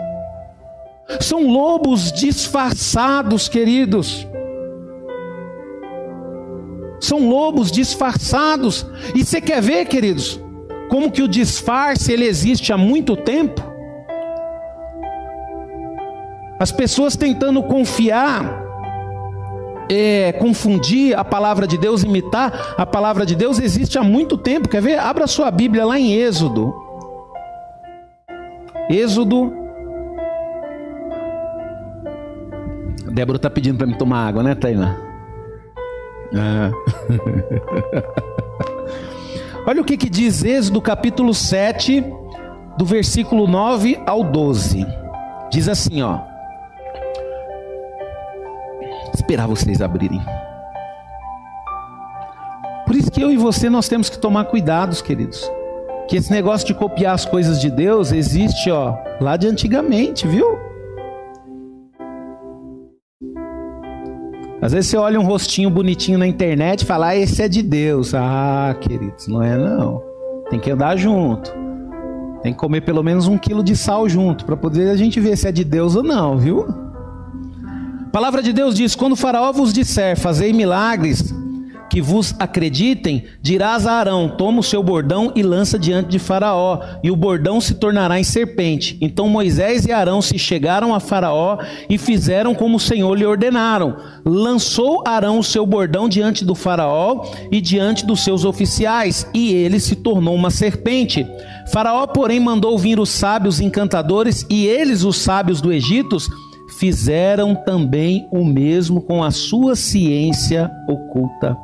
São 1.21 1.47
lobos 1.47 2.11
disfarçados, 2.11 3.49
queridos. 3.49 4.27
São 7.01 7.29
lobos 7.29 7.71
disfarçados. 7.71 8.87
E 9.15 9.25
você 9.25 9.41
quer 9.41 9.61
ver, 9.61 9.85
queridos, 9.87 10.41
como 10.89 11.11
que 11.11 11.23
o 11.23 11.29
disfarce 11.29 12.13
ele 12.13 12.25
existe 12.25 12.73
há 12.73 12.79
muito 12.79 13.15
tempo? 13.15 13.63
As 16.59 16.73
pessoas 16.73 17.17
tentando 17.17 17.63
confiar 17.63 18.62
é, 19.89 20.33
confundir 20.33 21.19
a 21.19 21.25
palavra 21.25 21.67
de 21.67 21.77
Deus, 21.77 22.03
imitar 22.03 22.75
a 22.77 22.87
palavra 22.87 23.27
de 23.27 23.35
Deus, 23.35 23.59
existe 23.59 23.99
há 23.99 24.03
muito 24.03 24.37
tempo. 24.37 24.69
Quer 24.69 24.83
ver? 24.83 24.99
Abra 24.99 25.27
sua 25.27 25.51
Bíblia 25.51 25.85
lá 25.85 25.99
em 25.99 26.13
Êxodo. 26.15 26.75
Êxodo. 28.89 29.53
A 33.07 33.11
Débora 33.11 33.37
está 33.37 33.51
pedindo 33.51 33.79
para 33.79 33.87
me 33.87 33.97
tomar 33.97 34.27
água, 34.27 34.43
né, 34.43 34.55
Taina? 34.55 34.99
Ah. 36.35 36.71
Olha 39.67 39.81
o 39.81 39.85
que, 39.85 39.97
que 39.97 40.11
diz 40.11 40.43
Êxodo 40.43 40.81
capítulo 40.81 41.33
7, 41.33 42.05
do 42.77 42.85
versículo 42.85 43.47
9 43.47 44.01
ao 44.07 44.25
12. 44.25 44.85
Diz 45.51 45.69
assim, 45.69 46.03
ó 46.03 46.32
esperar 49.15 49.47
vocês 49.47 49.81
abrirem. 49.81 50.21
Por 52.87 52.97
isso 52.97 53.11
que 53.11 53.23
eu 53.23 53.31
e 53.31 53.37
você 53.37 53.71
nós 53.71 53.89
temos 53.89 54.11
que 54.11 54.19
tomar 54.19 54.45
cuidados, 54.45 55.01
queridos. 55.01 55.51
Que 56.09 56.17
esse 56.17 56.31
negócio 56.31 56.67
de 56.67 56.75
copiar 56.75 57.15
as 57.15 57.25
coisas 57.25 57.61
de 57.61 57.71
Deus 57.71 58.13
existe, 58.13 58.71
ó, 58.71 58.97
lá 59.21 59.37
de 59.37 59.47
antigamente, 59.47 60.27
viu? 60.27 60.59
Às 64.61 64.73
vezes 64.73 64.91
você 64.91 64.97
olha 64.97 65.19
um 65.19 65.25
rostinho 65.25 65.69
bonitinho 65.71 66.19
na 66.19 66.27
internet 66.27 66.83
e 66.83 66.87
fala, 66.87 67.09
ah, 67.09 67.17
esse 67.17 67.43
é 67.43 67.49
de 67.49 67.63
Deus. 67.63 68.15
Ah, 68.15 68.77
queridos, 68.81 69.27
não 69.27 69.43
é 69.43 69.57
não. 69.57 70.03
Tem 70.51 70.61
que 70.61 70.71
andar 70.71 70.97
junto. 70.97 71.53
Tem 72.43 72.53
que 72.53 72.59
comer 72.59 72.83
pelo 72.83 73.03
menos 73.03 73.27
um 73.27 73.39
quilo 73.39 73.63
de 73.63 73.75
sal 73.77 74.09
junto 74.09 74.45
para 74.45 74.57
poder 74.57 74.91
a 74.91 74.97
gente 74.97 75.19
ver 75.19 75.37
se 75.37 75.49
é 75.49 75.53
de 75.53 75.65
Deus 75.65 75.97
ou 75.97 76.03
não, 76.03 76.37
viu? 76.37 76.67
A 78.13 78.21
palavra 78.21 78.43
de 78.43 78.53
Deus 78.53 78.75
diz: 78.75 78.95
Quando 78.95 79.15
o 79.15 79.17
Faraó 79.17 79.51
vos 79.53 79.73
disser, 79.73 80.19
fazei 80.19 80.53
milagres 80.53 81.35
que 81.89 82.03
vos 82.03 82.35
acreditem, 82.39 83.25
dirás 83.41 83.87
a 83.87 83.95
Arão: 83.95 84.29
toma 84.29 84.61
o 84.61 84.63
seu 84.63 84.83
bordão 84.83 85.33
e 85.35 85.43
lança 85.43 85.79
diante 85.79 86.11
de 86.11 86.19
Faraó, 86.19 86.81
e 87.03 87.11
o 87.11 87.17
bordão 87.17 87.59
se 87.59 87.73
tornará 87.73 88.21
em 88.21 88.23
serpente. 88.23 88.99
Então 89.01 89.31
Moisés 89.31 89.87
e 89.87 89.93
Arão 89.93 90.21
se 90.21 90.39
chegaram 90.39 90.95
a 90.95 91.01
Faraó 91.01 91.57
e 91.89 91.97
fizeram 91.97 92.55
como 92.55 92.77
o 92.77 92.81
Senhor 92.81 93.15
lhe 93.15 93.25
ordenaram. 93.25 93.97
Lançou 94.27 95.03
Arão 95.07 95.39
o 95.39 95.43
seu 95.43 95.65
bordão 95.65 96.07
diante 96.07 96.45
do 96.45 96.55
Faraó 96.55 97.25
e 97.51 97.63
diante 97.63 98.05
dos 98.05 98.23
seus 98.23 98.45
oficiais, 98.45 99.27
e 99.33 99.55
ele 99.55 99.81
se 99.81 99.97
tornou 99.97 100.35
uma 100.35 100.51
serpente. 100.51 101.27
Faraó, 101.73 102.07
porém, 102.07 102.39
mandou 102.39 102.79
vir 102.79 103.01
os 103.01 103.09
sábios 103.09 103.59
encantadores, 103.59 104.45
e 104.51 104.67
eles, 104.67 105.03
os 105.03 105.17
sábios 105.17 105.63
do 105.63 105.73
Egito, 105.73 106.19
fizeram 106.79 107.55
também 107.55 108.29
o 108.33 108.45
mesmo 108.45 109.01
com 109.01 109.23
a 109.23 109.31
sua 109.31 109.77
ciência 109.77 110.71
oculta. 110.89 111.57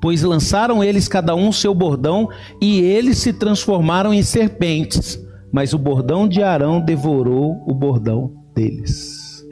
pois 0.00 0.22
lançaram 0.22 0.84
eles 0.84 1.08
cada 1.08 1.34
um 1.34 1.50
seu 1.50 1.74
bordão 1.74 2.28
e 2.60 2.80
eles 2.80 3.18
se 3.18 3.32
transformaram 3.32 4.12
em 4.12 4.22
serpentes, 4.22 5.18
mas 5.52 5.72
o 5.72 5.78
bordão 5.78 6.28
de 6.28 6.42
Arão 6.42 6.80
devorou 6.80 7.62
o 7.66 7.74
bordão 7.74 8.32
deles. 8.54 9.44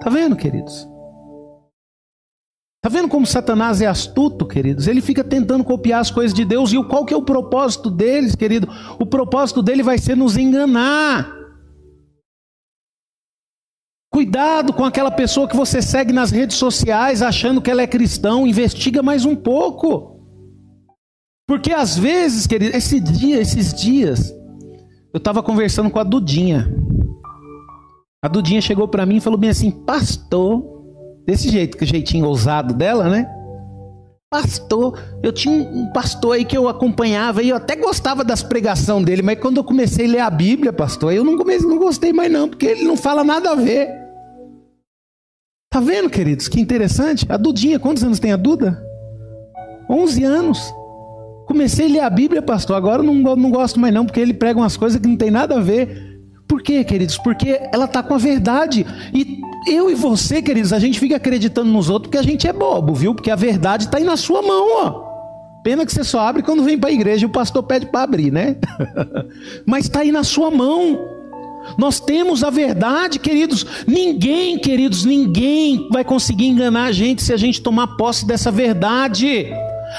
Tá 0.00 0.08
vendo, 0.08 0.36
queridos? 0.36 0.88
Tá 2.82 2.88
vendo 2.88 3.08
como 3.08 3.26
Satanás 3.26 3.82
é 3.82 3.86
astuto, 3.86 4.46
queridos? 4.46 4.86
Ele 4.86 5.02
fica 5.02 5.22
tentando 5.22 5.62
copiar 5.62 6.00
as 6.00 6.10
coisas 6.10 6.32
de 6.32 6.44
Deus 6.46 6.72
e 6.72 6.82
qual 6.84 7.04
que 7.04 7.12
é 7.12 7.16
o 7.16 7.22
propósito 7.22 7.90
deles, 7.90 8.34
querido? 8.34 8.68
O 8.98 9.04
propósito 9.04 9.62
dele 9.62 9.82
vai 9.82 9.98
ser 9.98 10.16
nos 10.16 10.38
enganar. 10.38 11.39
Cuidado 14.12 14.72
com 14.72 14.84
aquela 14.84 15.10
pessoa 15.10 15.46
que 15.46 15.56
você 15.56 15.80
segue 15.80 16.12
nas 16.12 16.32
redes 16.32 16.56
sociais 16.56 17.22
achando 17.22 17.62
que 17.62 17.70
ela 17.70 17.82
é 17.82 17.86
cristão, 17.86 18.44
investiga 18.44 19.04
mais 19.04 19.24
um 19.24 19.36
pouco. 19.36 20.18
Porque 21.46 21.72
às 21.72 21.96
vezes, 21.96 22.46
querido, 22.46 22.76
esse 22.76 22.98
dia, 22.98 23.40
esses 23.40 23.72
dias, 23.72 24.30
eu 25.14 25.18
estava 25.18 25.42
conversando 25.42 25.90
com 25.90 25.98
a 26.00 26.04
Dudinha. 26.04 26.68
A 28.22 28.26
Dudinha 28.28 28.60
chegou 28.60 28.88
para 28.88 29.06
mim 29.06 29.16
e 29.16 29.20
falou 29.20 29.38
bem 29.38 29.50
assim: 29.50 29.70
Pastor, 29.70 30.62
desse 31.24 31.48
jeito, 31.48 31.78
que 31.78 31.86
jeitinho 31.86 32.26
ousado 32.26 32.74
dela, 32.74 33.08
né? 33.08 33.28
Pastor, 34.28 34.96
eu 35.22 35.32
tinha 35.32 35.52
um 35.52 35.90
pastor 35.92 36.36
aí 36.36 36.44
que 36.44 36.56
eu 36.56 36.68
acompanhava 36.68 37.42
e 37.42 37.48
eu 37.48 37.56
até 37.56 37.74
gostava 37.74 38.22
das 38.22 38.44
pregações 38.44 39.04
dele, 39.04 39.22
mas 39.22 39.40
quando 39.40 39.56
eu 39.56 39.64
comecei 39.64 40.06
a 40.06 40.08
ler 40.08 40.20
a 40.20 40.30
Bíblia, 40.30 40.72
pastor, 40.72 41.12
eu 41.12 41.24
não, 41.24 41.36
comecei, 41.36 41.68
não 41.68 41.78
gostei 41.78 42.12
mais 42.12 42.30
não, 42.30 42.48
porque 42.48 42.66
ele 42.66 42.84
não 42.84 42.96
fala 42.96 43.24
nada 43.24 43.50
a 43.50 43.54
ver. 43.56 43.99
Tá 45.72 45.78
vendo, 45.78 46.10
queridos? 46.10 46.48
Que 46.48 46.60
interessante. 46.60 47.24
A 47.28 47.36
Dudinha, 47.36 47.78
quantos 47.78 48.02
anos 48.02 48.18
tem 48.18 48.32
a 48.32 48.36
Duda? 48.36 48.84
11 49.88 50.24
anos. 50.24 50.74
Comecei 51.46 51.86
a 51.86 51.88
ler 51.88 52.00
a 52.00 52.10
Bíblia, 52.10 52.42
pastor. 52.42 52.74
Agora 52.74 53.04
não, 53.04 53.14
não 53.14 53.52
gosto 53.52 53.78
mais, 53.78 53.94
não, 53.94 54.04
porque 54.04 54.18
ele 54.18 54.34
prega 54.34 54.58
umas 54.58 54.76
coisas 54.76 55.00
que 55.00 55.06
não 55.06 55.16
tem 55.16 55.30
nada 55.30 55.58
a 55.58 55.60
ver. 55.60 56.18
Por 56.48 56.60
quê, 56.60 56.82
queridos? 56.82 57.18
Porque 57.18 57.60
ela 57.72 57.84
está 57.84 58.02
com 58.02 58.12
a 58.12 58.18
verdade. 58.18 58.84
E 59.14 59.40
eu 59.68 59.88
e 59.88 59.94
você, 59.94 60.42
queridos, 60.42 60.72
a 60.72 60.80
gente 60.80 60.98
fica 60.98 61.14
acreditando 61.14 61.70
nos 61.70 61.88
outros 61.88 62.08
porque 62.08 62.18
a 62.18 62.28
gente 62.28 62.48
é 62.48 62.52
bobo, 62.52 62.92
viu? 62.92 63.14
Porque 63.14 63.30
a 63.30 63.36
verdade 63.36 63.84
está 63.84 63.98
aí 63.98 64.04
na 64.04 64.16
sua 64.16 64.42
mão, 64.42 64.66
ó. 64.84 65.62
Pena 65.62 65.86
que 65.86 65.92
você 65.92 66.02
só 66.02 66.18
abre 66.18 66.42
quando 66.42 66.64
vem 66.64 66.76
para 66.76 66.90
a 66.90 66.92
igreja 66.92 67.24
e 67.24 67.26
o 67.26 67.32
pastor 67.32 67.62
pede 67.62 67.86
para 67.86 68.02
abrir, 68.02 68.32
né? 68.32 68.56
Mas 69.64 69.84
está 69.84 70.00
aí 70.00 70.10
na 70.10 70.24
sua 70.24 70.50
mão. 70.50 71.19
Nós 71.76 72.00
temos 72.00 72.42
a 72.42 72.50
verdade, 72.50 73.18
queridos. 73.18 73.66
Ninguém, 73.86 74.58
queridos, 74.58 75.04
ninguém 75.04 75.88
vai 75.90 76.04
conseguir 76.04 76.46
enganar 76.46 76.84
a 76.84 76.92
gente 76.92 77.22
se 77.22 77.32
a 77.32 77.36
gente 77.36 77.60
tomar 77.60 77.96
posse 77.96 78.26
dessa 78.26 78.50
verdade. 78.50 79.52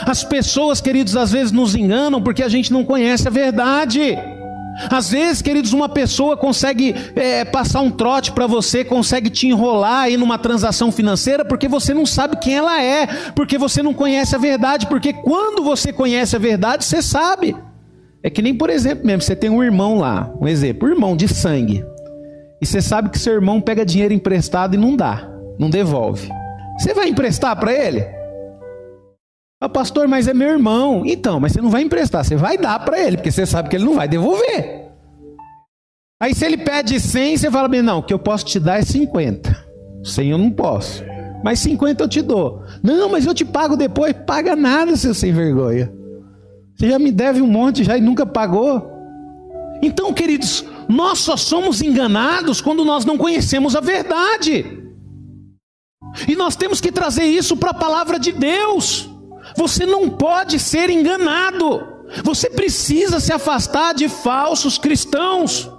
As 0.05 0.23
pessoas, 0.23 0.79
queridos, 0.79 1.15
às 1.15 1.31
vezes 1.31 1.51
nos 1.51 1.75
enganam 1.75 2.21
porque 2.21 2.43
a 2.43 2.49
gente 2.49 2.71
não 2.71 2.83
conhece 2.83 3.27
a 3.27 3.31
verdade. 3.31 4.17
Às 4.89 5.11
vezes, 5.11 5.41
queridos, 5.41 5.73
uma 5.73 5.89
pessoa 5.89 6.37
consegue 6.37 6.95
é, 7.15 7.43
passar 7.43 7.81
um 7.81 7.91
trote 7.91 8.31
para 8.31 8.47
você, 8.47 8.83
consegue 8.83 9.29
te 9.29 9.47
enrolar 9.47 10.03
aí 10.03 10.17
numa 10.17 10.37
transação 10.37 10.91
financeira 10.91 11.43
porque 11.43 11.67
você 11.67 11.93
não 11.93 12.05
sabe 12.05 12.37
quem 12.37 12.55
ela 12.55 12.81
é, 12.81 13.05
porque 13.35 13.57
você 13.57 13.83
não 13.83 13.93
conhece 13.93 14.35
a 14.35 14.39
verdade, 14.39 14.87
porque 14.87 15.13
quando 15.13 15.63
você 15.63 15.91
conhece 15.91 16.35
a 16.35 16.39
verdade, 16.39 16.85
você 16.85 17.01
sabe. 17.01 17.55
É 18.23 18.29
que 18.29 18.41
nem, 18.41 18.55
por 18.55 18.69
exemplo, 18.69 19.05
mesmo, 19.05 19.21
você 19.21 19.35
tem 19.35 19.49
um 19.49 19.63
irmão 19.63 19.97
lá, 19.97 20.31
um 20.39 20.47
exemplo, 20.47 20.87
um 20.87 20.91
irmão 20.91 21.15
de 21.15 21.27
sangue, 21.27 21.83
e 22.61 22.65
você 22.65 22.81
sabe 22.81 23.09
que 23.09 23.17
seu 23.17 23.33
irmão 23.33 23.59
pega 23.59 23.83
dinheiro 23.83 24.13
emprestado 24.13 24.75
e 24.75 24.77
não 24.77 24.95
dá, 24.95 25.27
não 25.57 25.69
devolve. 25.69 26.29
Você 26.77 26.93
vai 26.93 27.09
emprestar 27.09 27.59
para 27.59 27.73
ele? 27.73 28.05
Ah, 29.59 29.69
pastor, 29.69 30.07
mas 30.07 30.27
é 30.27 30.33
meu 30.33 30.49
irmão. 30.49 31.03
Então, 31.05 31.39
mas 31.39 31.51
você 31.51 31.61
não 31.61 31.69
vai 31.69 31.81
emprestar, 31.81 32.23
você 32.23 32.35
vai 32.35 32.57
dar 32.57 32.79
para 32.79 32.99
ele, 32.99 33.17
porque 33.17 33.31
você 33.31 33.45
sabe 33.45 33.69
que 33.69 33.75
ele 33.75 33.85
não 33.85 33.95
vai 33.95 34.07
devolver. 34.07 34.89
Aí 36.21 36.35
se 36.35 36.45
ele 36.45 36.57
pede 36.57 36.99
100, 36.99 37.37
você 37.37 37.49
fala 37.49 37.67
bem, 37.67 37.81
não, 37.81 37.99
o 37.99 38.03
que 38.03 38.13
eu 38.13 38.19
posso 38.19 38.45
te 38.45 38.59
dar 38.59 38.79
é 38.79 38.83
50. 38.83 39.55
100 40.03 40.29
eu 40.29 40.37
não 40.37 40.51
posso. 40.51 41.03
Mas 41.43 41.59
50 41.59 42.03
eu 42.03 42.07
te 42.07 42.21
dou. 42.21 42.61
Não, 42.83 43.09
mas 43.09 43.25
eu 43.25 43.33
te 43.33 43.43
pago 43.43 43.75
depois. 43.75 44.13
Paga 44.13 44.55
nada, 44.55 44.95
seu 44.95 45.15
sem 45.15 45.31
vergonha. 45.31 45.91
Você 46.81 46.89
já 46.89 46.97
me 46.97 47.11
deve 47.11 47.43
um 47.43 47.47
monte 47.47 47.83
já 47.83 47.95
e 47.95 48.01
nunca 48.01 48.25
pagou. 48.25 48.91
Então, 49.83 50.11
queridos, 50.11 50.65
nós 50.89 51.19
só 51.19 51.37
somos 51.37 51.79
enganados 51.79 52.59
quando 52.59 52.83
nós 52.83 53.05
não 53.05 53.19
conhecemos 53.19 53.75
a 53.75 53.79
verdade. 53.79 54.65
E 56.27 56.35
nós 56.35 56.55
temos 56.55 56.81
que 56.81 56.91
trazer 56.91 57.25
isso 57.25 57.55
para 57.55 57.69
a 57.69 57.75
palavra 57.75 58.17
de 58.17 58.31
Deus. 58.31 59.07
Você 59.55 59.85
não 59.85 60.09
pode 60.09 60.57
ser 60.57 60.89
enganado. 60.89 61.85
Você 62.23 62.49
precisa 62.49 63.19
se 63.19 63.31
afastar 63.31 63.93
de 63.93 64.09
falsos 64.09 64.79
cristãos. 64.79 65.69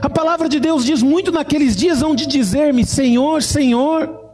A 0.00 0.08
palavra 0.08 0.48
de 0.48 0.60
Deus 0.60 0.84
diz 0.84 1.02
muito 1.02 1.32
naqueles 1.32 1.74
dias 1.74 2.02
onde 2.02 2.24
dizer-me 2.24 2.86
Senhor, 2.86 3.42
Senhor. 3.42 4.25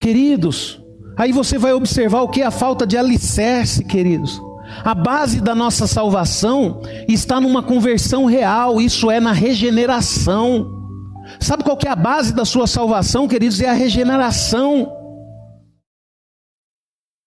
Queridos, 0.00 0.80
aí 1.14 1.30
você 1.30 1.58
vai 1.58 1.74
observar 1.74 2.22
o 2.22 2.28
que 2.28 2.40
é 2.40 2.46
a 2.46 2.50
falta 2.50 2.86
de 2.86 2.96
alicerce, 2.96 3.84
queridos. 3.84 4.40
A 4.82 4.94
base 4.94 5.42
da 5.42 5.54
nossa 5.54 5.86
salvação 5.86 6.80
está 7.06 7.38
numa 7.38 7.62
conversão 7.62 8.24
real, 8.24 8.80
isso 8.80 9.10
é 9.10 9.20
na 9.20 9.32
regeneração. 9.32 10.66
Sabe 11.38 11.62
qual 11.62 11.76
que 11.76 11.86
é 11.86 11.90
a 11.90 11.96
base 11.96 12.32
da 12.32 12.46
sua 12.46 12.66
salvação, 12.66 13.28
queridos? 13.28 13.60
É 13.60 13.68
a 13.68 13.74
regeneração. 13.74 14.90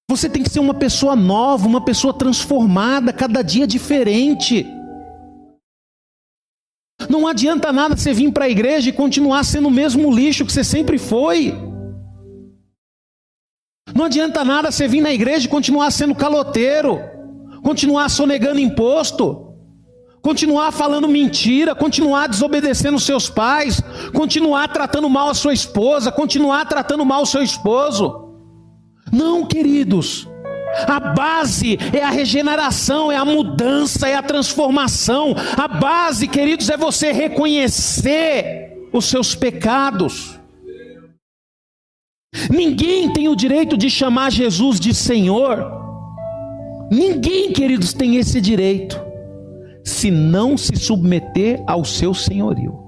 Você 0.10 0.28
tem 0.28 0.42
que 0.42 0.50
ser 0.50 0.60
uma 0.60 0.74
pessoa 0.74 1.16
nova, 1.16 1.68
uma 1.68 1.82
pessoa 1.82 2.14
transformada, 2.14 3.14
cada 3.14 3.44
dia 3.44 3.68
diferente. 3.68 4.66
Não 7.08 7.28
adianta 7.28 7.72
nada 7.72 7.96
você 7.96 8.14
vir 8.14 8.32
para 8.32 8.46
a 8.46 8.50
igreja 8.50 8.90
e 8.90 8.94
continuar 8.94 9.44
sendo 9.44 9.68
o 9.68 9.72
mesmo 9.72 10.12
lixo 10.12 10.44
que 10.46 10.52
você 10.52 10.64
sempre 10.64 10.98
foi. 10.98 11.73
Não 13.94 14.06
adianta 14.06 14.44
nada 14.44 14.72
você 14.72 14.88
vir 14.88 15.02
na 15.02 15.14
igreja 15.14 15.46
e 15.46 15.50
continuar 15.50 15.92
sendo 15.92 16.16
caloteiro, 16.16 17.00
continuar 17.62 18.10
sonegando 18.10 18.60
imposto, 18.60 19.54
continuar 20.22 20.72
falando 20.72 21.08
mentira, 21.08 21.76
continuar 21.76 22.28
desobedecendo 22.28 23.00
seus 23.00 23.30
pais, 23.30 23.82
continuar 24.14 24.68
tratando 24.70 25.10
mal 25.10 25.30
a 25.30 25.34
sua 25.34 25.54
esposa, 25.54 26.12
continuar 26.12 26.66
tratando 26.66 27.06
mal 27.06 27.22
o 27.22 27.28
seu 27.28 27.44
esposo. 27.44 28.32
Não, 29.12 29.46
queridos. 29.46 30.28
A 30.88 31.00
base 31.00 31.78
é 31.94 32.04
a 32.04 32.10
regeneração, 32.10 33.12
é 33.12 33.16
a 33.16 33.24
mudança, 33.24 34.08
é 34.08 34.16
a 34.16 34.24
transformação. 34.24 35.36
A 35.56 35.68
base, 35.68 36.28
queridos, 36.28 36.68
é 36.70 36.76
você 36.76 37.12
reconhecer 37.12 38.88
os 38.92 39.06
seus 39.06 39.36
pecados. 39.36 40.40
Ninguém 42.50 43.12
tem 43.14 43.28
o 43.30 43.36
direito 43.36 43.78
de 43.78 43.90
chamar 43.90 44.32
Jesus 44.32 44.80
de 44.80 44.94
Senhor. 44.94 45.72
Ninguém, 46.92 47.52
queridos, 47.52 47.94
tem 47.94 48.18
esse 48.18 48.42
direito 48.42 49.02
se 49.84 50.10
não 50.10 50.58
se 50.58 50.76
submeter 50.76 51.62
ao 51.68 51.84
seu 51.84 52.14
senhorio. 52.14 52.82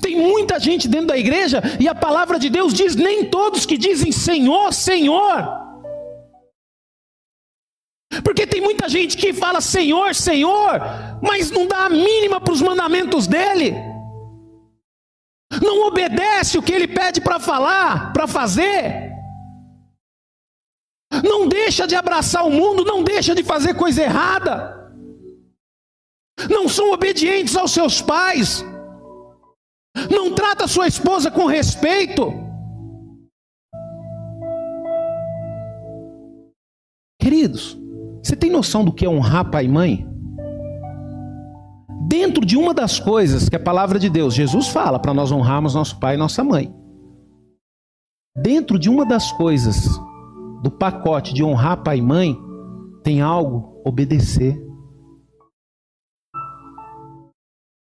Tem 0.00 0.16
muita 0.16 0.60
gente 0.60 0.86
dentro 0.88 1.08
da 1.08 1.18
igreja 1.18 1.62
e 1.80 1.88
a 1.88 1.94
palavra 1.94 2.38
de 2.38 2.48
Deus 2.48 2.72
diz: 2.72 2.94
nem 2.94 3.24
todos 3.24 3.66
que 3.66 3.76
dizem 3.76 4.12
Senhor, 4.12 4.72
Senhor. 4.72 5.60
Porque 8.22 8.46
tem 8.46 8.60
muita 8.60 8.88
gente 8.88 9.16
que 9.16 9.32
fala 9.32 9.60
Senhor, 9.60 10.14
Senhor, 10.14 10.80
mas 11.22 11.50
não 11.50 11.66
dá 11.66 11.86
a 11.86 11.90
mínima 11.90 12.40
para 12.40 12.52
os 12.52 12.60
mandamentos 12.60 13.26
dele, 13.26 13.74
não 15.62 15.86
obedece 15.86 16.58
o 16.58 16.62
que 16.62 16.72
ele 16.72 16.88
pede 16.88 17.20
para 17.20 17.38
falar, 17.38 18.12
para 18.12 18.26
fazer, 18.26 19.10
não 21.24 21.48
deixa 21.48 21.86
de 21.86 21.94
abraçar 21.94 22.44
o 22.46 22.50
mundo, 22.50 22.84
não 22.84 23.02
deixa 23.02 23.34
de 23.34 23.42
fazer 23.42 23.74
coisa 23.74 24.02
errada 24.02 24.82
não 26.48 26.68
são 26.68 26.92
obedientes 26.92 27.56
aos 27.56 27.72
seus 27.72 28.00
pais, 28.00 28.64
não 30.10 30.34
trata 30.34 30.66
sua 30.66 30.86
esposa 30.86 31.30
com 31.30 31.46
respeito. 31.46 32.32
Queridos, 37.20 37.78
você 38.22 38.34
tem 38.34 38.50
noção 38.50 38.84
do 38.84 38.92
que 38.92 39.04
é 39.04 39.08
honrar 39.08 39.50
pai 39.50 39.66
e 39.66 39.68
mãe? 39.68 40.11
Dentro 42.12 42.44
de 42.44 42.58
uma 42.58 42.74
das 42.74 43.00
coisas 43.00 43.48
que 43.48 43.56
a 43.56 43.58
palavra 43.58 43.98
de 43.98 44.10
Deus, 44.10 44.34
Jesus 44.34 44.68
fala 44.68 44.98
para 44.98 45.14
nós 45.14 45.32
honrarmos 45.32 45.74
nosso 45.74 45.98
pai 45.98 46.14
e 46.14 46.18
nossa 46.18 46.44
mãe. 46.44 46.70
Dentro 48.36 48.78
de 48.78 48.90
uma 48.90 49.06
das 49.06 49.32
coisas 49.32 49.98
do 50.62 50.70
pacote 50.70 51.32
de 51.32 51.42
honrar 51.42 51.82
pai 51.82 52.00
e 52.00 52.02
mãe, 52.02 52.38
tem 53.02 53.22
algo 53.22 53.80
obedecer. 53.82 54.62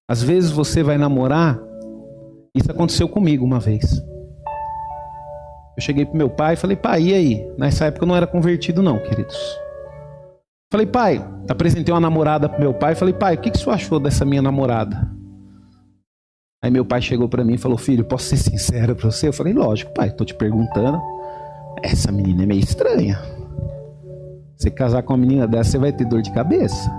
Às 0.08 0.22
vezes 0.22 0.52
você 0.52 0.84
vai 0.84 1.00
namorar 1.00 1.60
Isso 2.54 2.72
aconteceu 2.72 3.10
comigo 3.10 3.44
uma 3.44 3.60
vez. 3.60 4.00
Eu 5.76 5.82
cheguei 5.82 6.06
pro 6.06 6.16
meu 6.16 6.30
pai 6.30 6.54
e 6.54 6.58
falei, 6.58 6.78
pai, 6.78 7.02
e 7.02 7.14
aí? 7.16 7.54
Nessa 7.58 7.86
época 7.86 8.04
eu 8.04 8.08
não 8.08 8.16
era 8.16 8.28
convertido, 8.28 8.84
não, 8.84 9.00
queridos. 9.00 9.40
Falei, 10.72 10.86
pai, 10.86 11.18
apresentei 11.50 11.94
uma 11.94 12.00
namorada 12.00 12.48
pro 12.48 12.60
meu 12.60 12.74
pai. 12.74 12.94
Falei, 12.94 13.14
pai, 13.14 13.36
o 13.36 13.42
que, 13.42 13.50
que 13.50 13.58
você 13.58 13.70
achou 13.70 14.00
dessa 14.00 14.24
minha 14.24 14.42
namorada? 14.42 15.10
Aí 16.64 16.70
meu 16.70 16.86
pai 16.86 17.02
chegou 17.02 17.28
para 17.28 17.44
mim 17.44 17.56
e 17.56 17.58
falou, 17.58 17.78
filho, 17.78 18.06
posso 18.06 18.26
ser 18.26 18.38
sincero 18.38 18.96
para 18.96 19.10
você? 19.10 19.30
Eu 19.30 19.34
falei, 19.34 19.54
lógico, 19.54 19.94
pai, 19.94 20.12
tô 20.12 20.24
te 20.24 20.36
perguntando. 20.36 21.02
Essa 21.82 22.12
menina 22.12 22.44
é 22.44 22.46
meio 22.46 22.60
estranha. 22.60 23.18
Você 24.56 24.70
casar 24.70 25.04
com 25.04 25.14
uma 25.14 25.20
menina 25.20 25.48
dessa, 25.48 25.72
você 25.72 25.78
vai 25.78 25.94
ter 25.94 26.06
dor 26.06 26.22
de 26.22 26.32
cabeça. 26.34 26.92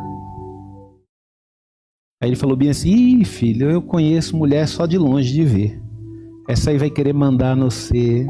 Aí 2.22 2.30
ele 2.30 2.36
falou 2.36 2.56
bem 2.56 2.70
assim: 2.70 2.88
Ih, 2.88 3.24
filho, 3.24 3.70
eu 3.70 3.82
conheço 3.82 4.36
mulher 4.36 4.66
só 4.66 4.86
de 4.86 4.96
longe 4.96 5.30
de 5.30 5.44
ver. 5.44 5.82
Essa 6.48 6.70
aí 6.70 6.78
vai 6.78 6.88
querer 6.88 7.12
mandar 7.12 7.54
no 7.54 7.70
você. 7.70 8.26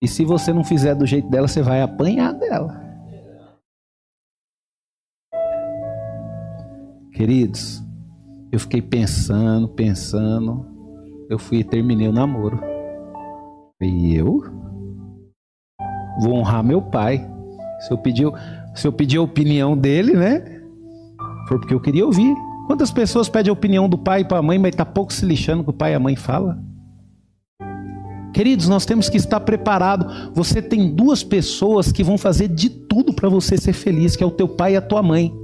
E 0.00 0.06
se 0.06 0.24
você 0.24 0.52
não 0.52 0.62
fizer 0.62 0.94
do 0.94 1.06
jeito 1.06 1.28
dela, 1.28 1.48
você 1.48 1.60
vai 1.60 1.82
apanhar 1.82 2.32
dela. 2.34 2.83
Queridos, 7.14 7.80
eu 8.50 8.58
fiquei 8.58 8.82
pensando, 8.82 9.68
pensando. 9.68 10.66
Eu 11.30 11.38
fui 11.38 11.58
e 11.58 11.64
terminei 11.64 12.08
o 12.08 12.12
namoro. 12.12 12.60
E 13.80 14.16
eu 14.16 14.42
vou 16.20 16.34
honrar 16.34 16.64
meu 16.64 16.82
pai. 16.82 17.24
Se 17.78 17.92
eu 17.92 17.98
pedir, 17.98 18.26
se 18.74 18.88
eu 18.88 18.92
pedir 18.92 19.18
a 19.18 19.22
opinião 19.22 19.76
dele, 19.76 20.14
né? 20.14 20.42
Foi 21.46 21.56
porque 21.60 21.72
eu 21.72 21.80
queria 21.80 22.04
ouvir. 22.04 22.34
Quantas 22.66 22.90
pessoas 22.90 23.28
pedem 23.28 23.50
a 23.50 23.52
opinião 23.52 23.88
do 23.88 23.96
pai 23.96 24.24
para 24.24 24.38
a 24.38 24.42
mãe, 24.42 24.58
mas 24.58 24.70
está 24.70 24.84
pouco 24.84 25.12
se 25.12 25.24
lixando 25.24 25.62
que 25.62 25.70
o 25.70 25.72
pai 25.72 25.92
e 25.92 25.94
a 25.94 26.00
mãe 26.00 26.16
fala? 26.16 26.58
Queridos, 28.32 28.68
nós 28.68 28.84
temos 28.84 29.08
que 29.08 29.18
estar 29.18 29.38
preparado. 29.38 30.32
Você 30.34 30.60
tem 30.60 30.92
duas 30.92 31.22
pessoas 31.22 31.92
que 31.92 32.02
vão 32.02 32.18
fazer 32.18 32.48
de 32.48 32.68
tudo 32.68 33.14
para 33.14 33.28
você 33.28 33.56
ser 33.56 33.72
feliz, 33.72 34.16
que 34.16 34.24
é 34.24 34.26
o 34.26 34.32
teu 34.32 34.48
pai 34.48 34.72
e 34.72 34.76
a 34.76 34.82
tua 34.82 35.00
mãe. 35.00 35.43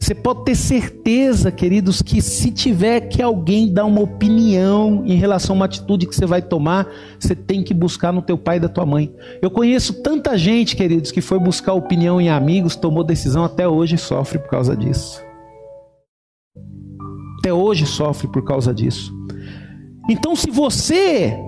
Você 0.00 0.14
pode 0.14 0.44
ter 0.44 0.54
certeza, 0.54 1.52
queridos, 1.52 2.00
que 2.00 2.22
se 2.22 2.50
tiver 2.50 3.00
que 3.02 3.20
alguém 3.20 3.70
dar 3.70 3.84
uma 3.84 4.00
opinião 4.00 5.04
em 5.04 5.14
relação 5.14 5.54
a 5.54 5.58
uma 5.58 5.64
atitude 5.66 6.06
que 6.06 6.16
você 6.16 6.24
vai 6.24 6.40
tomar, 6.40 6.88
você 7.18 7.34
tem 7.34 7.62
que 7.62 7.74
buscar 7.74 8.10
no 8.10 8.22
teu 8.22 8.38
pai 8.38 8.56
e 8.56 8.60
da 8.60 8.68
tua 8.68 8.86
mãe. 8.86 9.14
Eu 9.42 9.50
conheço 9.50 10.02
tanta 10.02 10.38
gente, 10.38 10.74
queridos, 10.74 11.12
que 11.12 11.20
foi 11.20 11.38
buscar 11.38 11.74
opinião 11.74 12.18
em 12.18 12.30
amigos, 12.30 12.74
tomou 12.74 13.04
decisão 13.04 13.44
até 13.44 13.68
hoje 13.68 13.96
e 13.96 13.98
sofre 13.98 14.38
por 14.38 14.48
causa 14.48 14.74
disso. 14.74 15.22
Até 17.38 17.52
hoje 17.52 17.84
sofre 17.84 18.26
por 18.26 18.42
causa 18.42 18.72
disso. 18.72 19.12
Então, 20.08 20.34
se 20.34 20.50
você 20.50 21.38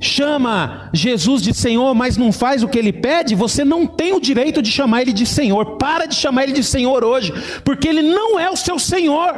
chama 0.00 0.90
Jesus 0.92 1.42
de 1.42 1.54
Senhor, 1.54 1.94
mas 1.94 2.16
não 2.16 2.30
faz 2.32 2.62
o 2.62 2.68
que 2.68 2.78
ele 2.78 2.92
pede, 2.92 3.34
você 3.34 3.64
não 3.64 3.86
tem 3.86 4.12
o 4.12 4.20
direito 4.20 4.60
de 4.60 4.70
chamar 4.70 5.02
ele 5.02 5.12
de 5.12 5.26
Senhor. 5.26 5.76
Para 5.76 6.06
de 6.06 6.14
chamar 6.14 6.44
ele 6.44 6.52
de 6.52 6.64
Senhor 6.64 7.04
hoje, 7.04 7.32
porque 7.64 7.88
ele 7.88 8.02
não 8.02 8.38
é 8.38 8.50
o 8.50 8.56
seu 8.56 8.78
Senhor. 8.78 9.34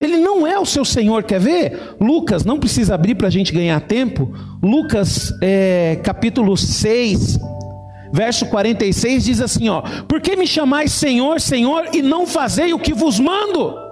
Ele 0.00 0.18
não 0.18 0.46
é 0.46 0.58
o 0.58 0.66
seu 0.66 0.84
Senhor, 0.84 1.22
quer 1.22 1.40
ver? 1.40 1.96
Lucas, 1.98 2.44
não 2.44 2.58
precisa 2.58 2.94
abrir 2.94 3.14
para 3.14 3.28
a 3.28 3.30
gente 3.30 3.52
ganhar 3.52 3.80
tempo. 3.80 4.30
Lucas 4.62 5.32
é, 5.42 5.98
capítulo 6.04 6.54
6, 6.54 7.38
verso 8.12 8.46
46 8.46 9.24
diz 9.24 9.40
assim: 9.40 9.70
ó, 9.70 9.82
Por 10.06 10.20
que 10.20 10.36
me 10.36 10.46
chamais 10.46 10.92
Senhor, 10.92 11.40
Senhor, 11.40 11.88
e 11.94 12.02
não 12.02 12.26
fazei 12.26 12.74
o 12.74 12.78
que 12.78 12.92
vos 12.92 13.18
mando? 13.18 13.85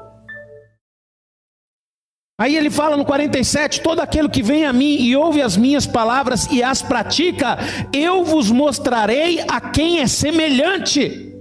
Aí 2.37 2.57
ele 2.57 2.69
fala 2.69 2.97
no 2.97 3.05
47: 3.05 3.81
Todo 3.81 4.01
aquele 4.01 4.29
que 4.29 4.43
vem 4.43 4.65
a 4.65 4.73
mim 4.73 4.97
e 4.97 5.17
ouve 5.17 5.41
as 5.41 5.57
minhas 5.57 5.87
palavras 5.87 6.47
e 6.51 6.63
as 6.63 6.83
pratica, 6.83 7.59
eu 7.93 8.25
vos 8.25 8.51
mostrarei 8.51 9.41
a 9.49 9.61
quem 9.61 10.01
é 10.01 10.07
semelhante. 10.07 11.33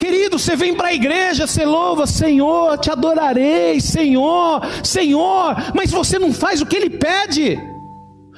Querido, 0.00 0.38
você 0.38 0.56
vem 0.56 0.74
para 0.74 0.88
a 0.88 0.94
igreja, 0.94 1.46
você 1.46 1.64
louva, 1.64 2.06
Senhor, 2.06 2.78
te 2.78 2.90
adorarei, 2.90 3.80
Senhor, 3.80 4.60
Senhor, 4.82 5.56
mas 5.74 5.90
você 5.90 6.18
não 6.18 6.32
faz 6.32 6.60
o 6.60 6.66
que 6.66 6.76
ele 6.76 6.90
pede. 6.90 7.58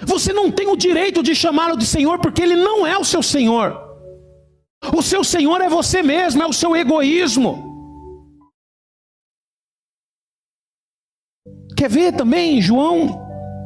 Você 0.05 0.32
não 0.32 0.51
tem 0.51 0.68
o 0.68 0.76
direito 0.76 1.22
de 1.22 1.34
chamá-lo 1.34 1.76
de 1.76 1.86
Senhor, 1.86 2.18
porque 2.18 2.42
ele 2.42 2.55
não 2.55 2.86
é 2.86 2.99
o 2.99 3.05
seu 3.05 3.22
Senhor. 3.22 3.80
O 4.94 5.03
seu 5.03 5.24
Senhor 5.24 5.61
é 5.61 5.68
você 5.68 6.03
mesmo, 6.03 6.42
é 6.42 6.47
o 6.47 6.53
seu 6.53 6.76
egoísmo. 6.76 7.65
Quer 11.77 11.91
ver 11.91 12.12
também 12.12 12.61
João? 12.61 13.22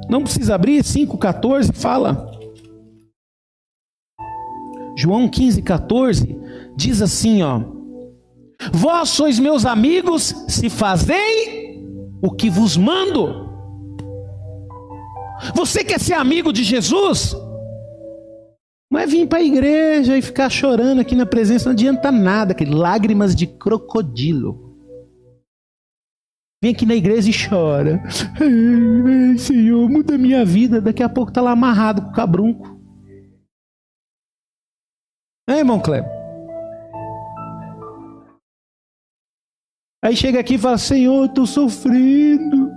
Não 0.09 0.23
precisa 0.23 0.57
abrir, 0.57 0.83
5,14 0.83 1.73
fala. 1.73 2.29
João 4.97 5.29
15, 5.29 5.63
14 5.63 6.39
diz 6.77 7.01
assim: 7.01 7.43
ó. 7.43 7.63
Vós 8.73 9.09
sois 9.11 9.39
meus 9.39 9.65
amigos 9.65 10.35
se 10.49 10.69
fazei 10.69 11.81
o 12.21 12.31
que 12.31 12.51
vos 12.51 12.77
mando. 12.77 13.49
Você 15.55 15.83
quer 15.83 15.99
ser 15.99 16.15
amigo 16.15 16.53
de 16.53 16.63
Jesus? 16.63 17.35
Não 18.91 19.01
é 19.01 19.07
vir 19.07 19.27
para 19.27 19.39
a 19.39 19.43
igreja 19.43 20.19
e 20.19 20.23
ficar 20.23 20.51
chorando 20.51 21.01
aqui 21.01 21.15
na 21.15 21.25
presença, 21.25 21.67
não 21.67 21.73
adianta 21.73 22.11
nada, 22.11 22.53
que 22.53 22.65
lágrimas 22.65 23.35
de 23.35 23.47
crocodilo. 23.47 24.70
Vem 26.63 26.73
aqui 26.73 26.85
na 26.85 26.95
igreja 26.95 27.31
e 27.31 27.49
chora. 27.49 28.03
Ai, 28.39 29.39
Senhor, 29.39 29.89
muda 29.89 30.19
minha 30.19 30.45
vida. 30.45 30.81
Daqui 30.81 31.03
a 31.03 31.09
pouco 31.09 31.33
tá 31.33 31.41
lá 31.41 31.53
amarrado 31.53 32.03
com 32.03 32.09
o 32.11 32.13
cabrunco. 32.13 32.79
É, 35.49 35.59
irmão 35.59 35.81
Kleber? 35.81 36.11
Aí 40.05 40.15
chega 40.15 40.41
aqui 40.41 40.55
e 40.55 40.59
fala: 40.59 40.77
Senhor, 40.77 41.27
estou 41.27 41.47
sofrendo. 41.47 42.71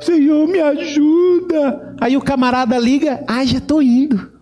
Senhor, 0.00 0.46
me 0.46 0.60
ajuda. 0.60 1.96
Aí 1.98 2.14
o 2.16 2.22
camarada 2.22 2.78
liga: 2.78 3.24
Ai, 3.26 3.46
já 3.46 3.58
estou 3.58 3.82
indo. 3.82 4.32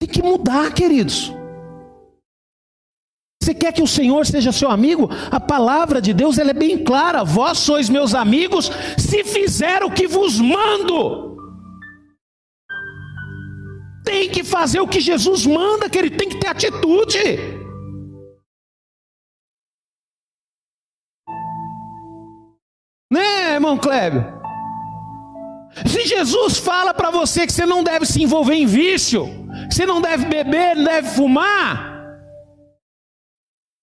Tem 0.00 0.08
que 0.08 0.22
mudar, 0.22 0.72
queridos. 0.72 1.37
Você 3.48 3.54
quer 3.54 3.72
que 3.72 3.82
o 3.82 3.86
Senhor 3.86 4.26
seja 4.26 4.52
seu 4.52 4.70
amigo? 4.70 5.08
A 5.30 5.40
palavra 5.40 6.02
de 6.02 6.12
Deus 6.12 6.36
ela 6.36 6.50
é 6.50 6.52
bem 6.52 6.84
clara: 6.84 7.24
vós 7.24 7.56
sois 7.56 7.88
meus 7.88 8.14
amigos 8.14 8.70
se 8.98 9.24
fizer 9.24 9.82
o 9.82 9.90
que 9.90 10.06
vos 10.06 10.38
mando. 10.38 11.34
Tem 14.04 14.28
que 14.28 14.44
fazer 14.44 14.80
o 14.80 14.86
que 14.86 15.00
Jesus 15.00 15.46
manda, 15.46 15.88
que 15.88 15.96
ele 15.96 16.10
tem 16.10 16.28
que 16.28 16.36
ter 16.36 16.48
atitude. 16.48 17.18
Né, 23.10 23.54
irmão 23.54 23.78
Clébio? 23.78 24.26
Se 25.86 26.04
Jesus 26.04 26.58
fala 26.58 26.92
para 26.92 27.10
você 27.10 27.46
que 27.46 27.52
você 27.54 27.64
não 27.64 27.82
deve 27.82 28.04
se 28.04 28.22
envolver 28.22 28.56
em 28.56 28.66
vício, 28.66 29.26
que 29.70 29.74
você 29.74 29.86
não 29.86 30.02
deve 30.02 30.26
beber, 30.26 30.76
não 30.76 30.84
deve 30.84 31.08
fumar, 31.08 31.87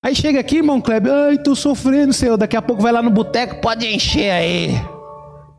Aí 0.06 0.14
chega 0.14 0.39
aqui, 0.39 0.58
irmão 0.58 0.80
Kleber, 0.80 1.12
ai, 1.12 1.38
tô 1.39 1.56
sofrendo, 1.56 2.14
Senhor. 2.14 2.38
Daqui 2.38 2.56
a 2.56 2.62
pouco 2.62 2.80
vai 2.80 2.91
lá 2.91 3.01
no 3.01 3.10
boteco, 3.10 3.60
pode 3.60 3.88
encher 3.88 4.30
aí. 4.30 4.80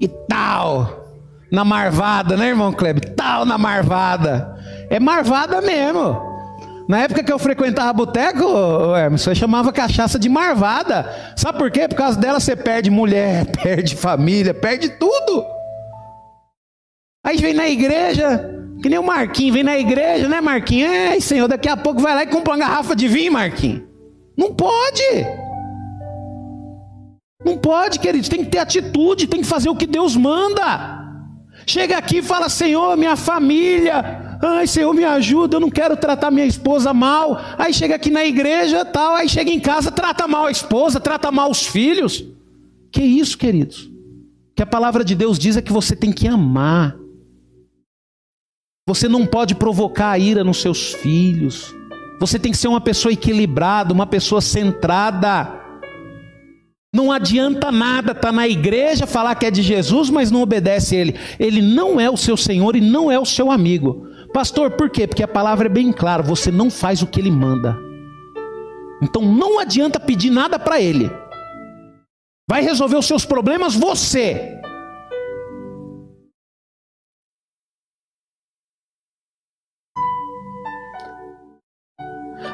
E 0.01 0.07
tal. 0.07 1.05
Na 1.51 1.65
marvada, 1.65 2.37
né, 2.37 2.51
irmão 2.51 2.73
Kleber? 2.73 3.13
Tal 3.17 3.45
na 3.45 3.59
marvada. 3.59 4.57
É 4.89 5.01
marvada 5.01 5.61
mesmo. 5.61 6.23
Na 6.89 7.01
época 7.01 7.25
que 7.25 7.33
eu 7.33 7.41
frequentava 7.41 7.93
boteco, 7.93 8.45
Hermes, 8.95 9.27
eu 9.27 9.35
chamava 9.35 9.73
cachaça 9.73 10.17
de 10.17 10.29
marvada. 10.29 11.13
Sabe 11.35 11.59
por 11.59 11.69
quê? 11.69 11.89
Por 11.89 11.97
causa 11.97 12.17
dela 12.17 12.39
você 12.39 12.55
perde 12.55 12.89
mulher, 12.89 13.47
perde 13.61 13.97
família, 13.97 14.55
perde 14.55 14.91
tudo. 14.91 15.45
Aí 17.25 17.37
vem 17.37 17.53
na 17.53 17.69
igreja, 17.69 18.49
que 18.81 18.89
nem 18.89 19.01
o 19.01 19.03
Marquinhos, 19.03 19.55
vem 19.55 19.65
na 19.65 19.77
igreja, 19.77 20.29
né, 20.29 20.41
Marquinhos? 20.41 20.89
Ai, 20.89 21.21
Senhor, 21.21 21.49
daqui 21.49 21.69
a 21.69 21.77
pouco 21.77 22.01
vai 22.01 22.15
lá 22.15 22.23
e 22.23 22.29
compra 22.29 22.53
uma 22.53 22.59
garrafa 22.59 22.95
de 22.95 23.09
vinho, 23.09 23.33
Marquinhos. 23.33 23.96
Não 24.37 24.53
pode. 24.55 25.03
Não 27.45 27.57
pode, 27.57 27.99
queridos. 27.99 28.29
Tem 28.29 28.45
que 28.45 28.51
ter 28.51 28.59
atitude, 28.59 29.27
tem 29.27 29.41
que 29.41 29.47
fazer 29.47 29.69
o 29.69 29.77
que 29.77 29.87
Deus 29.87 30.17
manda. 30.17 31.05
Chega 31.67 31.97
aqui 31.97 32.19
e 32.19 32.23
fala: 32.23 32.49
Senhor, 32.49 32.97
minha 32.97 33.17
família. 33.17 34.39
Ai, 34.43 34.67
Senhor, 34.67 34.93
me 34.93 35.05
ajuda. 35.05 35.57
Eu 35.57 35.61
não 35.61 35.71
quero 35.71 35.97
tratar 35.97 36.31
minha 36.31 36.47
esposa 36.47 36.93
mal. 36.93 37.41
Aí 37.57 37.73
chega 37.73 37.95
aqui 37.95 38.11
na 38.11 38.25
igreja, 38.25 38.85
tal. 38.85 39.15
Aí 39.15 39.29
chega 39.29 39.51
em 39.51 39.61
casa, 39.61 39.91
trata 39.91 40.29
mal 40.29 40.47
a 40.47 40.51
esposa, 40.51 41.01
trata 41.01 41.31
mal 41.31 41.51
os 41.51 41.67
filhos. 41.67 42.25
Que 42.93 43.03
isso, 43.03 43.39
queridos? 43.39 43.91
Que 44.55 44.63
a 44.63 44.67
palavra 44.67 45.05
de 45.05 45.15
Deus 45.15 45.39
diz 45.39 45.57
é 45.57 45.63
que 45.63 45.73
você 45.73 45.95
tem 45.95 46.13
que 46.13 46.27
amar. 46.27 46.97
Você 48.89 49.09
não 49.09 49.27
pode 49.27 49.55
provocar 49.55 50.11
a 50.11 50.19
ira 50.19 50.45
nos 50.45 50.61
seus 50.61 50.93
filhos. 50.93 51.75
Você 52.19 52.39
tem 52.39 52.51
que 52.51 52.59
ser 52.59 52.69
uma 52.69 52.81
pessoa 52.81 53.13
equilibrada, 53.13 53.93
uma 53.93 54.07
pessoa 54.07 54.41
centrada. 54.41 55.53
Não 56.95 57.13
adianta 57.13 57.71
nada 57.71 58.13
estar 58.13 58.29
tá 58.29 58.33
na 58.33 58.49
igreja, 58.49 59.07
falar 59.07 59.35
que 59.35 59.45
é 59.45 59.51
de 59.51 59.61
Jesus, 59.61 60.09
mas 60.09 60.31
não 60.31 60.41
obedece 60.41 60.97
a 60.97 60.99
Ele. 60.99 61.15
Ele 61.39 61.61
não 61.61 62.01
é 62.01 62.09
o 62.09 62.17
seu 62.17 62.37
Senhor 62.37 62.75
e 62.75 62.81
não 62.81 63.11
é 63.11 63.19
o 63.19 63.27
seu 63.27 63.51
amigo. 63.51 64.07
Pastor, 64.33 64.73
por 64.73 64.89
quê? 64.89 65.07
Porque 65.07 65.23
a 65.23 65.29
palavra 65.29 65.67
é 65.67 65.71
bem 65.71 65.93
clara: 65.93 66.23
você 66.23 66.51
não 66.51 66.71
faz 66.71 67.03
o 67.03 67.07
que 67.07 67.21
Ele 67.21 67.31
manda. 67.31 67.77
Então 69.03 69.21
não 69.21 69.59
adianta 69.59 70.01
pedir 70.01 70.31
nada 70.31 70.59
para 70.59 70.81
Ele. 70.81 71.11
Vai 72.49 72.63
resolver 72.63 72.97
os 72.97 73.07
seus 73.07 73.27
problemas 73.27 73.75
você. 73.75 74.57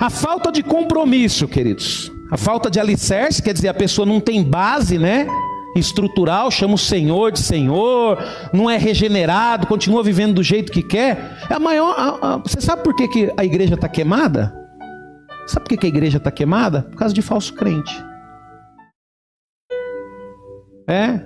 A 0.02 0.10
falta 0.10 0.50
de 0.50 0.64
compromisso, 0.64 1.46
queridos. 1.46 2.10
A 2.28 2.36
falta 2.36 2.68
de 2.68 2.80
alicerce, 2.80 3.40
quer 3.40 3.52
dizer, 3.52 3.68
a 3.68 3.74
pessoa 3.74 4.04
não 4.04 4.18
tem 4.18 4.42
base, 4.42 4.98
né? 4.98 5.28
Estrutural, 5.76 6.50
chama 6.50 6.74
o 6.74 6.78
Senhor 6.78 7.30
de 7.30 7.38
Senhor, 7.38 8.18
não 8.52 8.68
é 8.68 8.76
regenerado, 8.76 9.68
continua 9.68 10.02
vivendo 10.02 10.34
do 10.34 10.42
jeito 10.42 10.72
que 10.72 10.82
quer. 10.82 11.38
É 11.48 11.54
a 11.54 11.60
maior. 11.60 11.94
A, 11.96 12.34
a, 12.34 12.36
você 12.38 12.60
sabe 12.60 12.82
por 12.82 12.96
que, 12.96 13.06
que 13.06 13.32
a 13.36 13.44
igreja 13.44 13.74
está 13.74 13.88
queimada? 13.88 14.52
Sabe 15.46 15.66
por 15.66 15.68
que, 15.68 15.76
que 15.76 15.86
a 15.86 15.90
igreja 15.90 16.18
está 16.18 16.32
queimada? 16.32 16.82
Por 16.82 16.96
causa 16.96 17.14
de 17.14 17.22
falso 17.22 17.54
crente. 17.54 18.04
É. 20.88 21.24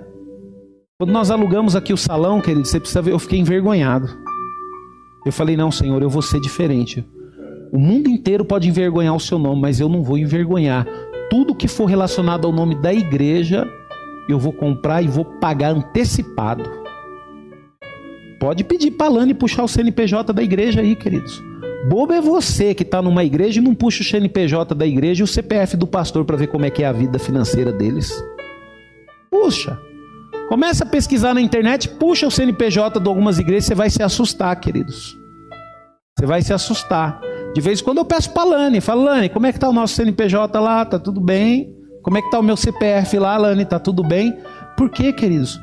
Quando 0.99 1.11
nós 1.11 1.31
alugamos 1.31 1.75
aqui 1.75 1.93
o 1.93 1.97
salão, 1.97 2.39
querido, 2.41 2.67
você 2.67 2.79
precisa 2.79 3.01
ver, 3.01 3.13
eu 3.13 3.19
fiquei 3.19 3.39
envergonhado. 3.39 4.07
Eu 5.25 5.31
falei, 5.31 5.57
não, 5.57 5.71
Senhor, 5.71 5.99
eu 6.03 6.11
vou 6.11 6.21
ser 6.21 6.39
diferente. 6.39 7.03
O 7.71 7.79
mundo 7.79 8.09
inteiro 8.09 8.45
pode 8.45 8.67
envergonhar 8.67 9.15
o 9.15 9.19
seu 9.19 9.37
nome, 9.37 9.61
mas 9.61 9.79
eu 9.79 9.89
não 9.89 10.03
vou 10.03 10.17
envergonhar. 10.17 10.85
Tudo 11.29 11.55
que 11.55 11.67
for 11.67 11.85
relacionado 11.85 12.45
ao 12.45 12.53
nome 12.53 12.75
da 12.75 12.93
igreja, 12.93 13.67
eu 14.29 14.39
vou 14.39 14.53
comprar 14.53 15.01
e 15.01 15.07
vou 15.07 15.25
pagar 15.25 15.69
antecipado. 15.69 16.63
Pode 18.39 18.63
pedir 18.63 18.91
para 18.91 19.11
Lani 19.11 19.33
puxar 19.33 19.63
o 19.63 19.67
CNPJ 19.67 20.31
da 20.31 20.43
igreja 20.43 20.81
aí, 20.81 20.95
queridos. 20.95 21.41
Bobo 21.89 22.13
é 22.13 22.21
você 22.21 22.73
que 22.73 22.83
está 22.83 23.01
numa 23.01 23.23
igreja 23.23 23.59
e 23.59 23.63
não 23.63 23.73
puxa 23.73 24.01
o 24.01 24.05
CNPJ 24.05 24.75
da 24.75 24.85
igreja 24.85 25.21
e 25.21 25.23
o 25.23 25.27
CPF 25.27 25.77
do 25.77 25.87
pastor 25.87 26.25
para 26.25 26.37
ver 26.37 26.47
como 26.47 26.65
é 26.65 26.69
que 26.69 26.83
é 26.83 26.85
a 26.85 26.91
vida 26.91 27.17
financeira 27.17 27.71
deles. 27.71 28.11
Puxa. 29.31 29.79
Começa 30.49 30.85
a 30.85 30.87
pesquisar 30.87 31.33
na 31.33 31.41
internet, 31.41 31.89
puxa 31.89 32.27
o 32.27 32.31
CNPJ 32.31 32.99
de 32.99 33.07
algumas 33.07 33.37
igrejas, 33.37 33.65
você 33.65 33.75
vai 33.75 33.89
se 33.89 34.01
assustar, 34.01 34.55
queridos. 34.59 35.17
Você 36.17 36.25
vai 36.25 36.41
se 36.41 36.53
assustar. 36.53 37.19
De 37.57 37.61
vez 37.61 37.81
em 37.81 37.83
quando 37.83 37.97
eu 37.97 38.05
peço 38.05 38.29
para 38.29 38.43
Lani, 38.43 38.79
falo, 38.79 39.05
Lani, 39.05 39.29
como 39.29 39.47
é 39.47 39.51
que 39.51 39.57
está 39.57 39.67
o 39.67 39.73
nosso 39.73 39.95
CNPJ 39.95 40.59
lá? 40.59 40.85
Tá 40.85 40.99
tudo 40.99 41.19
bem? 41.19 41.73
Como 42.03 42.15
é 42.15 42.21
que 42.21 42.27
está 42.27 42.37
o 42.37 42.43
meu 42.43 42.55
CPF 42.55 43.17
lá, 43.17 43.35
Lani? 43.35 43.65
Tá 43.65 43.79
tudo 43.79 44.03
bem? 44.03 44.37
Por 44.77 44.91
quê, 44.91 45.11
queridos? 45.11 45.59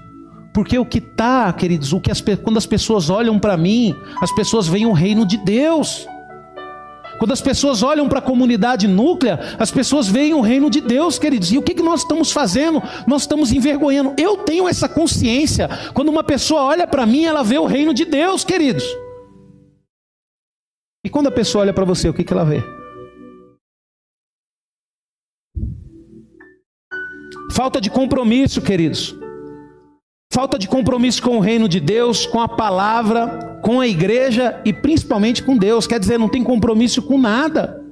Porque 0.53 0.77
o 0.77 0.85
que 0.85 1.01
tá, 1.01 1.53
queridos, 1.53 1.93
o 1.93 2.01
que 2.01 2.11
as, 2.11 2.21
quando 2.43 2.57
as 2.57 2.67
pessoas 2.67 3.11
olham 3.11 3.39
para 3.39 3.57
mim, 3.57 3.95
as 4.21 4.33
pessoas 4.33 4.67
veem 4.67 4.87
o 4.87 4.93
reino 4.93 5.25
de 5.25 5.37
Deus. 5.37 6.05
Quando 7.21 7.31
as 7.31 7.41
pessoas 7.41 7.81
olham 7.85 8.09
para 8.09 8.19
a 8.19 8.23
comunidade 8.23 8.89
núclea, 8.89 9.39
as 9.57 9.71
pessoas 9.71 10.09
veem 10.09 10.35
o 10.35 10.41
reino 10.41 10.69
de 10.71 10.81
Deus, 10.81 11.17
queridos. 11.17 11.53
E 11.53 11.59
o 11.59 11.63
que, 11.63 11.75
que 11.75 11.83
nós 11.83 12.01
estamos 12.01 12.33
fazendo? 12.33 12.83
Nós 13.07 13.23
estamos 13.23 13.53
envergonhando. 13.53 14.15
Eu 14.19 14.39
tenho 14.39 14.67
essa 14.67 14.89
consciência. 14.89 15.71
Quando 15.93 16.09
uma 16.09 16.25
pessoa 16.25 16.65
olha 16.65 16.89
para 16.89 17.07
mim, 17.07 17.25
ela 17.25 17.45
vê 17.45 17.57
o 17.57 17.67
reino 17.67 17.95
de 17.95 18.05
Deus, 18.05 18.43
queridos. 18.43 18.85
E 21.05 21.11
quando 21.11 21.27
a 21.27 21.31
pessoa 21.31 21.63
olha 21.63 21.75
para 21.75 21.85
você, 21.85 22.09
o 22.09 22.15
que, 22.15 22.25
que 22.25 22.33
ela 22.33 22.47
vê? 22.47 22.63
Falta 27.53 27.79
de 27.79 27.91
compromisso, 27.91 28.63
queridos. 28.63 29.15
Falta 30.33 30.59
de 30.59 30.67
compromisso 30.67 31.23
com 31.23 31.37
o 31.37 31.41
reino 31.41 31.69
de 31.69 31.79
Deus, 31.79 32.25
com 32.27 32.41
a 32.41 32.49
palavra, 32.49 33.61
com 33.63 33.81
a 33.81 33.87
igreja 33.87 34.61
e 34.65 34.73
principalmente 34.73 35.43
com 35.43 35.57
Deus. 35.57 35.87
Quer 35.87 36.01
dizer, 36.01 36.19
não 36.19 36.29
tem 36.29 36.43
compromisso 36.43 37.03
com 37.03 37.19
nada. 37.19 37.85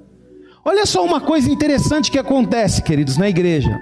Olha 0.64 0.86
só 0.86 1.04
uma 1.04 1.20
coisa 1.20 1.50
interessante 1.50 2.10
que 2.10 2.18
acontece, 2.18 2.82
queridos, 2.82 3.18
na 3.18 3.28
igreja. 3.28 3.78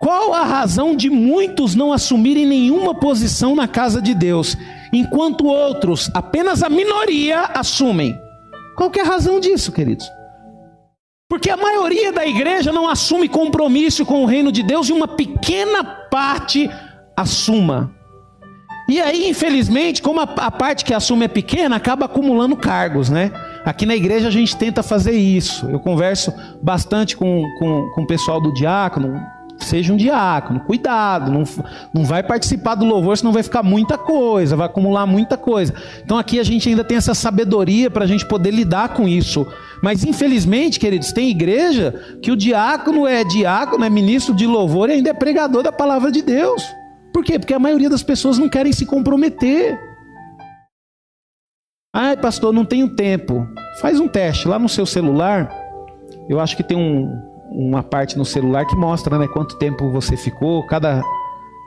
Qual 0.00 0.32
a 0.32 0.44
razão 0.44 0.94
de 0.94 1.10
muitos 1.10 1.74
não 1.74 1.92
assumirem 1.92 2.46
nenhuma 2.46 2.94
posição 2.94 3.56
na 3.56 3.66
casa 3.66 4.00
de 4.00 4.14
Deus, 4.14 4.56
enquanto 4.92 5.46
outros, 5.46 6.10
apenas 6.14 6.62
a 6.62 6.68
minoria, 6.68 7.40
assumem? 7.54 8.23
Qual 8.76 8.90
que 8.90 8.98
é 8.98 9.02
a 9.02 9.06
razão 9.06 9.40
disso, 9.40 9.72
queridos? 9.72 10.08
Porque 11.28 11.50
a 11.50 11.56
maioria 11.56 12.12
da 12.12 12.26
igreja 12.26 12.72
não 12.72 12.88
assume 12.88 13.28
compromisso 13.28 14.04
com 14.04 14.22
o 14.22 14.26
reino 14.26 14.52
de 14.52 14.62
Deus 14.62 14.88
e 14.88 14.92
uma 14.92 15.08
pequena 15.08 15.82
parte 15.82 16.70
assuma. 17.16 17.94
E 18.88 19.00
aí, 19.00 19.28
infelizmente, 19.28 20.02
como 20.02 20.20
a, 20.20 20.24
a, 20.24 20.50
parte 20.50 20.84
que 20.84 20.92
assume 20.92 21.24
é 21.24 21.28
pequena, 21.28 21.76
acaba 21.76 22.04
acumulando 22.04 22.54
cargos, 22.54 23.08
né? 23.08 23.30
Aqui 23.64 23.86
na 23.86 23.96
igreja 23.96 24.28
a 24.28 24.30
gente 24.30 24.54
tenta 24.56 24.82
fazer 24.82 25.12
isso. 25.12 25.66
Eu 25.70 25.80
converso 25.80 26.32
bastante 26.62 27.16
com, 27.16 27.42
com, 27.58 27.90
com 27.94 28.02
o 28.02 28.06
pessoal 28.06 28.40
do 28.40 28.52
diácono, 28.52 29.18
seja 29.64 29.92
um 29.92 29.96
diácono, 29.96 30.60
cuidado, 30.60 31.30
não, 31.30 31.44
não 31.92 32.04
vai 32.04 32.22
participar 32.22 32.74
do 32.74 32.84
louvor, 32.84 33.16
senão 33.18 33.32
vai 33.32 33.42
ficar 33.42 33.62
muita 33.62 33.98
coisa, 33.98 34.56
vai 34.56 34.66
acumular 34.66 35.06
muita 35.06 35.36
coisa. 35.36 35.74
Então 36.04 36.18
aqui 36.18 36.38
a 36.38 36.44
gente 36.44 36.68
ainda 36.68 36.84
tem 36.84 36.96
essa 36.96 37.14
sabedoria 37.14 37.90
para 37.90 38.04
a 38.04 38.06
gente 38.06 38.26
poder 38.26 38.50
lidar 38.50 38.90
com 38.90 39.08
isso. 39.08 39.46
Mas 39.82 40.04
infelizmente, 40.04 40.78
queridos, 40.78 41.12
tem 41.12 41.28
igreja 41.28 42.18
que 42.22 42.30
o 42.30 42.36
diácono 42.36 43.06
é 43.06 43.24
diácono, 43.24 43.84
é 43.84 43.90
ministro 43.90 44.34
de 44.34 44.46
louvor 44.46 44.88
e 44.88 44.92
ainda 44.92 45.10
é 45.10 45.14
pregador 45.14 45.62
da 45.62 45.72
palavra 45.72 46.10
de 46.12 46.22
Deus. 46.22 46.62
Por 47.12 47.24
quê? 47.24 47.38
Porque 47.38 47.54
a 47.54 47.58
maioria 47.58 47.90
das 47.90 48.02
pessoas 48.02 48.38
não 48.38 48.48
querem 48.48 48.72
se 48.72 48.86
comprometer. 48.86 49.78
Ai, 51.94 52.16
pastor, 52.16 52.52
não 52.52 52.64
tenho 52.64 52.88
tempo. 52.96 53.46
Faz 53.80 54.00
um 54.00 54.08
teste 54.08 54.48
lá 54.48 54.58
no 54.58 54.68
seu 54.68 54.84
celular. 54.84 55.48
Eu 56.28 56.40
acho 56.40 56.56
que 56.56 56.62
tem 56.62 56.76
um, 56.76 57.33
uma 57.54 57.82
parte 57.82 58.18
no 58.18 58.24
celular 58.24 58.66
que 58.66 58.74
mostra, 58.74 59.16
né, 59.16 59.28
quanto 59.28 59.56
tempo 59.58 59.90
você 59.90 60.16
ficou, 60.16 60.66
cada, 60.66 61.00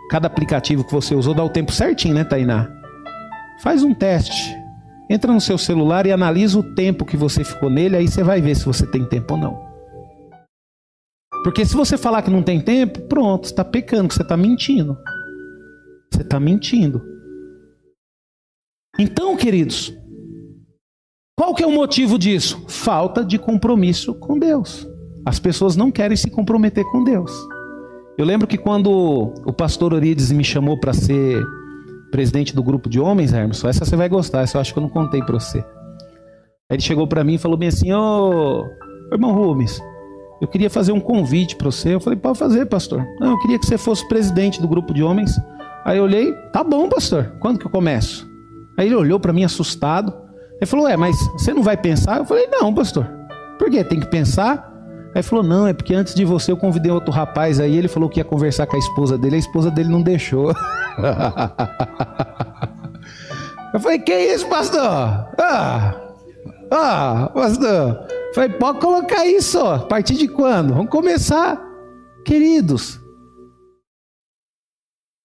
cada 0.10 0.28
aplicativo 0.28 0.84
que 0.84 0.92
você 0.92 1.16
usou 1.16 1.34
dá 1.34 1.44
o 1.44 1.50
tempo 1.50 1.72
certinho, 1.72 2.14
né, 2.14 2.26
Tainá? 2.26 2.70
Faz 3.64 3.84
um 3.84 3.94
teste. 3.94 4.56
Entra 5.10 5.32
no 5.32 5.40
seu 5.40 5.58
celular 5.58 6.06
e 6.06 6.12
analisa 6.12 6.60
o 6.60 6.76
tempo 6.76 7.06
que 7.06 7.16
você 7.16 7.44
ficou 7.44 7.70
nele, 7.70 7.96
aí 7.96 8.08
você 8.08 8.22
vai 8.22 8.42
ver 8.42 8.56
se 8.56 8.66
você 8.66 8.86
tem 8.86 9.08
tempo 9.08 9.36
ou 9.36 9.40
não. 9.40 9.68
Porque 11.44 11.66
se 11.66 11.76
você 11.76 11.98
falar 11.98 12.22
que 12.22 12.30
não 12.30 12.44
tem 12.44 12.60
tempo, 12.60 13.02
pronto, 13.08 13.46
está 13.46 13.64
pecando, 13.64 14.14
você 14.14 14.22
está 14.22 14.36
mentindo. 14.36 14.98
Você 16.12 16.22
está 16.22 16.40
mentindo. 16.40 17.02
Então, 19.00 19.38
queridos, 19.38 19.96
qual 21.38 21.54
que 21.54 21.64
é 21.64 21.68
o 21.68 21.72
motivo 21.72 22.18
disso? 22.18 22.66
Falta 22.68 23.24
de 23.24 23.38
compromisso 23.38 24.14
com 24.16 24.38
Deus. 24.38 24.87
As 25.28 25.40
pessoas 25.40 25.76
não 25.76 25.92
querem 25.92 26.16
se 26.16 26.30
comprometer 26.30 26.86
com 26.86 27.04
Deus. 27.04 27.34
Eu 28.18 28.24
lembro 28.24 28.48
que 28.48 28.58
quando 28.58 28.90
o 29.46 29.52
pastor 29.52 29.94
Orides 29.94 30.32
me 30.32 30.42
chamou 30.42 30.80
para 30.80 30.94
ser 30.94 31.44
presidente 32.10 32.56
do 32.56 32.64
grupo 32.64 32.88
de 32.88 32.98
homens, 32.98 33.34
Hermes, 33.34 33.62
essa 33.62 33.84
você 33.84 33.98
vai 33.98 34.08
gostar, 34.08 34.44
essa 34.44 34.56
eu 34.56 34.62
acho 34.62 34.72
que 34.72 34.80
eu 34.80 34.84
não 34.84 34.90
contei 34.90 35.22
para 35.22 35.38
você. 35.38 35.58
Aí 36.70 36.78
ele 36.78 36.82
chegou 36.82 37.06
para 37.06 37.26
mim 37.26 37.34
e 37.34 37.38
falou 37.38 37.58
bem 37.58 37.68
assim: 37.68 37.92
Ô, 37.92 38.64
irmão 39.12 39.34
Rubens, 39.34 39.82
eu 40.40 40.48
queria 40.48 40.70
fazer 40.70 40.94
um 40.94 41.00
convite 41.02 41.58
para 41.58 41.70
você. 41.70 41.96
Eu 41.96 42.00
falei: 42.00 42.18
Pode 42.18 42.40
fazer, 42.40 42.66
pastor. 42.66 43.06
Não, 43.20 43.32
eu 43.32 43.40
queria 43.40 43.60
que 43.60 43.66
você 43.66 43.78
fosse 43.78 44.08
presidente 44.08 44.62
do 44.62 44.68
grupo 44.68 44.94
de 44.94 45.04
homens. 45.04 45.38
Aí 45.84 45.98
eu 45.98 46.06
olhei: 46.06 46.32
Tá 46.54 46.64
bom, 46.64 46.88
pastor, 46.88 47.34
quando 47.42 47.60
que 47.60 47.68
eu 47.68 47.72
começo? 47.72 48.26
Aí 48.78 48.86
ele 48.86 48.96
olhou 48.96 49.20
para 49.20 49.34
mim 49.34 49.44
assustado. 49.44 50.14
Ele 50.56 50.66
falou: 50.66 50.88
É, 50.88 50.96
mas 50.96 51.18
você 51.34 51.54
não 51.54 51.64
vai 51.64 51.76
pensar? 51.76 52.20
Eu 52.20 52.26
falei: 52.26 52.48
Não, 52.48 52.74
pastor. 52.74 53.06
Por 53.60 53.70
quê? 53.70 53.84
Tem 53.84 54.00
que 54.00 54.08
pensar. 54.08 54.77
Aí 55.18 55.24
falou: 55.24 55.44
Não, 55.44 55.66
é 55.66 55.74
porque 55.74 55.96
antes 55.96 56.14
de 56.14 56.24
você 56.24 56.52
eu 56.52 56.58
convidei 56.58 56.92
outro 56.92 57.12
rapaz 57.12 57.60
aí. 57.60 57.76
Ele 57.76 57.88
falou 57.88 58.08
que 58.08 58.20
ia 58.20 58.24
conversar 58.24 58.68
com 58.68 58.76
a 58.76 58.80
esposa 58.80 59.18
dele. 59.18 59.38
A 59.38 59.40
esposa 59.40 59.72
dele 59.72 59.90
não 59.90 60.04
deixou. 60.04 60.54
eu 63.74 63.80
falei: 63.80 63.98
Que 63.98 64.14
isso, 64.14 64.48
pastor? 64.48 64.80
Ah, 64.80 66.00
ah, 66.70 67.32
pastor. 67.34 68.06
Eu 68.28 68.34
falei: 68.36 68.50
Pode 68.50 68.80
colocar 68.80 69.26
isso. 69.26 69.60
A 69.60 69.80
partir 69.80 70.14
de 70.14 70.28
quando? 70.28 70.76
Vamos 70.76 70.92
começar, 70.92 71.60
queridos. 72.24 73.00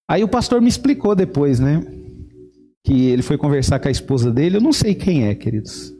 Aí 0.09 0.23
o 0.23 0.27
pastor 0.27 0.59
me 0.59 0.69
explicou 0.69 1.13
depois, 1.13 1.59
né? 1.59 1.85
Que 2.83 3.11
ele 3.11 3.21
foi 3.21 3.37
conversar 3.37 3.77
com 3.77 3.89
a 3.89 3.91
esposa 3.91 4.31
dele. 4.31 4.57
Eu 4.57 4.61
não 4.61 4.73
sei 4.73 4.95
quem 4.95 5.27
é, 5.27 5.35
queridos. 5.35 5.93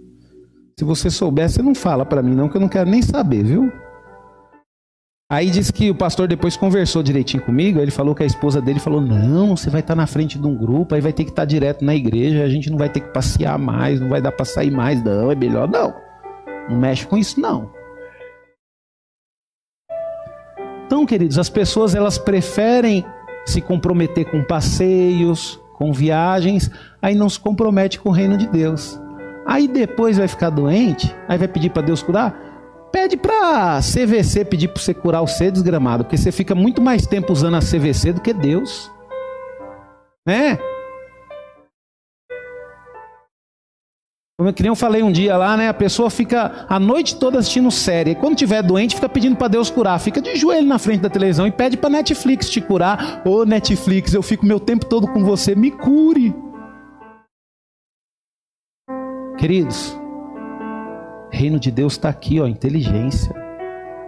Se 0.79 0.83
você 0.83 1.11
soubesse, 1.11 1.57
você 1.57 1.61
não 1.61 1.75
fala 1.75 2.03
para 2.03 2.23
mim 2.23 2.33
não, 2.33 2.49
que 2.49 2.57
eu 2.57 2.61
não 2.61 2.67
quero 2.67 2.89
nem 2.89 3.03
saber, 3.03 3.43
viu? 3.43 3.71
Aí 5.33 5.49
disse 5.49 5.73
que 5.73 5.89
o 5.89 5.95
pastor 5.95 6.27
depois 6.27 6.55
conversou 6.55 7.01
direitinho 7.01 7.41
comigo. 7.41 7.79
Ele 7.79 7.89
falou 7.89 8.13
que 8.13 8.21
a 8.21 8.25
esposa 8.25 8.61
dele 8.61 8.79
falou: 8.79 9.01
Não, 9.01 9.57
você 9.57 9.67
vai 9.67 9.81
estar 9.81 9.95
na 9.95 10.05
frente 10.05 10.37
de 10.37 10.45
um 10.45 10.55
grupo, 10.55 10.93
aí 10.93 11.01
vai 11.01 11.11
ter 11.11 11.23
que 11.23 11.31
estar 11.31 11.43
direto 11.43 11.83
na 11.83 11.95
igreja. 11.95 12.43
A 12.43 12.49
gente 12.49 12.69
não 12.69 12.77
vai 12.77 12.87
ter 12.87 12.99
que 12.99 13.11
passear 13.11 13.57
mais, 13.57 13.99
não 13.99 14.09
vai 14.09 14.21
dar 14.21 14.31
para 14.31 14.45
sair 14.45 14.69
mais, 14.69 15.03
não. 15.03 15.31
É 15.31 15.35
melhor 15.35 15.67
não. 15.67 15.91
Não 16.69 16.77
mexe 16.77 17.07
com 17.07 17.17
isso, 17.17 17.41
não. 17.41 17.71
Então, 20.85 21.03
queridos, 21.03 21.39
as 21.39 21.49
pessoas 21.49 21.95
elas 21.95 22.19
preferem 22.19 23.03
se 23.43 23.59
comprometer 23.59 24.29
com 24.29 24.43
passeios, 24.43 25.59
com 25.73 25.91
viagens, 25.91 26.69
aí 27.01 27.15
não 27.15 27.27
se 27.27 27.39
compromete 27.39 27.99
com 27.99 28.09
o 28.09 28.11
reino 28.11 28.37
de 28.37 28.45
Deus. 28.45 29.01
Aí 29.47 29.67
depois 29.67 30.19
vai 30.19 30.27
ficar 30.27 30.51
doente, 30.51 31.11
aí 31.27 31.39
vai 31.39 31.47
pedir 31.47 31.71
para 31.71 31.81
Deus 31.81 32.03
curar. 32.03 32.52
Pede 32.93 33.17
para 33.17 33.79
CVC 33.79 34.45
pedir 34.45 34.67
para 34.67 34.79
você 34.79 34.93
curar 34.93 35.23
o 35.23 35.27
ser 35.27 35.51
desgramado, 35.51 36.03
porque 36.03 36.15
você 36.15 36.31
fica 36.31 36.53
muito 36.53 36.79
mais 36.79 37.07
tempo 37.07 37.33
usando 37.33 37.55
a 37.55 37.59
CVC 37.59 38.13
do 38.13 38.21
que 38.21 38.31
Deus. 38.31 38.91
Né? 40.27 40.59
Como 44.37 44.49
eu, 44.49 44.53
que 44.53 44.61
nem 44.61 44.69
eu 44.69 44.75
falei 44.75 45.01
um 45.01 45.11
dia 45.11 45.35
lá, 45.35 45.57
né? 45.57 45.69
A 45.69 45.73
pessoa 45.73 46.11
fica 46.11 46.67
a 46.69 46.79
noite 46.79 47.15
toda 47.15 47.39
assistindo 47.39 47.71
série. 47.71 48.11
E 48.11 48.15
quando 48.15 48.35
tiver 48.35 48.61
doente, 48.61 48.95
fica 48.95 49.09
pedindo 49.09 49.35
para 49.35 49.47
Deus 49.47 49.71
curar. 49.71 49.99
Fica 49.99 50.21
de 50.21 50.35
joelho 50.35 50.67
na 50.67 50.77
frente 50.77 51.01
da 51.01 51.09
televisão 51.09 51.47
e 51.47 51.51
pede 51.51 51.77
para 51.77 51.89
Netflix 51.89 52.47
te 52.47 52.61
curar. 52.61 53.23
Ô 53.25 53.37
oh, 53.37 53.45
Netflix, 53.45 54.13
eu 54.13 54.21
fico 54.21 54.45
meu 54.45 54.59
tempo 54.59 54.85
todo 54.85 55.07
com 55.07 55.23
você, 55.23 55.55
me 55.55 55.71
cure. 55.71 56.33
Queridos, 59.37 59.97
reino 61.33 61.59
de 61.59 61.71
Deus 61.71 61.93
está 61.93 62.09
aqui, 62.09 62.39
ó, 62.39 62.47
inteligência. 62.47 63.33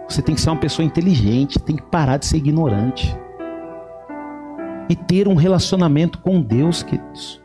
Você 0.08 0.22
tem 0.22 0.34
que 0.34 0.40
ser 0.40 0.50
uma 0.50 0.60
pessoa 0.60 0.86
inteligente, 0.86 1.58
tem 1.58 1.76
que 1.76 1.82
parar 1.82 2.16
de 2.16 2.26
ser 2.26 2.36
ignorante. 2.36 3.14
E 4.88 4.94
ter 4.94 5.26
um 5.26 5.34
relacionamento 5.34 6.18
com 6.20 6.40
Deus, 6.40 6.84
queridos. 6.84 7.42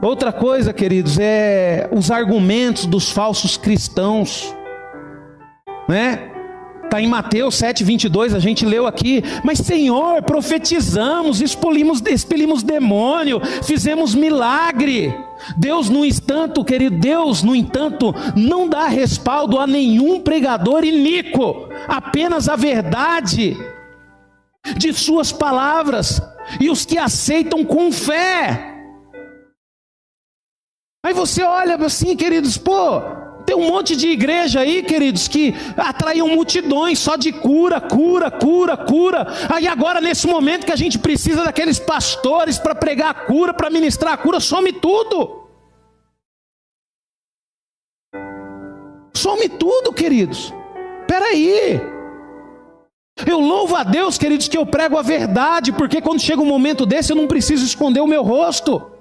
Outra 0.00 0.32
coisa, 0.32 0.72
queridos, 0.72 1.18
é 1.18 1.90
os 1.92 2.12
argumentos 2.12 2.86
dos 2.86 3.10
falsos 3.10 3.56
cristãos, 3.56 4.54
né? 5.88 6.30
Está 6.84 7.02
em 7.02 7.08
Mateus 7.08 7.56
7, 7.56 7.82
22, 7.82 8.32
a 8.32 8.38
gente 8.38 8.64
leu 8.64 8.86
aqui. 8.86 9.22
Mas, 9.44 9.58
Senhor, 9.58 10.22
profetizamos, 10.22 11.42
expelimos, 11.42 12.00
expelimos 12.06 12.62
demônio, 12.62 13.40
fizemos 13.62 14.14
milagre. 14.14 15.12
Deus, 15.56 15.88
no 15.88 16.04
entanto, 16.04 16.64
querido, 16.64 16.96
Deus, 16.96 17.42
no 17.42 17.54
entanto, 17.54 18.14
não 18.36 18.68
dá 18.68 18.86
respaldo 18.86 19.58
a 19.58 19.66
nenhum 19.66 20.20
pregador 20.20 20.84
iníquo, 20.84 21.68
apenas 21.86 22.48
a 22.48 22.56
verdade 22.56 23.56
de 24.76 24.92
Suas 24.92 25.32
palavras 25.32 26.20
e 26.60 26.70
os 26.70 26.84
que 26.84 26.98
aceitam 26.98 27.64
com 27.64 27.92
fé. 27.92 28.74
Aí 31.04 31.14
você 31.14 31.42
olha 31.42 31.76
assim, 31.76 32.16
queridos, 32.16 32.58
pô, 32.58 33.00
tem 33.48 33.56
um 33.56 33.66
monte 33.66 33.96
de 33.96 34.08
igreja 34.08 34.60
aí, 34.60 34.82
queridos, 34.82 35.26
que 35.26 35.54
atraiam 35.74 36.28
multidões 36.28 36.98
só 36.98 37.16
de 37.16 37.32
cura, 37.32 37.80
cura, 37.80 38.30
cura, 38.30 38.76
cura. 38.76 39.26
Aí 39.48 39.66
agora, 39.66 40.02
nesse 40.02 40.26
momento 40.26 40.66
que 40.66 40.72
a 40.72 40.76
gente 40.76 40.98
precisa 40.98 41.42
daqueles 41.42 41.78
pastores 41.78 42.58
para 42.58 42.74
pregar 42.74 43.08
a 43.08 43.14
cura, 43.14 43.54
para 43.54 43.70
ministrar 43.70 44.12
a 44.12 44.16
cura, 44.18 44.38
some 44.38 44.70
tudo. 44.70 45.48
Some 49.16 49.48
tudo, 49.48 49.94
queridos. 49.94 50.52
Peraí. 51.06 51.80
Eu 53.26 53.40
louvo 53.40 53.76
a 53.76 53.82
Deus, 53.82 54.18
queridos, 54.18 54.46
que 54.46 54.58
eu 54.58 54.66
prego 54.66 54.98
a 54.98 55.02
verdade, 55.02 55.72
porque 55.72 56.02
quando 56.02 56.20
chega 56.20 56.42
um 56.42 56.44
momento 56.44 56.84
desse 56.84 57.12
eu 57.12 57.16
não 57.16 57.26
preciso 57.26 57.64
esconder 57.64 58.00
o 58.00 58.06
meu 58.06 58.22
rosto. 58.22 58.97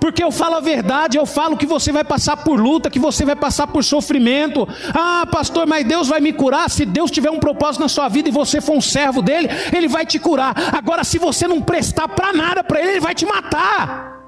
Porque 0.00 0.22
eu 0.22 0.30
falo 0.30 0.56
a 0.56 0.60
verdade, 0.60 1.16
eu 1.16 1.26
falo 1.26 1.56
que 1.56 1.66
você 1.66 1.90
vai 1.92 2.04
passar 2.04 2.36
por 2.36 2.58
luta, 2.58 2.90
que 2.90 2.98
você 2.98 3.24
vai 3.24 3.36
passar 3.36 3.66
por 3.66 3.82
sofrimento. 3.82 4.68
Ah, 4.94 5.26
pastor, 5.30 5.66
mas 5.66 5.86
Deus 5.86 6.08
vai 6.08 6.20
me 6.20 6.32
curar. 6.32 6.68
Se 6.70 6.84
Deus 6.84 7.10
tiver 7.10 7.30
um 7.30 7.38
propósito 7.38 7.82
na 7.82 7.88
sua 7.88 8.08
vida 8.08 8.28
e 8.28 8.32
você 8.32 8.60
for 8.60 8.76
um 8.76 8.80
servo 8.80 9.22
dele, 9.22 9.48
ele 9.74 9.88
vai 9.88 10.04
te 10.04 10.18
curar. 10.18 10.54
Agora, 10.76 11.04
se 11.04 11.18
você 11.18 11.46
não 11.46 11.60
prestar 11.60 12.08
para 12.08 12.32
nada 12.32 12.62
para 12.62 12.80
ele, 12.80 12.90
ele 12.92 13.00
vai 13.00 13.14
te 13.14 13.24
matar. 13.24 14.18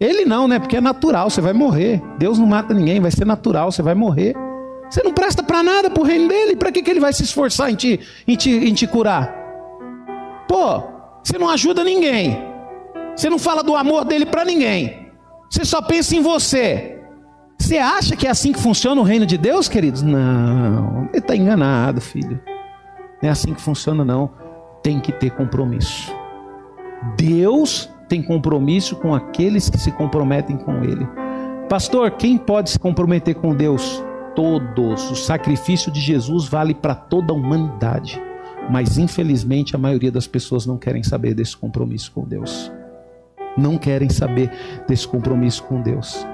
Ele 0.00 0.24
não, 0.24 0.48
né? 0.48 0.58
Porque 0.58 0.76
é 0.76 0.80
natural, 0.80 1.30
você 1.30 1.40
vai 1.40 1.52
morrer. 1.52 2.02
Deus 2.18 2.38
não 2.38 2.46
mata 2.46 2.74
ninguém, 2.74 3.00
vai 3.00 3.10
ser 3.10 3.24
natural, 3.24 3.70
você 3.70 3.82
vai 3.82 3.94
morrer. 3.94 4.34
Você 4.90 5.02
não 5.02 5.12
presta 5.12 5.42
para 5.42 5.62
nada 5.62 5.90
para 5.90 6.02
o 6.02 6.06
reino 6.06 6.28
dele, 6.28 6.56
para 6.56 6.70
que, 6.70 6.82
que 6.82 6.90
ele 6.90 7.00
vai 7.00 7.12
se 7.12 7.22
esforçar 7.22 7.70
em 7.70 7.74
te, 7.74 8.00
em, 8.28 8.36
te, 8.36 8.50
em 8.50 8.74
te 8.74 8.86
curar? 8.86 9.34
Pô, 10.46 10.82
você 11.22 11.38
não 11.38 11.48
ajuda 11.48 11.82
ninguém, 11.82 12.38
você 13.16 13.30
não 13.30 13.38
fala 13.38 13.62
do 13.62 13.74
amor 13.74 14.04
dele 14.04 14.26
para 14.26 14.44
ninguém. 14.44 15.03
Você 15.54 15.64
só 15.64 15.80
pensa 15.80 16.16
em 16.16 16.20
você. 16.20 16.98
Você 17.56 17.78
acha 17.78 18.16
que 18.16 18.26
é 18.26 18.30
assim 18.30 18.52
que 18.52 18.58
funciona 18.58 19.00
o 19.00 19.04
reino 19.04 19.24
de 19.24 19.38
Deus, 19.38 19.68
queridos? 19.68 20.02
Não, 20.02 21.08
ele 21.10 21.18
está 21.18 21.36
enganado, 21.36 22.00
filho. 22.00 22.40
Não 23.22 23.28
é 23.28 23.30
assim 23.30 23.54
que 23.54 23.60
funciona, 23.60 24.04
não. 24.04 24.32
Tem 24.82 24.98
que 24.98 25.12
ter 25.12 25.30
compromisso. 25.30 26.12
Deus 27.16 27.88
tem 28.08 28.20
compromisso 28.20 28.96
com 28.96 29.14
aqueles 29.14 29.70
que 29.70 29.78
se 29.78 29.92
comprometem 29.92 30.56
com 30.56 30.82
Ele. 30.82 31.06
Pastor, 31.68 32.10
quem 32.10 32.36
pode 32.36 32.70
se 32.70 32.78
comprometer 32.80 33.36
com 33.36 33.54
Deus? 33.54 34.02
Todos. 34.34 35.08
O 35.08 35.14
sacrifício 35.14 35.92
de 35.92 36.00
Jesus 36.00 36.48
vale 36.48 36.74
para 36.74 36.96
toda 36.96 37.32
a 37.32 37.36
humanidade. 37.36 38.20
Mas 38.68 38.98
infelizmente 38.98 39.76
a 39.76 39.78
maioria 39.78 40.10
das 40.10 40.26
pessoas 40.26 40.66
não 40.66 40.76
querem 40.76 41.04
saber 41.04 41.32
desse 41.32 41.56
compromisso 41.56 42.10
com 42.10 42.24
Deus 42.24 42.72
não 43.56 43.78
querem 43.78 44.08
saber 44.08 44.50
desse 44.88 45.06
compromisso 45.06 45.62
com 45.64 45.80
Deus. 45.80 46.26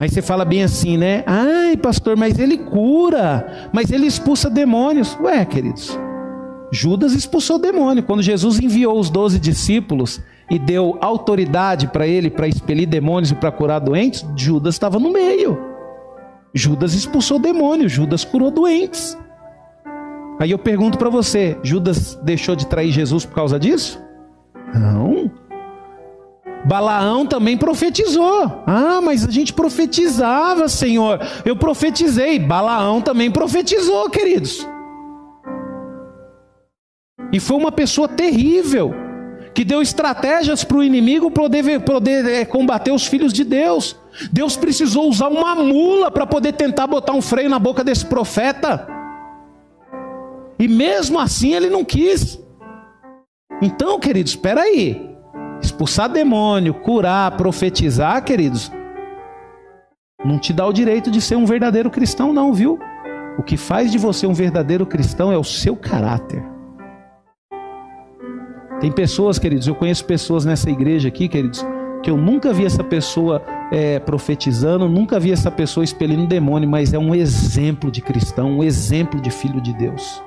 Aí 0.00 0.08
você 0.08 0.22
fala 0.22 0.46
bem 0.46 0.62
assim, 0.62 0.96
né? 0.96 1.22
Ai, 1.26 1.76
pastor, 1.76 2.16
mas 2.16 2.38
ele 2.38 2.56
cura, 2.56 3.70
mas 3.72 3.90
ele 3.90 4.06
expulsa 4.06 4.48
demônios. 4.48 5.14
Ué, 5.20 5.44
queridos, 5.44 5.98
Judas 6.72 7.12
expulsou 7.12 7.58
demônio. 7.58 8.02
Quando 8.02 8.22
Jesus 8.22 8.58
enviou 8.58 8.98
os 8.98 9.10
doze 9.10 9.38
discípulos 9.38 10.20
e 10.50 10.58
deu 10.58 10.96
autoridade 11.02 11.86
para 11.88 12.06
ele 12.06 12.30
para 12.30 12.48
expelir 12.48 12.88
demônios 12.88 13.30
e 13.30 13.34
para 13.34 13.52
curar 13.52 13.78
doentes, 13.78 14.24
Judas 14.34 14.74
estava 14.74 14.98
no 14.98 15.12
meio. 15.12 15.58
Judas 16.54 16.94
expulsou 16.94 17.38
demônios, 17.38 17.92
Judas 17.92 18.24
curou 18.24 18.50
doentes. 18.50 19.18
Aí 20.40 20.50
eu 20.50 20.58
pergunto 20.58 20.96
para 20.96 21.10
você: 21.10 21.58
Judas 21.62 22.18
deixou 22.22 22.56
de 22.56 22.66
trair 22.66 22.90
Jesus 22.90 23.26
por 23.26 23.34
causa 23.34 23.58
disso? 23.58 24.02
Não. 24.74 25.30
Balaão 26.64 27.24
também 27.24 27.56
profetizou. 27.56 28.62
Ah, 28.66 29.00
mas 29.02 29.26
a 29.26 29.30
gente 29.30 29.52
profetizava, 29.52 30.68
Senhor. 30.68 31.18
Eu 31.44 31.56
profetizei. 31.56 32.38
Balaão 32.38 33.00
também 33.00 33.30
profetizou, 33.30 34.10
queridos. 34.10 34.66
E 37.32 37.40
foi 37.40 37.56
uma 37.56 37.72
pessoa 37.72 38.08
terrível, 38.08 38.92
que 39.54 39.64
deu 39.64 39.80
estratégias 39.80 40.64
para 40.64 40.76
o 40.76 40.82
inimigo 40.82 41.30
poder, 41.30 41.80
poder 41.80 42.26
é, 42.26 42.44
combater 42.44 42.90
os 42.90 43.06
filhos 43.06 43.32
de 43.32 43.44
Deus. 43.44 43.96
Deus 44.32 44.56
precisou 44.56 45.08
usar 45.08 45.28
uma 45.28 45.54
mula 45.54 46.10
para 46.10 46.26
poder 46.26 46.52
tentar 46.52 46.86
botar 46.86 47.12
um 47.12 47.22
freio 47.22 47.48
na 47.48 47.58
boca 47.58 47.82
desse 47.82 48.04
profeta. 48.04 48.86
E 50.58 50.68
mesmo 50.68 51.18
assim 51.18 51.54
ele 51.54 51.70
não 51.70 51.84
quis. 51.84 52.38
Então, 53.62 53.98
queridos, 53.98 54.32
espera 54.32 54.62
aí 54.62 55.09
expulsar 55.80 56.10
demônio, 56.10 56.74
curar, 56.74 57.34
profetizar, 57.38 58.22
queridos, 58.22 58.70
não 60.22 60.38
te 60.38 60.52
dá 60.52 60.66
o 60.66 60.72
direito 60.74 61.10
de 61.10 61.22
ser 61.22 61.36
um 61.36 61.46
verdadeiro 61.46 61.90
cristão, 61.90 62.34
não, 62.34 62.52
viu? 62.52 62.78
O 63.38 63.42
que 63.42 63.56
faz 63.56 63.90
de 63.90 63.96
você 63.96 64.26
um 64.26 64.34
verdadeiro 64.34 64.84
cristão 64.84 65.32
é 65.32 65.38
o 65.38 65.44
seu 65.44 65.74
caráter. 65.74 66.44
Tem 68.78 68.92
pessoas, 68.92 69.38
queridos, 69.38 69.66
eu 69.66 69.74
conheço 69.74 70.04
pessoas 70.04 70.44
nessa 70.44 70.68
igreja 70.68 71.08
aqui, 71.08 71.28
queridos, 71.28 71.64
que 72.02 72.10
eu 72.10 72.16
nunca 72.18 72.52
vi 72.52 72.66
essa 72.66 72.84
pessoa 72.84 73.42
é, 73.72 73.98
profetizando, 73.98 74.86
nunca 74.86 75.18
vi 75.18 75.32
essa 75.32 75.50
pessoa 75.50 75.82
expelindo 75.82 76.26
demônio, 76.26 76.68
mas 76.68 76.92
é 76.92 76.98
um 76.98 77.14
exemplo 77.14 77.90
de 77.90 78.02
cristão, 78.02 78.58
um 78.58 78.62
exemplo 78.62 79.18
de 79.18 79.30
filho 79.30 79.62
de 79.62 79.72
Deus. 79.72 80.22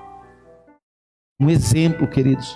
Um 1.39 1.47
exemplo, 1.47 2.07
queridos. 2.07 2.55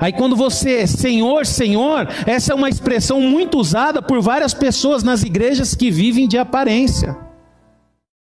Aí 0.00 0.14
quando 0.14 0.34
você, 0.34 0.86
Senhor, 0.86 1.44
Senhor, 1.44 2.08
essa 2.26 2.52
é 2.52 2.54
uma 2.54 2.70
expressão 2.70 3.20
muito 3.20 3.58
usada 3.58 4.00
por 4.00 4.22
várias 4.22 4.54
pessoas 4.54 5.02
nas 5.02 5.22
igrejas 5.22 5.74
que 5.74 5.90
vivem 5.90 6.26
de 6.26 6.38
aparência. 6.38 7.16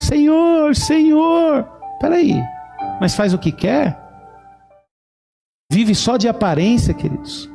Senhor, 0.03 0.75
Senhor. 0.75 1.69
Peraí, 2.01 2.43
mas 2.99 3.15
faz 3.15 3.35
o 3.35 3.39
que 3.39 3.53
quer? 3.53 4.03
Vive 5.71 5.95
só 5.95 6.17
de 6.17 6.29
aparência, 6.29 6.95
queridos. 6.95 7.51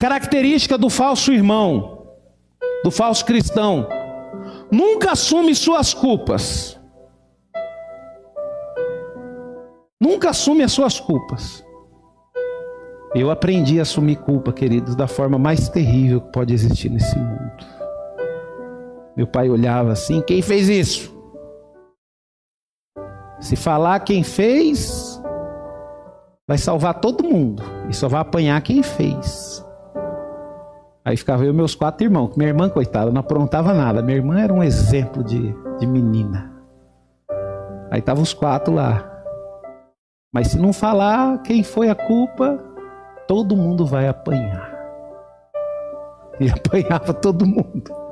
Característica 0.00 0.78
do 0.78 0.88
falso 0.88 1.32
irmão, 1.32 2.06
do 2.82 2.90
falso 2.90 3.24
cristão. 3.26 3.86
Nunca 4.70 5.12
assume 5.12 5.54
suas 5.54 5.92
culpas. 5.92 6.80
Nunca 10.00 10.30
assume 10.30 10.62
as 10.62 10.72
suas 10.72 11.00
culpas. 11.00 11.64
Eu 13.14 13.30
aprendi 13.30 13.78
a 13.78 13.82
assumir 13.82 14.16
culpa, 14.16 14.52
queridos, 14.52 14.96
da 14.96 15.06
forma 15.06 15.38
mais 15.38 15.68
terrível 15.68 16.20
que 16.20 16.32
pode 16.32 16.52
existir 16.52 16.90
nesse 16.90 17.16
mundo. 17.16 17.52
Meu 19.16 19.26
pai 19.26 19.48
olhava 19.48 19.92
assim: 19.92 20.20
quem 20.22 20.42
fez 20.42 20.68
isso? 20.68 21.14
Se 23.38 23.54
falar 23.54 24.00
quem 24.00 24.24
fez, 24.24 25.22
vai 26.48 26.58
salvar 26.58 26.94
todo 26.94 27.22
mundo 27.22 27.62
e 27.88 27.94
só 27.94 28.08
vai 28.08 28.20
apanhar 28.20 28.60
quem 28.62 28.82
fez. 28.82 29.64
Aí 31.04 31.16
ficava 31.16 31.44
eu 31.44 31.52
e 31.52 31.54
meus 31.54 31.74
quatro 31.74 32.04
irmãos. 32.04 32.34
Minha 32.34 32.48
irmã, 32.48 32.68
coitada, 32.68 33.12
não 33.12 33.20
aprontava 33.20 33.74
nada. 33.74 34.02
Minha 34.02 34.16
irmã 34.16 34.40
era 34.40 34.52
um 34.52 34.62
exemplo 34.62 35.22
de, 35.22 35.54
de 35.78 35.86
menina. 35.86 36.50
Aí 37.90 38.00
estavam 38.00 38.22
os 38.22 38.32
quatro 38.32 38.74
lá. 38.74 39.08
Mas 40.32 40.48
se 40.48 40.58
não 40.58 40.72
falar 40.72 41.42
quem 41.42 41.62
foi 41.62 41.90
a 41.90 41.94
culpa, 41.94 42.58
todo 43.26 43.56
mundo 43.56 43.86
vai 43.86 44.08
apanhar. 44.08 44.72
E 46.40 46.48
apanhava 46.50 47.12
todo 47.14 47.46
mundo. 47.46 48.04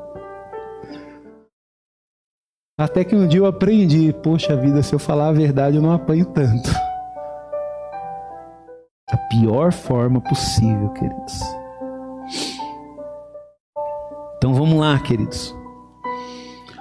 Até 2.78 3.04
que 3.04 3.14
um 3.14 3.28
dia 3.28 3.40
eu 3.40 3.46
aprendi, 3.46 4.12
poxa 4.12 4.56
vida, 4.56 4.82
se 4.82 4.94
eu 4.94 4.98
falar 4.98 5.28
a 5.28 5.32
verdade 5.32 5.76
eu 5.76 5.82
não 5.82 5.92
apanho 5.92 6.26
tanto. 6.26 6.70
A 9.10 9.16
pior 9.28 9.72
forma 9.72 10.20
possível, 10.20 10.88
queridos. 10.90 11.40
Então 14.36 14.54
vamos 14.54 14.80
lá, 14.80 14.98
queridos. 14.98 15.54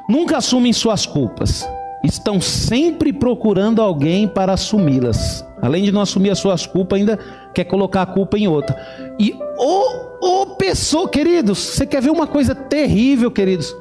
Nunca 0.10 0.38
assumem 0.38 0.74
suas 0.74 1.06
culpas. 1.06 1.68
Estão 2.04 2.42
sempre 2.42 3.14
procurando 3.14 3.82
alguém 3.82 4.28
para 4.28 4.54
assumi-las. 4.54 5.46
Além 5.62 5.84
de 5.84 5.92
não 5.92 6.02
assumir 6.02 6.32
as 6.32 6.40
suas 6.40 6.66
culpas, 6.66 7.00
ainda 7.00 7.20
quer 7.54 7.66
colocar 7.66 8.02
a 8.02 8.06
culpa 8.08 8.38
em 8.38 8.48
outra. 8.48 8.76
E 9.20 9.38
ô, 9.58 9.84
ô 10.20 10.46
pessoa, 10.56 11.08
queridos, 11.08 11.60
você 11.60 11.86
quer 11.86 12.02
ver 12.02 12.10
uma 12.10 12.26
coisa 12.26 12.56
terrível, 12.56 13.30
queridos? 13.30 13.76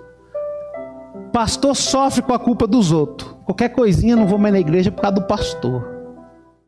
Pastor 1.32 1.74
sofre 1.74 2.22
com 2.22 2.34
a 2.34 2.38
culpa 2.38 2.66
dos 2.66 2.92
outros. 2.92 3.34
Qualquer 3.46 3.70
coisinha, 3.70 4.16
não 4.16 4.26
vou 4.26 4.38
mais 4.38 4.52
na 4.52 4.60
igreja 4.60 4.92
por 4.92 5.00
causa 5.00 5.14
do 5.14 5.26
pastor. 5.26 5.88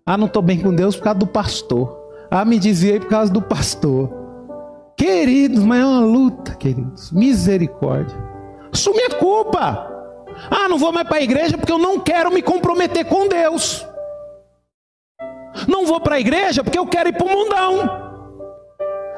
Ah, 0.06 0.16
não 0.16 0.26
estou 0.26 0.42
bem 0.42 0.58
com 0.58 0.74
Deus 0.74 0.96
por 0.96 1.02
causa 1.02 1.18
do 1.18 1.26
pastor. 1.26 2.00
Ah, 2.30 2.44
me 2.44 2.58
desviei 2.58 2.98
por 2.98 3.08
causa 3.08 3.30
do 3.30 3.42
pastor. 3.42 4.10
Queridos, 4.96 5.62
mas 5.62 5.80
é 5.80 5.84
uma 5.84 6.00
luta, 6.00 6.54
queridos. 6.54 7.12
Misericórdia. 7.12 8.16
Assume 8.72 9.02
a 9.02 9.14
culpa. 9.16 9.91
Ah, 10.50 10.68
não 10.68 10.78
vou 10.78 10.92
mais 10.92 11.06
para 11.06 11.18
a 11.18 11.22
igreja 11.22 11.56
porque 11.56 11.72
eu 11.72 11.78
não 11.78 11.98
quero 11.98 12.32
me 12.32 12.42
comprometer 12.42 13.04
com 13.04 13.28
Deus. 13.28 13.86
Não 15.68 15.86
vou 15.86 16.00
para 16.00 16.16
a 16.16 16.20
igreja 16.20 16.64
porque 16.64 16.78
eu 16.78 16.86
quero 16.86 17.08
ir 17.08 17.12
para 17.12 17.26
o 17.26 17.30
mundão. 17.30 18.12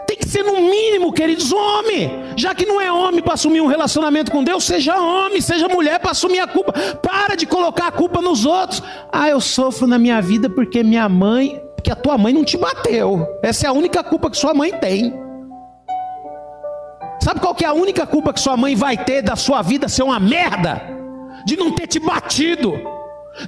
Tem 0.07 0.17
que 0.17 0.29
ser 0.29 0.43
no 0.43 0.61
mínimo, 0.61 1.13
queridos, 1.13 1.53
homem. 1.53 2.11
Já 2.37 2.55
que 2.55 2.67
não 2.67 2.81
é 2.81 2.93
homem 2.93 3.23
para 3.23 3.35
assumir 3.35 3.61
um 3.61 3.67
relacionamento 3.67 4.31
com 4.31 4.45
Deus, 4.45 4.65
seja 4.65 4.99
homem, 5.01 5.41
seja 5.41 5.69
mulher 5.69 5.99
para 5.99 6.11
assumir 6.11 6.41
a 6.41 6.47
culpa. 6.47 6.73
Para 7.03 7.37
de 7.37 7.47
colocar 7.47 7.89
a 7.89 7.93
culpa 7.93 8.21
nos 8.21 8.45
outros. 8.45 8.83
Ah, 9.11 9.29
eu 9.29 9.41
sofro 9.41 9.87
na 9.87 9.99
minha 9.99 10.21
vida 10.21 10.51
porque 10.51 10.83
minha 10.83 11.09
mãe, 11.09 11.61
porque 11.75 11.91
a 11.91 11.97
tua 11.97 12.19
mãe 12.19 12.33
não 12.33 12.45
te 12.45 12.57
bateu. 12.57 13.27
Essa 13.43 13.67
é 13.67 13.69
a 13.69 13.73
única 13.73 14.05
culpa 14.05 14.31
que 14.31 14.37
sua 14.37 14.53
mãe 14.53 14.73
tem. 14.73 15.15
Sabe 17.23 17.41
qual 17.41 17.55
que 17.55 17.65
é 17.65 17.69
a 17.69 17.73
única 17.73 18.07
culpa 18.07 18.35
que 18.35 18.41
sua 18.41 18.57
mãe 18.57 18.77
vai 18.77 18.99
ter 18.99 19.23
da 19.23 19.35
sua 19.35 19.63
vida 19.63 19.89
ser 19.89 20.03
uma 20.03 20.21
merda? 20.21 20.94
De 21.45 21.57
não 21.57 21.73
ter 21.73 21.87
te 21.87 21.99
batido 21.99 22.95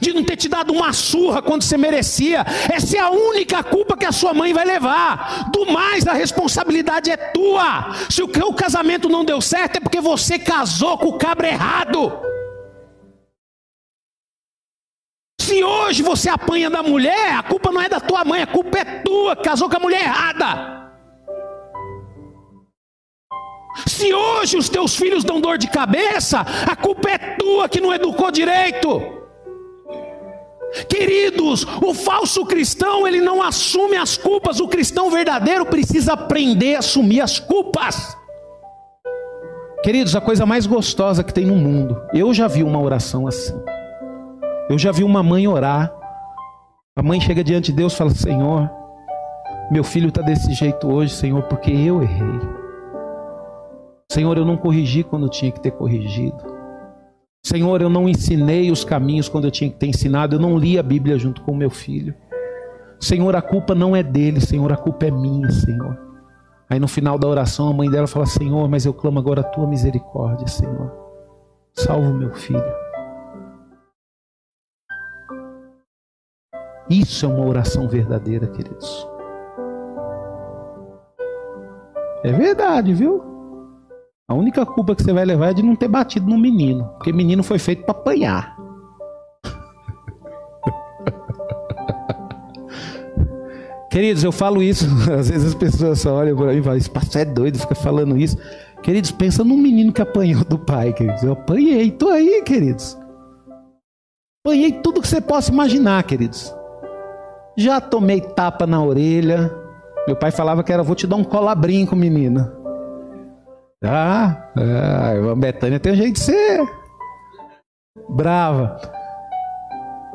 de 0.00 0.12
não 0.12 0.24
ter 0.24 0.36
te 0.36 0.48
dado 0.48 0.72
uma 0.72 0.92
surra 0.92 1.40
quando 1.40 1.62
você 1.62 1.76
merecia. 1.76 2.44
Essa 2.72 2.96
é 2.96 3.00
a 3.00 3.10
única 3.10 3.62
culpa 3.62 3.96
que 3.96 4.04
a 4.04 4.12
sua 4.12 4.34
mãe 4.34 4.52
vai 4.52 4.64
levar. 4.64 5.50
Do 5.50 5.66
mais, 5.66 6.06
a 6.06 6.12
responsabilidade 6.12 7.10
é 7.10 7.16
tua. 7.16 7.94
Se 8.10 8.22
o 8.22 8.54
casamento 8.54 9.08
não 9.08 9.24
deu 9.24 9.40
certo, 9.40 9.76
é 9.76 9.80
porque 9.80 10.00
você 10.00 10.38
casou 10.38 10.98
com 10.98 11.08
o 11.08 11.18
cabra 11.18 11.48
errado. 11.48 12.12
Se 15.40 15.62
hoje 15.62 16.02
você 16.02 16.28
apanha 16.28 16.68
da 16.68 16.82
mulher, 16.82 17.34
a 17.36 17.42
culpa 17.42 17.70
não 17.70 17.80
é 17.80 17.88
da 17.88 18.00
tua 18.00 18.24
mãe, 18.24 18.42
a 18.42 18.46
culpa 18.46 18.78
é 18.78 18.84
tua, 19.02 19.36
casou 19.36 19.70
com 19.70 19.76
a 19.76 19.80
mulher 19.80 20.02
errada. 20.02 20.85
Se 23.86 24.14
hoje 24.14 24.56
os 24.56 24.68
teus 24.68 24.96
filhos 24.96 25.24
dão 25.24 25.40
dor 25.40 25.58
de 25.58 25.68
cabeça, 25.68 26.40
a 26.40 26.76
culpa 26.76 27.10
é 27.10 27.18
tua 27.18 27.68
que 27.68 27.80
não 27.80 27.92
educou 27.92 28.30
direito. 28.30 29.16
Queridos, 30.88 31.66
o 31.82 31.94
falso 31.94 32.44
cristão, 32.44 33.06
ele 33.06 33.20
não 33.20 33.42
assume 33.42 33.96
as 33.96 34.16
culpas, 34.16 34.60
o 34.60 34.68
cristão 34.68 35.10
verdadeiro 35.10 35.64
precisa 35.66 36.12
aprender 36.12 36.76
a 36.76 36.78
assumir 36.80 37.20
as 37.20 37.38
culpas. 37.38 38.16
Queridos, 39.82 40.16
a 40.16 40.20
coisa 40.20 40.44
mais 40.44 40.66
gostosa 40.66 41.22
que 41.22 41.32
tem 41.32 41.46
no 41.46 41.54
mundo, 41.54 42.00
eu 42.12 42.34
já 42.34 42.48
vi 42.48 42.62
uma 42.62 42.80
oração 42.80 43.26
assim. 43.26 43.54
Eu 44.68 44.78
já 44.78 44.90
vi 44.90 45.04
uma 45.04 45.22
mãe 45.22 45.46
orar. 45.46 45.92
A 46.96 47.02
mãe 47.02 47.20
chega 47.20 47.44
diante 47.44 47.70
de 47.70 47.76
Deus 47.76 47.92
e 47.92 47.96
fala: 47.96 48.10
Senhor, 48.10 48.68
meu 49.70 49.84
filho 49.84 50.08
está 50.08 50.22
desse 50.22 50.52
jeito 50.54 50.92
hoje, 50.92 51.14
Senhor, 51.14 51.42
porque 51.44 51.70
eu 51.70 52.02
errei. 52.02 52.55
Senhor, 54.10 54.36
eu 54.38 54.44
não 54.44 54.56
corrigi 54.56 55.02
quando 55.02 55.28
tinha 55.28 55.50
que 55.50 55.60
ter 55.60 55.72
corrigido. 55.72 56.36
Senhor, 57.44 57.80
eu 57.80 57.88
não 57.88 58.08
ensinei 58.08 58.70
os 58.70 58.84
caminhos 58.84 59.28
quando 59.28 59.44
eu 59.44 59.50
tinha 59.50 59.70
que 59.70 59.76
ter 59.76 59.86
ensinado, 59.86 60.36
eu 60.36 60.40
não 60.40 60.58
li 60.58 60.78
a 60.78 60.82
Bíblia 60.82 61.18
junto 61.18 61.42
com 61.42 61.52
o 61.52 61.56
meu 61.56 61.70
filho. 61.70 62.14
Senhor, 62.98 63.36
a 63.36 63.42
culpa 63.42 63.74
não 63.74 63.94
é 63.94 64.02
dele, 64.02 64.40
Senhor, 64.40 64.72
a 64.72 64.76
culpa 64.76 65.06
é 65.06 65.10
minha, 65.10 65.50
Senhor. 65.50 65.96
Aí 66.68 66.80
no 66.80 66.88
final 66.88 67.18
da 67.18 67.28
oração, 67.28 67.68
a 67.68 67.72
mãe 67.72 67.88
dela 67.88 68.06
fala: 68.06 68.26
Senhor, 68.26 68.68
mas 68.68 68.84
eu 68.84 68.92
clamo 68.92 69.18
agora 69.18 69.42
a 69.42 69.44
tua 69.44 69.66
misericórdia, 69.66 70.48
Senhor. 70.48 70.92
Salva 71.72 72.08
o 72.08 72.14
meu 72.14 72.34
filho. 72.34 72.64
Isso 76.88 77.26
é 77.26 77.28
uma 77.28 77.44
oração 77.44 77.88
verdadeira, 77.88 78.46
queridos. 78.46 79.08
É 82.24 82.32
verdade, 82.32 82.94
viu? 82.94 83.35
A 84.28 84.34
única 84.34 84.66
culpa 84.66 84.96
que 84.96 85.04
você 85.04 85.12
vai 85.12 85.24
levar 85.24 85.50
é 85.50 85.54
de 85.54 85.62
não 85.62 85.76
ter 85.76 85.86
batido 85.86 86.28
no 86.28 86.36
menino, 86.36 86.84
porque 86.94 87.12
menino 87.12 87.44
foi 87.44 87.60
feito 87.60 87.84
para 87.84 87.92
apanhar. 87.92 88.56
Queridos, 93.88 94.24
eu 94.24 94.32
falo 94.32 94.60
isso, 94.60 94.84
às 95.16 95.30
vezes 95.30 95.50
as 95.50 95.54
pessoas 95.54 96.00
só 96.00 96.16
olham 96.16 96.36
para 96.36 96.52
mim 96.52 96.58
e 96.58 96.62
falam, 96.62 96.76
esse 96.76 96.90
pastor 96.90 97.20
é 97.20 97.24
doido, 97.24 97.56
fica 97.56 97.76
falando 97.76 98.18
isso. 98.18 98.36
Queridos, 98.82 99.12
pensa 99.12 99.44
num 99.44 99.56
menino 99.56 99.92
que 99.92 100.02
apanhou 100.02 100.44
do 100.44 100.58
pai, 100.58 100.92
queridos. 100.92 101.22
Eu 101.22 101.34
apanhei, 101.34 101.92
tô 101.92 102.08
aí, 102.08 102.42
queridos. 102.42 102.98
Apanhei 104.44 104.72
tudo 104.72 105.00
que 105.00 105.06
você 105.06 105.20
possa 105.20 105.52
imaginar, 105.52 106.02
queridos. 106.02 106.52
Já 107.56 107.80
tomei 107.80 108.20
tapa 108.20 108.66
na 108.66 108.82
orelha. 108.82 109.54
Meu 110.04 110.16
pai 110.16 110.32
falava 110.32 110.64
que 110.64 110.72
era, 110.72 110.82
vou 110.82 110.96
te 110.96 111.06
dar 111.06 111.14
um 111.14 111.22
colabrinho, 111.22 111.94
menina. 111.94 112.65
Ah, 113.84 114.50
a 114.56 115.14
irmã 115.14 115.38
Betânia 115.38 115.78
tem 115.78 115.94
jeito 115.94 116.14
de 116.14 116.20
ser 116.20 116.86
brava. 118.08 118.80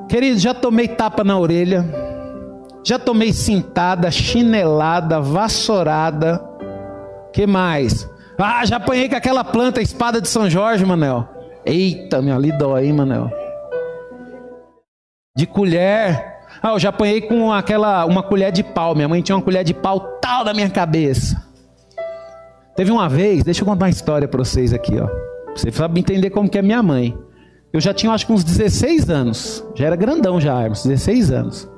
Querido, 0.10 0.40
já 0.40 0.54
tomei 0.54 0.88
tapa 0.88 1.24
na 1.24 1.38
orelha, 1.38 1.86
já 2.84 2.98
tomei 2.98 3.32
cintada, 3.32 4.10
chinelada, 4.12 5.20
vassourada. 5.20 6.44
Que 7.32 7.48
mais? 7.48 8.10
Ah, 8.38 8.66
já 8.66 8.78
apanhei 8.78 9.08
com 9.08 9.16
aquela 9.16 9.44
planta, 9.44 9.82
espada 9.82 10.20
de 10.20 10.28
São 10.28 10.50
Jorge, 10.50 10.86
Manel. 10.86 11.28
Eita, 11.66 12.22
meu, 12.22 12.36
ali 12.36 12.52
dói, 12.58 12.88
hein, 12.88 12.94
Manel. 12.94 13.30
De 15.38 15.46
colher. 15.46 16.40
Ah, 16.62 16.72
eu 16.72 16.80
já 16.80 16.90
apanhei 16.90 17.22
com 17.22 17.54
aquela, 17.54 18.04
uma 18.06 18.24
colher 18.24 18.52
de 18.52 18.64
pau. 18.64 18.96
Minha 18.96 19.08
mãe 19.08 19.22
tinha 19.22 19.36
uma 19.36 19.42
colher 19.44 19.64
de 19.64 19.74
pau 19.74 20.00
tal 20.20 20.44
da 20.44 20.54
minha 20.54 20.70
cabeça. 20.70 21.51
Teve 22.76 22.92
uma 22.92 23.10
vez, 23.10 23.44
deixa 23.44 23.62
eu 23.62 23.66
contar 23.66 23.86
uma 23.86 23.92
história 23.92 24.28
para 24.28 24.44
vocês 24.44 24.74
aqui, 24.74 25.00
ó. 25.00 25.08
Você 25.56 25.72
sabe 25.72 26.00
entender 26.00 26.30
como 26.30 26.50
que 26.50 26.58
é 26.58 26.62
minha 26.62 26.82
mãe. 26.82 27.18
Eu 27.74 27.82
já 27.82 27.94
tinha 27.94 28.12
acho 28.12 28.26
que 28.26 28.34
uns 28.34 28.44
16 28.44 29.10
anos. 29.10 29.66
Já 29.76 29.88
era 29.88 29.96
grandão 29.96 30.40
já, 30.40 30.60
uns 30.68 30.84
16 30.84 31.32
anos. 31.32 31.70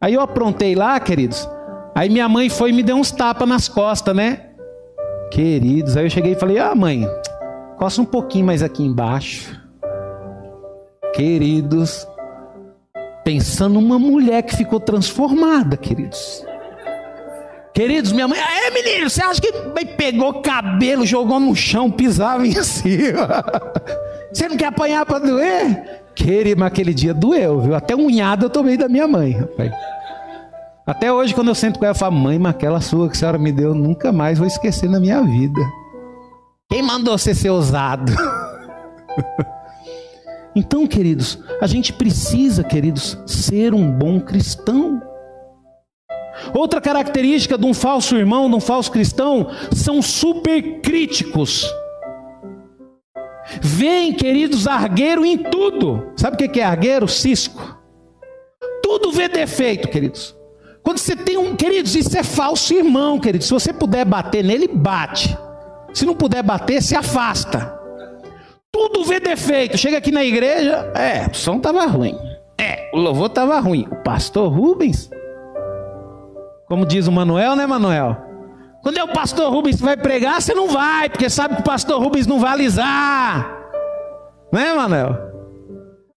Aí 0.00 0.14
eu 0.14 0.20
aprontei 0.20 0.74
lá, 0.74 0.98
queridos. 0.98 1.48
Aí 1.94 2.08
minha 2.08 2.28
mãe 2.28 2.48
foi 2.48 2.70
e 2.70 2.72
me 2.72 2.82
deu 2.82 2.96
uns 2.96 3.10
tapas 3.10 3.48
nas 3.48 3.68
costas, 3.68 4.14
né? 4.14 4.46
Queridos, 5.30 5.96
aí 5.96 6.06
eu 6.06 6.10
cheguei 6.10 6.32
e 6.32 6.36
falei: 6.36 6.58
"Ah, 6.58 6.74
mãe, 6.74 7.06
costa 7.76 8.00
um 8.00 8.04
pouquinho 8.04 8.46
mais 8.46 8.62
aqui 8.62 8.82
embaixo". 8.82 9.60
Queridos, 11.14 12.06
pensando 13.24 13.80
numa 13.80 13.98
mulher 13.98 14.42
que 14.42 14.56
ficou 14.56 14.80
transformada, 14.80 15.76
queridos. 15.76 16.44
Queridos, 17.80 18.12
minha 18.12 18.28
mãe, 18.28 18.38
é 18.38 18.70
menino, 18.70 19.08
você 19.08 19.22
acha 19.22 19.40
que 19.40 19.50
pegou 19.96 20.42
cabelo, 20.42 21.06
jogou 21.06 21.40
no 21.40 21.56
chão, 21.56 21.90
pisava 21.90 22.46
em 22.46 22.52
cima? 22.62 23.42
Você 24.30 24.50
não 24.50 24.56
quer 24.58 24.66
apanhar 24.66 25.06
para 25.06 25.18
doer? 25.18 26.02
Querido, 26.14 26.60
mas 26.60 26.66
aquele 26.66 26.92
dia 26.92 27.14
doeu, 27.14 27.58
viu? 27.58 27.74
Até 27.74 27.96
unhada 27.96 28.44
eu 28.44 28.50
tomei 28.50 28.76
da 28.76 28.86
minha 28.86 29.08
mãe, 29.08 29.30
rapaz. 29.30 29.72
Até 30.86 31.10
hoje, 31.10 31.34
quando 31.34 31.48
eu 31.48 31.54
sento 31.54 31.78
com 31.78 31.86
ela, 31.86 31.94
eu 31.94 31.98
falo, 31.98 32.14
mãe, 32.14 32.38
mas 32.38 32.54
aquela 32.54 32.82
sua 32.82 33.08
que 33.08 33.16
a 33.16 33.18
senhora 33.18 33.38
me 33.38 33.50
deu, 33.50 33.74
nunca 33.74 34.12
mais 34.12 34.36
vou 34.36 34.46
esquecer 34.46 34.90
na 34.90 35.00
minha 35.00 35.22
vida. 35.22 35.62
Quem 36.68 36.82
mandou 36.82 37.16
você 37.16 37.34
ser 37.34 37.48
ousado? 37.48 38.12
então, 40.54 40.86
queridos, 40.86 41.38
a 41.62 41.66
gente 41.66 41.94
precisa, 41.94 42.62
queridos, 42.62 43.16
ser 43.24 43.72
um 43.72 43.90
bom 43.90 44.20
cristão. 44.20 45.00
Outra 46.54 46.80
característica 46.80 47.56
de 47.56 47.66
um 47.66 47.74
falso 47.74 48.16
irmão, 48.16 48.48
de 48.48 48.56
um 48.56 48.60
falso 48.60 48.90
cristão, 48.90 49.48
são 49.74 50.00
super 50.00 50.80
críticos. 50.80 51.66
Vem, 53.60 54.12
queridos, 54.12 54.66
argueiro 54.66 55.24
em 55.24 55.36
tudo. 55.36 56.12
Sabe 56.16 56.44
o 56.44 56.48
que 56.50 56.60
é 56.60 56.64
argueiro? 56.64 57.08
Cisco. 57.08 57.78
Tudo 58.82 59.10
vê 59.10 59.28
defeito, 59.28 59.88
queridos. 59.88 60.36
Quando 60.82 60.98
você 60.98 61.14
tem 61.14 61.36
um, 61.36 61.54
queridos, 61.54 61.94
isso 61.94 62.16
é 62.16 62.22
falso 62.22 62.74
irmão, 62.74 63.18
queridos. 63.18 63.46
Se 63.46 63.52
você 63.52 63.72
puder 63.72 64.04
bater 64.04 64.42
nele, 64.42 64.68
bate. 64.68 65.36
Se 65.92 66.06
não 66.06 66.14
puder 66.14 66.42
bater, 66.42 66.82
se 66.82 66.96
afasta. 66.96 67.78
Tudo 68.72 69.04
vê 69.04 69.20
defeito. 69.20 69.76
Chega 69.76 69.98
aqui 69.98 70.10
na 70.10 70.24
igreja, 70.24 70.90
é, 70.94 71.28
o 71.30 71.34
som 71.34 71.56
estava 71.56 71.84
ruim. 71.86 72.16
É, 72.58 72.90
o 72.94 72.98
louvor 72.98 73.26
estava 73.26 73.58
ruim. 73.58 73.86
O 73.90 73.96
pastor 73.96 74.50
Rubens, 74.52 75.10
como 76.70 76.86
diz 76.86 77.08
o 77.08 77.12
Manuel, 77.12 77.56
né, 77.56 77.66
Manuel? 77.66 78.16
Quando 78.80 78.96
é 78.96 79.02
o 79.02 79.08
pastor 79.08 79.52
Rubens 79.52 79.78
que 79.78 79.82
vai 79.82 79.96
pregar, 79.96 80.40
você 80.40 80.54
não 80.54 80.68
vai, 80.68 81.10
porque 81.10 81.28
sabe 81.28 81.56
que 81.56 81.62
o 81.62 81.64
pastor 81.64 82.00
Rubens 82.00 82.28
não 82.28 82.38
vai 82.38 82.52
alisar. 82.52 83.58
Né, 84.52 84.72
Manuel? 84.72 85.18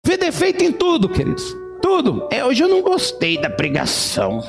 Vê 0.05 0.17
defeito 0.17 0.61
em 0.61 0.73
tudo, 0.73 1.07
queridos. 1.07 1.55
Tudo. 1.81 2.27
É, 2.29 2.43
hoje 2.43 2.61
eu 2.61 2.67
não 2.67 2.81
gostei 2.81 3.39
da 3.39 3.49
pregação. 3.49 4.43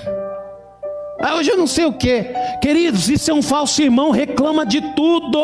Ah, 1.21 1.37
hoje 1.37 1.53
eu 1.53 1.57
não 1.57 1.69
sei 1.69 1.85
o 1.85 1.93
que. 1.93 2.25
Queridos, 2.61 3.09
isso 3.09 3.31
é 3.31 3.35
um 3.35 3.41
falso 3.41 3.81
irmão, 3.81 4.11
reclama 4.11 4.67
de 4.67 4.81
tudo. 4.97 5.39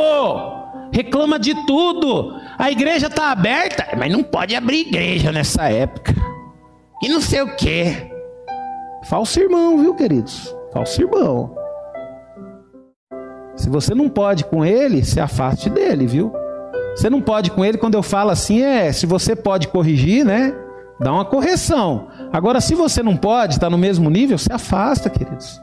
Reclama 0.92 1.38
de 1.38 1.54
tudo. 1.66 2.34
A 2.58 2.68
igreja 2.68 3.06
está 3.06 3.30
aberta, 3.30 3.96
mas 3.96 4.10
não 4.10 4.24
pode 4.24 4.56
abrir 4.56 4.88
igreja 4.88 5.30
nessa 5.30 5.70
época. 5.70 6.12
E 7.00 7.08
não 7.08 7.20
sei 7.20 7.42
o 7.42 7.54
que. 7.54 8.17
Falso 9.08 9.40
irmão, 9.40 9.78
viu, 9.78 9.94
queridos? 9.94 10.54
Falso 10.70 11.00
irmão. 11.00 11.56
Se 13.56 13.70
você 13.70 13.94
não 13.94 14.06
pode 14.06 14.44
com 14.44 14.62
ele, 14.62 15.02
se 15.02 15.18
afaste 15.18 15.70
dele, 15.70 16.06
viu? 16.06 16.30
Você 16.94 17.08
não 17.08 17.22
pode 17.22 17.50
com 17.50 17.64
ele, 17.64 17.78
quando 17.78 17.94
eu 17.94 18.02
falo 18.02 18.30
assim, 18.30 18.62
é, 18.62 18.92
se 18.92 19.06
você 19.06 19.34
pode 19.34 19.68
corrigir, 19.68 20.26
né? 20.26 20.54
Dá 21.00 21.10
uma 21.10 21.24
correção. 21.24 22.08
Agora, 22.30 22.60
se 22.60 22.74
você 22.74 23.02
não 23.02 23.16
pode, 23.16 23.54
está 23.54 23.70
no 23.70 23.78
mesmo 23.78 24.10
nível, 24.10 24.36
se 24.36 24.52
afasta, 24.52 25.08
queridos. 25.08 25.58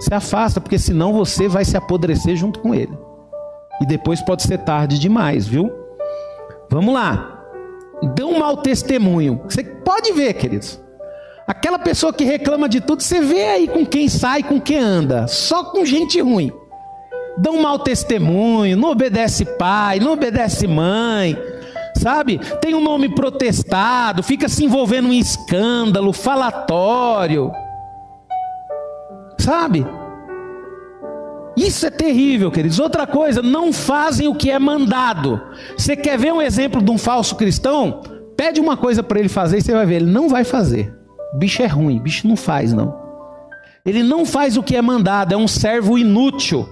Se 0.00 0.12
afasta, 0.12 0.60
porque 0.60 0.78
senão 0.78 1.12
você 1.12 1.46
vai 1.46 1.64
se 1.64 1.76
apodrecer 1.76 2.34
junto 2.34 2.58
com 2.58 2.74
ele. 2.74 2.98
E 3.80 3.86
depois 3.86 4.20
pode 4.20 4.42
ser 4.42 4.58
tarde 4.58 4.98
demais, 4.98 5.46
viu? 5.46 5.70
Vamos 6.68 6.92
lá. 6.92 7.44
Dê 8.16 8.24
um 8.24 8.40
mau 8.40 8.56
testemunho. 8.56 9.40
Você 9.44 9.62
pode 9.62 10.10
ver, 10.12 10.34
queridos. 10.34 10.84
Aquela 11.46 11.78
pessoa 11.78 12.12
que 12.12 12.24
reclama 12.24 12.68
de 12.68 12.80
tudo, 12.80 13.02
você 13.02 13.20
vê 13.20 13.44
aí 13.44 13.68
com 13.68 13.86
quem 13.86 14.08
sai, 14.08 14.42
com 14.42 14.60
quem 14.60 14.78
anda. 14.78 15.28
Só 15.28 15.64
com 15.64 15.84
gente 15.84 16.20
ruim. 16.20 16.52
Um 17.48 17.62
mau 17.62 17.78
testemunho, 17.78 18.76
não 18.76 18.90
obedece 18.90 19.44
pai, 19.44 20.00
não 20.00 20.12
obedece 20.14 20.66
mãe, 20.66 21.36
sabe? 21.94 22.38
Tem 22.60 22.74
um 22.74 22.80
nome 22.80 23.10
protestado, 23.10 24.22
fica 24.22 24.48
se 24.48 24.64
envolvendo 24.64 25.12
em 25.12 25.18
escândalo, 25.18 26.12
falatório 26.12 27.52
sabe? 29.46 29.86
Isso 31.56 31.86
é 31.86 31.90
terrível, 31.90 32.50
queridos. 32.50 32.80
Outra 32.80 33.06
coisa, 33.06 33.40
não 33.40 33.72
fazem 33.72 34.26
o 34.26 34.34
que 34.34 34.50
é 34.50 34.58
mandado. 34.58 35.40
Você 35.76 35.94
quer 35.94 36.18
ver 36.18 36.32
um 36.32 36.42
exemplo 36.42 36.82
de 36.82 36.90
um 36.90 36.98
falso 36.98 37.36
cristão? 37.36 38.02
Pede 38.36 38.60
uma 38.60 38.76
coisa 38.76 39.02
para 39.02 39.20
ele 39.20 39.28
fazer 39.28 39.58
e 39.58 39.62
você 39.62 39.72
vai 39.72 39.86
ver, 39.86 39.96
ele 39.96 40.10
não 40.10 40.28
vai 40.28 40.42
fazer. 40.42 40.92
O 41.32 41.38
bicho 41.38 41.62
é 41.62 41.66
ruim, 41.66 41.98
o 41.98 42.02
bicho 42.02 42.26
não 42.26 42.36
faz, 42.36 42.72
não. 42.72 43.06
Ele 43.84 44.02
não 44.02 44.26
faz 44.26 44.56
o 44.56 44.62
que 44.62 44.76
é 44.76 44.82
mandado, 44.82 45.32
é 45.32 45.36
um 45.36 45.46
servo 45.46 45.96
inútil. 45.96 46.68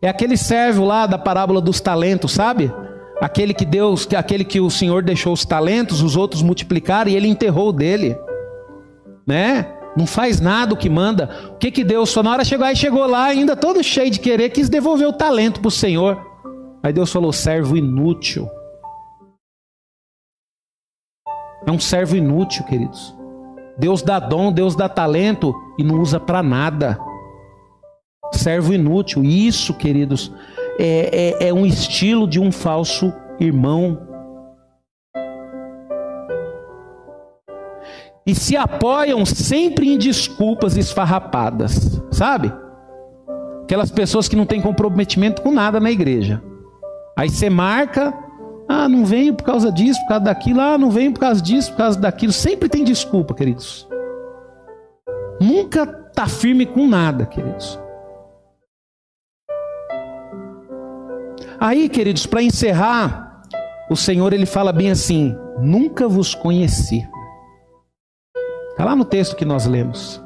É 0.00 0.08
aquele 0.08 0.36
servo 0.36 0.84
lá 0.84 1.06
da 1.06 1.18
parábola 1.18 1.60
dos 1.60 1.80
talentos, 1.80 2.32
sabe? 2.32 2.72
Aquele 3.20 3.52
que 3.52 3.66
Deus, 3.66 4.08
aquele 4.16 4.44
que 4.44 4.60
o 4.60 4.70
Senhor 4.70 5.02
deixou 5.02 5.34
os 5.34 5.44
talentos, 5.44 6.02
os 6.02 6.16
outros 6.16 6.42
multiplicaram 6.42 7.10
e 7.10 7.16
ele 7.16 7.28
enterrou 7.28 7.70
dele, 7.70 8.16
né? 9.26 9.66
Não 9.94 10.06
faz 10.06 10.40
nada 10.40 10.72
o 10.72 10.76
que 10.76 10.88
manda. 10.88 11.28
O 11.52 11.56
que 11.56 11.70
que 11.70 11.84
Deus 11.84 12.08
só 12.08 12.22
na 12.22 12.30
hora 12.30 12.44
chegou 12.44 12.66
aí 12.66 12.76
chegou 12.76 13.06
lá 13.06 13.24
ainda 13.24 13.54
todo 13.54 13.82
cheio 13.82 14.10
de 14.10 14.20
querer 14.20 14.48
quis 14.50 14.68
devolver 14.70 15.06
o 15.06 15.12
talento 15.12 15.60
para 15.60 15.68
o 15.68 15.70
Senhor. 15.70 16.18
Aí 16.82 16.92
Deus 16.92 17.12
falou: 17.12 17.32
servo 17.32 17.76
inútil. 17.76 18.48
É 21.66 21.70
um 21.70 21.78
servo 21.78 22.16
inútil, 22.16 22.64
queridos. 22.64 23.19
Deus 23.80 24.02
dá 24.02 24.18
dom, 24.18 24.52
Deus 24.52 24.76
dá 24.76 24.88
talento 24.88 25.54
e 25.78 25.82
não 25.82 25.98
usa 26.00 26.20
para 26.20 26.42
nada. 26.42 26.98
Servo 28.32 28.74
inútil. 28.74 29.24
Isso, 29.24 29.72
queridos, 29.72 30.30
é, 30.78 31.38
é, 31.40 31.48
é 31.48 31.54
um 31.54 31.64
estilo 31.64 32.28
de 32.28 32.38
um 32.38 32.52
falso 32.52 33.12
irmão 33.40 34.06
e 38.26 38.34
se 38.34 38.54
apoiam 38.54 39.24
sempre 39.24 39.88
em 39.88 39.96
desculpas 39.96 40.76
esfarrapadas, 40.76 42.00
sabe? 42.12 42.52
Aquelas 43.62 43.90
pessoas 43.90 44.28
que 44.28 44.36
não 44.36 44.44
têm 44.44 44.60
comprometimento 44.60 45.40
com 45.40 45.50
nada 45.50 45.80
na 45.80 45.90
igreja. 45.90 46.42
Aí 47.16 47.30
você 47.30 47.48
marca, 47.48 48.12
ah, 48.72 48.88
não 48.88 49.04
venho 49.04 49.34
por 49.34 49.42
causa 49.42 49.72
disso, 49.72 49.98
por 50.02 50.10
causa 50.10 50.24
daquilo, 50.26 50.60
ah, 50.60 50.78
não 50.78 50.92
venho 50.92 51.12
por 51.12 51.18
causa 51.18 51.42
disso, 51.42 51.72
por 51.72 51.78
causa 51.78 51.98
daquilo. 51.98 52.32
Sempre 52.32 52.68
tem 52.68 52.84
desculpa, 52.84 53.34
queridos. 53.34 53.88
Nunca 55.40 55.84
tá 55.84 56.28
firme 56.28 56.64
com 56.64 56.86
nada, 56.86 57.26
queridos. 57.26 57.80
Aí, 61.58 61.88
queridos, 61.88 62.26
para 62.26 62.44
encerrar, 62.44 63.42
o 63.90 63.96
Senhor 63.96 64.32
ele 64.32 64.46
fala 64.46 64.72
bem 64.72 64.92
assim: 64.92 65.36
nunca 65.58 66.06
vos 66.06 66.32
conheci. 66.32 67.04
Está 68.70 68.84
lá 68.84 68.94
no 68.94 69.04
texto 69.04 69.34
que 69.34 69.44
nós 69.44 69.66
lemos. 69.66 70.22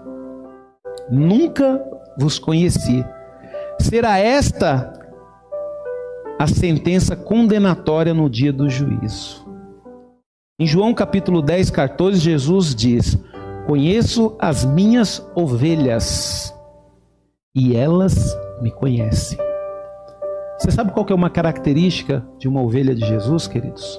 Nunca 1.10 1.82
vos 2.18 2.38
conheci. 2.38 3.02
Será 3.80 4.18
esta 4.18 4.92
a 6.44 6.46
sentença 6.46 7.16
condenatória 7.16 8.12
no 8.12 8.28
dia 8.28 8.52
do 8.52 8.68
juízo. 8.68 9.46
Em 10.60 10.66
João 10.66 10.92
capítulo 10.92 11.40
10, 11.40 11.70
14, 11.70 12.20
Jesus 12.20 12.74
diz: 12.74 13.18
Conheço 13.66 14.36
as 14.38 14.62
minhas 14.62 15.26
ovelhas 15.34 16.54
e 17.56 17.74
elas 17.74 18.36
me 18.60 18.70
conhecem. 18.70 19.38
Você 20.58 20.70
sabe 20.70 20.92
qual 20.92 21.06
é 21.08 21.14
uma 21.14 21.30
característica 21.30 22.22
de 22.38 22.46
uma 22.46 22.60
ovelha 22.60 22.94
de 22.94 23.06
Jesus, 23.06 23.48
queridos? 23.48 23.98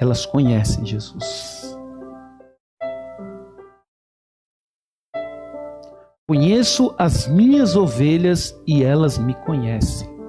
Elas 0.00 0.24
conhecem 0.24 0.86
Jesus. 0.86 1.78
Conheço 6.26 6.94
as 6.96 7.28
minhas 7.28 7.76
ovelhas 7.76 8.58
e 8.66 8.82
elas 8.82 9.18
me 9.18 9.34
conhecem. 9.34 10.21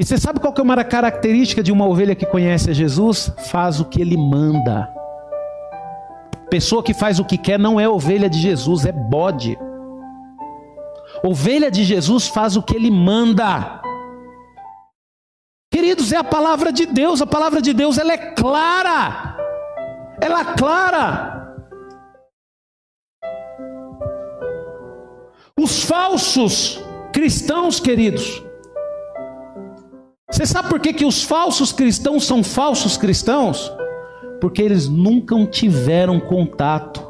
E 0.00 0.04
você 0.04 0.16
sabe 0.16 0.38
qual 0.38 0.52
que 0.52 0.60
é 0.60 0.64
uma 0.64 0.84
característica 0.84 1.60
de 1.60 1.72
uma 1.72 1.84
ovelha 1.84 2.14
que 2.14 2.24
conhece 2.24 2.70
a 2.70 2.72
Jesus? 2.72 3.32
Faz 3.50 3.80
o 3.80 3.84
que 3.84 4.00
ele 4.00 4.16
manda. 4.16 4.88
Pessoa 6.48 6.84
que 6.84 6.94
faz 6.94 7.18
o 7.18 7.24
que 7.24 7.36
quer 7.36 7.58
não 7.58 7.80
é 7.80 7.88
ovelha 7.88 8.30
de 8.30 8.38
Jesus, 8.38 8.86
é 8.86 8.92
bode. 8.92 9.58
Ovelha 11.24 11.68
de 11.68 11.82
Jesus 11.82 12.28
faz 12.28 12.56
o 12.56 12.62
que 12.62 12.76
ele 12.76 12.92
manda. 12.92 13.82
Queridos, 15.68 16.12
é 16.12 16.16
a 16.16 16.24
palavra 16.24 16.72
de 16.72 16.86
Deus. 16.86 17.20
A 17.20 17.26
palavra 17.26 17.60
de 17.60 17.74
Deus 17.74 17.98
ela 17.98 18.12
é 18.12 18.34
clara. 18.34 19.36
Ela 20.22 20.40
é 20.42 20.54
clara. 20.56 21.56
Os 25.58 25.82
falsos 25.82 26.80
cristãos, 27.12 27.80
queridos. 27.80 28.47
Você 30.30 30.44
sabe 30.44 30.68
por 30.68 30.78
que, 30.78 30.92
que 30.92 31.06
os 31.06 31.24
falsos 31.24 31.72
cristãos 31.72 32.26
são 32.26 32.44
falsos 32.44 32.98
cristãos? 32.98 33.72
Porque 34.40 34.60
eles 34.60 34.86
nunca 34.86 35.34
tiveram 35.46 36.20
contato, 36.20 37.02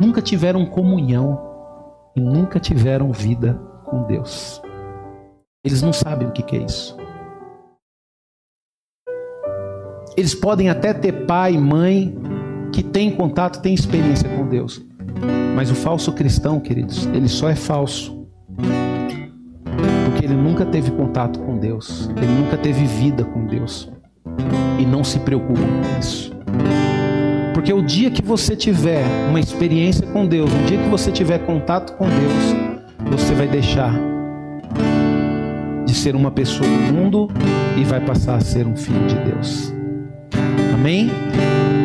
nunca 0.00 0.22
tiveram 0.22 0.64
comunhão 0.64 1.38
e 2.16 2.20
nunca 2.20 2.60
tiveram 2.60 3.10
vida 3.12 3.60
com 3.84 4.04
Deus. 4.04 4.62
Eles 5.64 5.82
não 5.82 5.92
sabem 5.92 6.28
o 6.28 6.32
que, 6.32 6.42
que 6.44 6.56
é 6.56 6.62
isso. 6.62 6.96
Eles 10.16 10.34
podem 10.34 10.70
até 10.70 10.94
ter 10.94 11.26
pai 11.26 11.54
e 11.54 11.58
mãe 11.58 12.16
que 12.72 12.84
têm 12.84 13.14
contato, 13.14 13.60
têm 13.60 13.74
experiência 13.74 14.28
com 14.36 14.46
Deus, 14.46 14.80
Mas 15.56 15.70
o 15.70 15.74
falso 15.74 16.12
cristão, 16.12 16.60
queridos, 16.60 17.06
ele 17.06 17.28
só 17.28 17.48
é 17.50 17.56
falso 17.56 18.19
ele 20.30 20.40
nunca 20.40 20.64
teve 20.64 20.90
contato 20.90 21.38
com 21.40 21.58
Deus, 21.58 22.08
ele 22.16 22.26
nunca 22.26 22.56
teve 22.56 22.84
vida 22.84 23.24
com 23.24 23.46
Deus 23.46 23.90
e 24.78 24.86
não 24.86 25.02
se 25.02 25.18
preocupa 25.18 25.60
com 25.60 25.98
isso. 25.98 26.32
Porque 27.52 27.72
o 27.72 27.82
dia 27.82 28.10
que 28.10 28.22
você 28.22 28.56
tiver 28.56 29.04
uma 29.28 29.40
experiência 29.40 30.06
com 30.06 30.26
Deus, 30.26 30.50
o 30.50 30.66
dia 30.66 30.78
que 30.78 30.88
você 30.88 31.10
tiver 31.10 31.38
contato 31.40 31.94
com 31.96 32.06
Deus, 32.06 33.18
você 33.18 33.34
vai 33.34 33.46
deixar 33.46 33.92
de 35.84 35.94
ser 35.94 36.14
uma 36.14 36.30
pessoa 36.30 36.68
do 36.68 36.94
mundo 36.94 37.28
e 37.76 37.84
vai 37.84 38.00
passar 38.00 38.36
a 38.36 38.40
ser 38.40 38.66
um 38.66 38.76
filho 38.76 39.06
de 39.06 39.16
Deus. 39.16 39.74
Amém? 40.72 41.10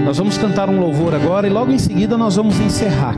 Nós 0.05 0.17
vamos 0.17 0.37
cantar 0.37 0.69
um 0.69 0.79
louvor 0.79 1.13
agora 1.13 1.47
e 1.47 1.49
logo 1.49 1.71
em 1.71 1.79
seguida 1.79 2.17
nós 2.17 2.35
vamos 2.35 2.59
encerrar. 2.59 3.13